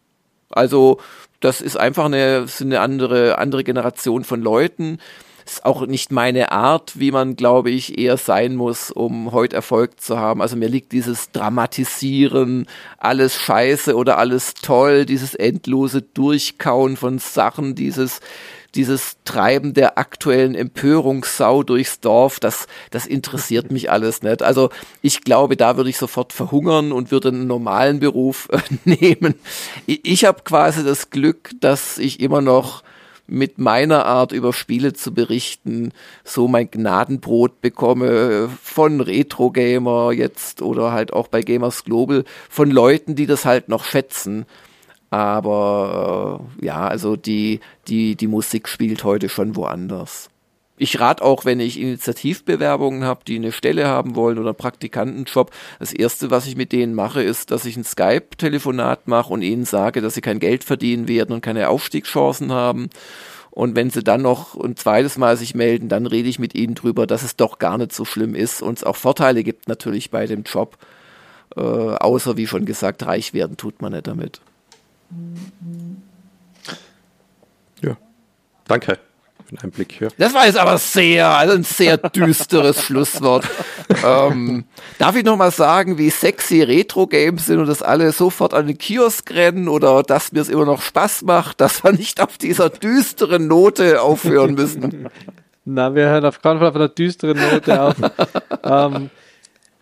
Also 0.49 0.99
das 1.43 1.59
ist 1.59 1.75
einfach 1.75 2.05
eine, 2.05 2.37
ist 2.39 2.61
eine 2.61 2.79
andere, 2.79 3.37
andere 3.37 3.63
Generation 3.63 4.23
von 4.23 4.41
Leuten. 4.41 4.99
Ist 5.45 5.65
auch 5.65 5.85
nicht 5.85 6.09
meine 6.09 6.53
Art, 6.53 6.97
wie 6.97 7.11
man, 7.11 7.35
glaube 7.35 7.69
ich, 7.69 7.97
eher 7.97 8.15
sein 8.15 8.55
muss, 8.55 8.91
um 8.91 9.33
heute 9.33 9.57
Erfolg 9.57 9.99
zu 9.99 10.17
haben. 10.17 10.41
Also 10.41 10.55
mir 10.55 10.69
liegt 10.69 10.93
dieses 10.93 11.31
Dramatisieren, 11.31 12.65
alles 12.97 13.35
scheiße 13.35 13.93
oder 13.93 14.17
alles 14.17 14.53
toll, 14.53 15.05
dieses 15.05 15.35
endlose 15.35 16.01
Durchkauen 16.01 16.95
von 16.95 17.19
Sachen, 17.19 17.75
dieses 17.75 18.21
dieses 18.75 19.17
Treiben 19.23 19.73
der 19.73 19.97
aktuellen 19.97 20.55
Empörungssau 20.55 21.63
durchs 21.63 21.99
Dorf, 21.99 22.39
das, 22.39 22.67
das 22.91 23.05
interessiert 23.05 23.71
mich 23.71 23.91
alles 23.91 24.23
nicht. 24.23 24.41
Also 24.41 24.69
ich 25.01 25.21
glaube, 25.21 25.55
da 25.55 25.77
würde 25.77 25.89
ich 25.89 25.97
sofort 25.97 26.33
verhungern 26.33 26.91
und 26.91 27.11
würde 27.11 27.29
einen 27.29 27.47
normalen 27.47 27.99
Beruf 27.99 28.49
äh, 28.51 28.59
nehmen. 28.85 29.35
Ich, 29.85 30.01
ich 30.03 30.25
habe 30.25 30.41
quasi 30.43 30.83
das 30.83 31.09
Glück, 31.09 31.51
dass 31.59 31.97
ich 31.97 32.19
immer 32.19 32.41
noch 32.41 32.83
mit 33.25 33.57
meiner 33.57 34.05
Art 34.05 34.31
über 34.31 34.51
Spiele 34.51 34.93
zu 34.93 35.13
berichten, 35.13 35.93
so 36.23 36.47
mein 36.47 36.69
Gnadenbrot 36.69 37.61
bekomme 37.61 38.49
von 38.61 38.99
Retro-Gamer 38.99 40.11
jetzt 40.11 40.61
oder 40.61 40.91
halt 40.91 41.13
auch 41.13 41.29
bei 41.29 41.41
Gamers 41.41 41.85
Global, 41.85 42.25
von 42.49 42.69
Leuten, 42.69 43.15
die 43.15 43.25
das 43.25 43.45
halt 43.45 43.69
noch 43.69 43.85
schätzen. 43.85 44.45
Aber 45.13 46.41
äh, 46.59 46.65
ja, 46.65 46.87
also 46.87 47.15
die, 47.15 47.59
die, 47.87 48.15
die 48.15 48.25
Musik 48.25 48.67
spielt 48.67 49.03
heute 49.03 49.29
schon 49.29 49.55
woanders. 49.55 50.31
Ich 50.75 50.99
rate 50.99 51.23
auch, 51.23 51.45
wenn 51.45 51.59
ich 51.59 51.79
Initiativbewerbungen 51.79 53.03
habe, 53.03 53.21
die 53.27 53.35
eine 53.35 53.51
Stelle 53.51 53.85
haben 53.85 54.15
wollen 54.15 54.39
oder 54.39 54.49
einen 54.49 54.57
Praktikantenjob, 54.57 55.51
das 55.77 55.93
erste, 55.93 56.31
was 56.31 56.47
ich 56.47 56.55
mit 56.55 56.71
denen 56.71 56.95
mache, 56.95 57.21
ist, 57.21 57.51
dass 57.51 57.65
ich 57.65 57.77
ein 57.77 57.83
Skype-Telefonat 57.83 59.07
mache 59.07 59.31
und 59.31 59.43
ihnen 59.43 59.65
sage, 59.65 60.01
dass 60.01 60.15
sie 60.15 60.21
kein 60.21 60.39
Geld 60.39 60.63
verdienen 60.63 61.07
werden 61.07 61.31
und 61.31 61.41
keine 61.41 61.69
Aufstiegschancen 61.69 62.51
haben. 62.51 62.89
Und 63.51 63.75
wenn 63.75 63.91
sie 63.91 64.03
dann 64.03 64.23
noch 64.23 64.59
ein 64.59 64.75
zweites 64.77 65.19
Mal 65.19 65.37
sich 65.37 65.53
melden, 65.53 65.89
dann 65.89 66.07
rede 66.07 66.27
ich 66.27 66.39
mit 66.39 66.55
ihnen 66.55 66.73
drüber, 66.73 67.05
dass 67.05 67.21
es 67.21 67.35
doch 67.35 67.59
gar 67.59 67.77
nicht 67.77 67.93
so 67.93 68.03
schlimm 68.03 68.33
ist 68.33 68.63
und 68.63 68.79
es 68.79 68.83
auch 68.83 68.95
Vorteile 68.95 69.43
gibt 69.43 69.67
natürlich 69.67 70.09
bei 70.09 70.25
dem 70.25 70.41
Job. 70.41 70.75
Äh, 71.55 71.61
außer, 71.61 72.35
wie 72.35 72.47
schon 72.47 72.65
gesagt, 72.65 73.05
reich 73.05 73.35
werden 73.35 73.57
tut 73.57 73.79
man 73.79 73.91
nicht 73.91 74.07
damit. 74.07 74.41
Ja, 77.81 77.97
danke 78.65 78.99
für 79.43 79.55
den 79.55 79.59
Einblick 79.59 79.91
hier. 79.91 80.09
Das 80.17 80.33
war 80.33 80.45
jetzt 80.45 80.57
aber 80.57 80.77
sehr, 80.77 81.27
also 81.29 81.53
ein 81.55 81.63
sehr 81.63 81.97
düsteres 81.97 82.81
Schlusswort. 82.85 83.45
ähm, 84.03 84.65
darf 84.97 85.15
ich 85.15 85.23
noch 85.23 85.37
mal 85.37 85.51
sagen, 85.51 85.97
wie 85.97 86.09
sexy 86.09 86.61
Retro-Games 86.61 87.45
sind 87.45 87.59
und 87.59 87.67
dass 87.67 87.81
alle 87.81 88.11
sofort 88.11 88.53
an 88.53 88.67
den 88.67 88.77
Kiosk 88.77 89.31
rennen 89.31 89.67
oder 89.67 90.03
dass 90.03 90.31
mir 90.31 90.41
es 90.41 90.49
immer 90.49 90.65
noch 90.65 90.81
Spaß 90.81 91.23
macht, 91.23 91.61
dass 91.61 91.83
wir 91.83 91.91
nicht 91.91 92.21
auf 92.21 92.37
dieser 92.37 92.69
düsteren 92.69 93.47
Note 93.47 94.01
aufhören 94.01 94.53
müssen? 94.53 95.09
Na, 95.65 95.95
wir 95.95 96.07
hören 96.07 96.25
auf 96.25 96.41
keinen 96.41 96.59
Fall 96.59 96.69
auf 96.69 96.75
einer 96.75 96.89
düsteren 96.89 97.37
Note 97.37 97.81
auf. 97.81 97.95
ähm, 98.63 99.09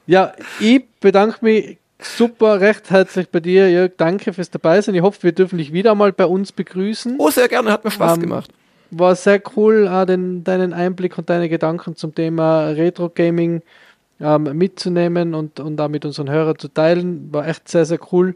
ja, 0.06 0.34
ich 0.60 0.84
bedanke 1.00 1.38
mich 1.42 1.78
super, 2.04 2.62
recht 2.62 2.90
herzlich 2.90 3.30
bei 3.30 3.40
dir, 3.40 3.70
Jörg. 3.70 3.92
Danke 3.98 4.34
fürs 4.34 4.50
Dabeisein. 4.50 4.96
Ich 4.96 5.02
hoffe, 5.02 5.24
wir 5.24 5.32
dürfen 5.32 5.58
dich 5.58 5.74
wieder 5.74 5.96
mal 5.96 6.12
bei 6.12 6.26
uns 6.26 6.52
begrüßen. 6.52 7.16
Oh, 7.18 7.30
sehr 7.30 7.48
gerne, 7.48 7.72
hat 7.72 7.84
mir 7.84 7.92
Spaß 7.92 8.16
ähm, 8.16 8.22
gemacht. 8.22 8.52
War 8.92 9.16
sehr 9.16 9.42
cool, 9.56 9.90
äh, 9.92 10.06
den, 10.06 10.44
deinen 10.44 10.74
Einblick 10.74 11.18
und 11.18 11.30
deine 11.30 11.50
Gedanken 11.50 11.96
zum 11.96 12.14
Thema 12.14 12.70
Retro 12.70 13.10
Gaming 13.10 13.62
ähm, 14.20 14.44
mitzunehmen 14.58 15.34
und, 15.34 15.60
und 15.60 15.78
da 15.78 15.88
mit 15.88 16.06
unseren 16.06 16.30
Hörern 16.30 16.58
zu 16.58 16.68
teilen. 16.68 17.34
War 17.34 17.48
echt 17.48 17.68
sehr, 17.68 17.86
sehr 17.86 18.00
cool. 18.12 18.36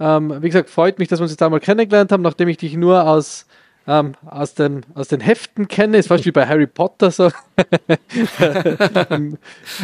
Ähm, 0.00 0.42
wie 0.42 0.48
gesagt, 0.48 0.70
freut 0.70 0.98
mich, 0.98 1.08
dass 1.08 1.20
wir 1.20 1.22
uns 1.22 1.32
jetzt 1.32 1.42
einmal 1.42 1.60
kennengelernt 1.60 2.12
haben, 2.12 2.22
nachdem 2.22 2.48
ich 2.48 2.56
dich 2.56 2.76
nur 2.76 3.08
aus 3.08 3.46
ähm, 3.86 4.14
aus, 4.24 4.54
den, 4.54 4.80
aus 4.94 5.08
den 5.08 5.20
Heften 5.20 5.68
kenne, 5.68 5.98
ist 5.98 6.08
fast 6.08 6.24
wie 6.24 6.32
bei 6.32 6.46
Harry 6.46 6.66
Potter 6.66 7.10
so. 7.10 7.28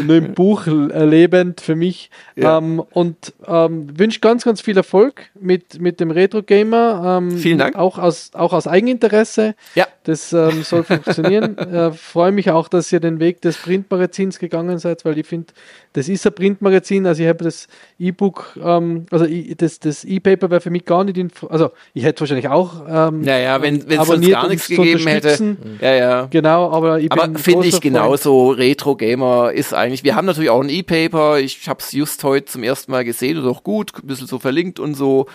Nur 0.04 0.16
im 0.16 0.34
Buch 0.34 0.66
erlebend 0.66 1.60
für 1.60 1.76
mich. 1.76 2.10
Ja. 2.34 2.56
Ähm, 2.58 2.82
und 2.92 3.34
ähm, 3.46 3.98
wünsche 3.98 4.20
ganz, 4.20 4.44
ganz 4.44 4.62
viel 4.62 4.76
Erfolg 4.76 5.30
mit, 5.38 5.80
mit 5.80 6.00
dem 6.00 6.10
Retro 6.10 6.42
Gamer. 6.42 7.18
Ähm, 7.18 7.38
Vielen 7.38 7.58
Dank. 7.58 7.76
Auch 7.76 7.98
aus, 7.98 8.30
auch 8.34 8.54
aus 8.54 8.66
Eigeninteresse. 8.66 9.54
Ja. 9.74 9.86
Das 10.04 10.32
ähm, 10.32 10.62
soll 10.62 10.84
funktionieren. 10.84 11.58
äh, 11.58 11.92
Freue 11.92 12.32
mich 12.32 12.50
auch, 12.50 12.68
dass 12.68 12.90
ihr 12.92 13.00
den 13.00 13.20
Weg 13.20 13.42
des 13.42 13.58
Printmagazins 13.58 14.38
gegangen 14.38 14.78
seid, 14.78 15.04
weil 15.04 15.18
ich 15.18 15.26
finde, 15.26 15.52
das 15.92 16.08
ist 16.08 16.26
ein 16.26 16.34
Printmagazin. 16.34 17.06
Also 17.06 17.22
ich 17.22 17.28
habe 17.28 17.44
das 17.44 17.68
E-Book, 17.98 18.58
ähm, 18.62 19.04
also 19.10 19.26
das, 19.56 19.78
das 19.78 20.04
E-Paper 20.04 20.48
wäre 20.50 20.62
für 20.62 20.70
mich 20.70 20.86
gar 20.86 21.04
nicht, 21.04 21.18
in, 21.18 21.30
also 21.50 21.72
ich 21.92 22.04
hätte 22.04 22.20
wahrscheinlich 22.20 22.48
auch. 22.48 22.86
Naja, 23.20 23.60
wenn 23.60 23.89
es 23.98 24.06
sonst 24.06 24.28
gar 24.28 24.48
nichts 24.48 24.68
gegeben 24.68 25.06
hätte. 25.06 25.56
Ja, 25.80 25.94
ja. 25.94 26.26
Genau, 26.30 26.70
aber 26.70 27.00
ich 27.00 27.10
aber 27.10 27.38
finde 27.38 27.66
ich 27.66 27.80
genauso. 27.80 28.50
Retro 28.50 28.96
Gamer 28.96 29.52
ist 29.52 29.74
eigentlich. 29.74 30.04
Wir 30.04 30.14
haben 30.14 30.26
natürlich 30.26 30.50
auch 30.50 30.62
ein 30.62 30.68
E-Paper. 30.68 31.38
Ich 31.38 31.68
habe 31.68 31.80
es 31.80 31.92
just 31.92 32.22
heute 32.24 32.46
zum 32.46 32.62
ersten 32.62 32.92
Mal 32.92 33.04
gesehen 33.04 33.38
und 33.38 33.48
auch 33.48 33.64
gut, 33.64 33.92
ein 34.02 34.06
bisschen 34.06 34.26
so 34.26 34.38
verlinkt 34.38 34.78
und 34.78 34.94
so 34.94 35.26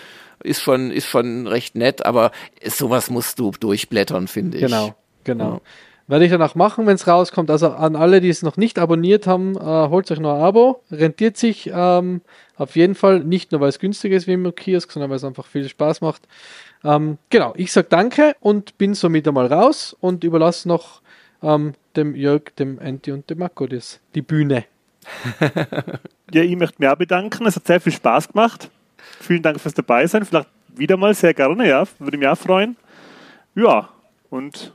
ist 0.42 0.62
schon, 0.62 0.90
ist 0.90 1.06
schon 1.06 1.46
recht 1.46 1.74
nett, 1.74 2.04
aber 2.04 2.30
sowas 2.64 3.10
musst 3.10 3.38
du 3.38 3.52
durchblättern, 3.58 4.28
finde 4.28 4.58
ich. 4.58 4.64
Genau, 4.64 4.94
genau. 5.24 5.52
Ja. 5.54 5.60
Werde 6.08 6.24
ich 6.24 6.30
dann 6.30 6.42
auch 6.42 6.54
machen, 6.54 6.86
wenn 6.86 6.94
es 6.94 7.08
rauskommt. 7.08 7.50
Also 7.50 7.70
an 7.70 7.96
alle, 7.96 8.20
die 8.20 8.28
es 8.28 8.42
noch 8.42 8.56
nicht 8.56 8.78
abonniert 8.78 9.26
haben, 9.26 9.56
äh, 9.56 9.60
holt 9.60 10.08
euch 10.10 10.20
noch 10.20 10.36
ein 10.36 10.40
Abo. 10.40 10.82
Rentiert 10.90 11.36
sich 11.36 11.68
ähm, 11.74 12.20
auf 12.56 12.76
jeden 12.76 12.94
Fall. 12.94 13.24
Nicht 13.24 13.50
nur, 13.50 13.60
weil 13.60 13.70
es 13.70 13.80
günstig 13.80 14.12
ist 14.12 14.28
wie 14.28 14.34
im 14.34 14.54
Kiosk, 14.54 14.92
sondern 14.92 15.10
weil 15.10 15.16
es 15.16 15.24
einfach 15.24 15.46
viel 15.46 15.68
Spaß 15.68 16.02
macht. 16.02 16.22
Ähm, 16.84 17.18
genau, 17.30 17.54
ich 17.56 17.72
sage 17.72 17.88
danke 17.90 18.36
und 18.40 18.78
bin 18.78 18.94
somit 18.94 19.26
einmal 19.26 19.46
raus 19.46 19.96
und 20.00 20.24
überlasse 20.24 20.68
noch 20.68 21.02
ähm, 21.42 21.74
dem 21.96 22.14
Jörg, 22.14 22.54
dem 22.58 22.78
Anti 22.78 23.12
und 23.12 23.28
dem 23.28 23.38
Marco 23.38 23.66
das, 23.66 24.00
die 24.14 24.22
Bühne. 24.22 24.64
ja, 26.32 26.42
ich 26.42 26.56
möchte 26.56 26.76
mich 26.78 26.88
auch 26.88 26.96
bedanken. 26.96 27.46
Es 27.46 27.56
hat 27.56 27.66
sehr 27.66 27.80
viel 27.80 27.92
Spaß 27.92 28.28
gemacht. 28.28 28.70
Vielen 29.20 29.42
Dank 29.42 29.60
fürs 29.60 29.74
Dabeisein. 29.74 30.24
Vielleicht 30.24 30.48
wieder 30.74 30.96
mal 30.96 31.14
sehr 31.14 31.34
gerne, 31.34 31.68
ja. 31.68 31.84
Würde 31.98 32.18
mich 32.18 32.28
auch 32.28 32.38
freuen. 32.38 32.76
Ja, 33.54 33.88
und 34.30 34.72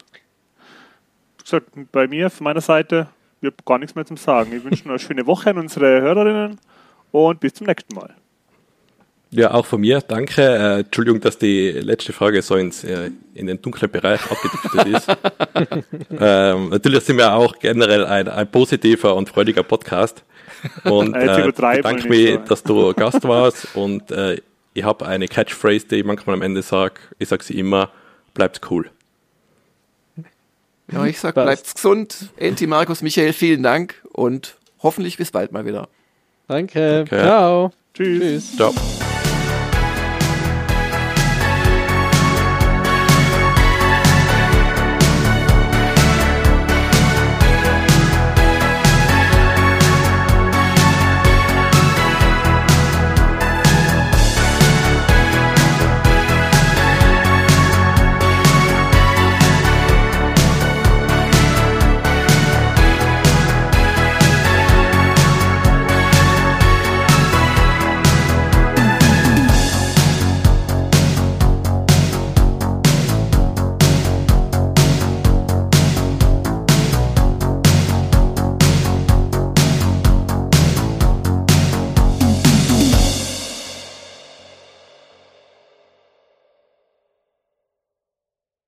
gesagt, 1.44 1.70
bei 1.92 2.08
mir, 2.08 2.30
von 2.30 2.46
meiner 2.46 2.62
Seite, 2.62 3.08
ich 3.42 3.48
habe 3.48 3.56
gar 3.66 3.78
nichts 3.78 3.96
mehr 3.96 4.06
zu 4.06 4.16
sagen. 4.16 4.54
Ich 4.54 4.64
wünsche 4.64 4.84
noch 4.84 4.92
eine 4.92 5.00
schöne 5.00 5.28
Woche 5.28 5.50
an 5.50 5.58
unsere 5.58 6.02
Hörerinnen 6.02 6.60
und 7.12 7.40
bis 7.40 7.54
zum 7.54 7.68
nächsten 7.68 7.94
Mal. 7.96 8.16
Ja, 9.34 9.54
auch 9.54 9.66
von 9.66 9.80
mir, 9.80 10.02
danke. 10.02 10.42
Äh, 10.42 10.80
Entschuldigung, 10.82 11.22
dass 11.22 11.38
die 11.38 11.72
letzte 11.72 12.12
Frage 12.12 12.42
so 12.42 12.56
ins, 12.56 12.84
äh, 12.84 13.12
in 13.34 13.48
den 13.48 13.62
dunklen 13.62 13.90
Bereich 13.90 14.20
abgedriftet 14.30 14.88
ist. 14.88 15.08
ähm, 16.20 16.70
natürlich 16.70 17.06
sind 17.06 17.18
wir 17.18 17.34
auch 17.34 17.58
generell 17.60 18.06
ein, 18.06 18.28
ein 18.28 18.52
positiver 18.52 19.16
und 19.16 19.30
freudiger 19.30 19.64
Podcast. 19.64 20.24
Und 20.84 21.16
äh, 21.16 21.48
ich 21.48 21.82
danke 21.82 22.10
mich, 22.10 22.40
dass 22.48 22.62
du 22.62 22.94
Gast 22.94 23.24
warst 23.24 23.74
und 23.74 24.12
äh, 24.12 24.42
ich 24.74 24.84
habe 24.84 25.06
eine 25.06 25.28
Catchphrase, 25.28 25.88
die 25.88 25.96
ich 25.98 26.06
manchmal 26.06 26.36
am 26.36 26.42
Ende 26.42 26.62
sage. 26.62 26.96
Ich 27.18 27.30
sage 27.30 27.44
sie 27.44 27.58
immer, 27.58 27.90
bleibt 28.34 28.62
cool. 28.70 28.90
Ja, 30.92 31.06
ich 31.06 31.20
sag, 31.20 31.36
bleibt 31.36 31.74
gesund. 31.74 32.30
Enti, 32.36 32.68
Markus, 32.68 33.02
Michael, 33.02 33.32
vielen 33.32 33.64
Dank 33.64 33.96
und 34.12 34.58
hoffentlich 34.84 35.18
bis 35.18 35.32
bald 35.32 35.54
mal 35.54 35.66
wieder. 35.66 35.88
Danke. 36.48 37.06
Okay. 37.06 37.22
Ciao. 37.22 37.72
Tschüss. 37.94 38.20
Tschüss. 38.20 38.56
Ciao. 38.58 39.11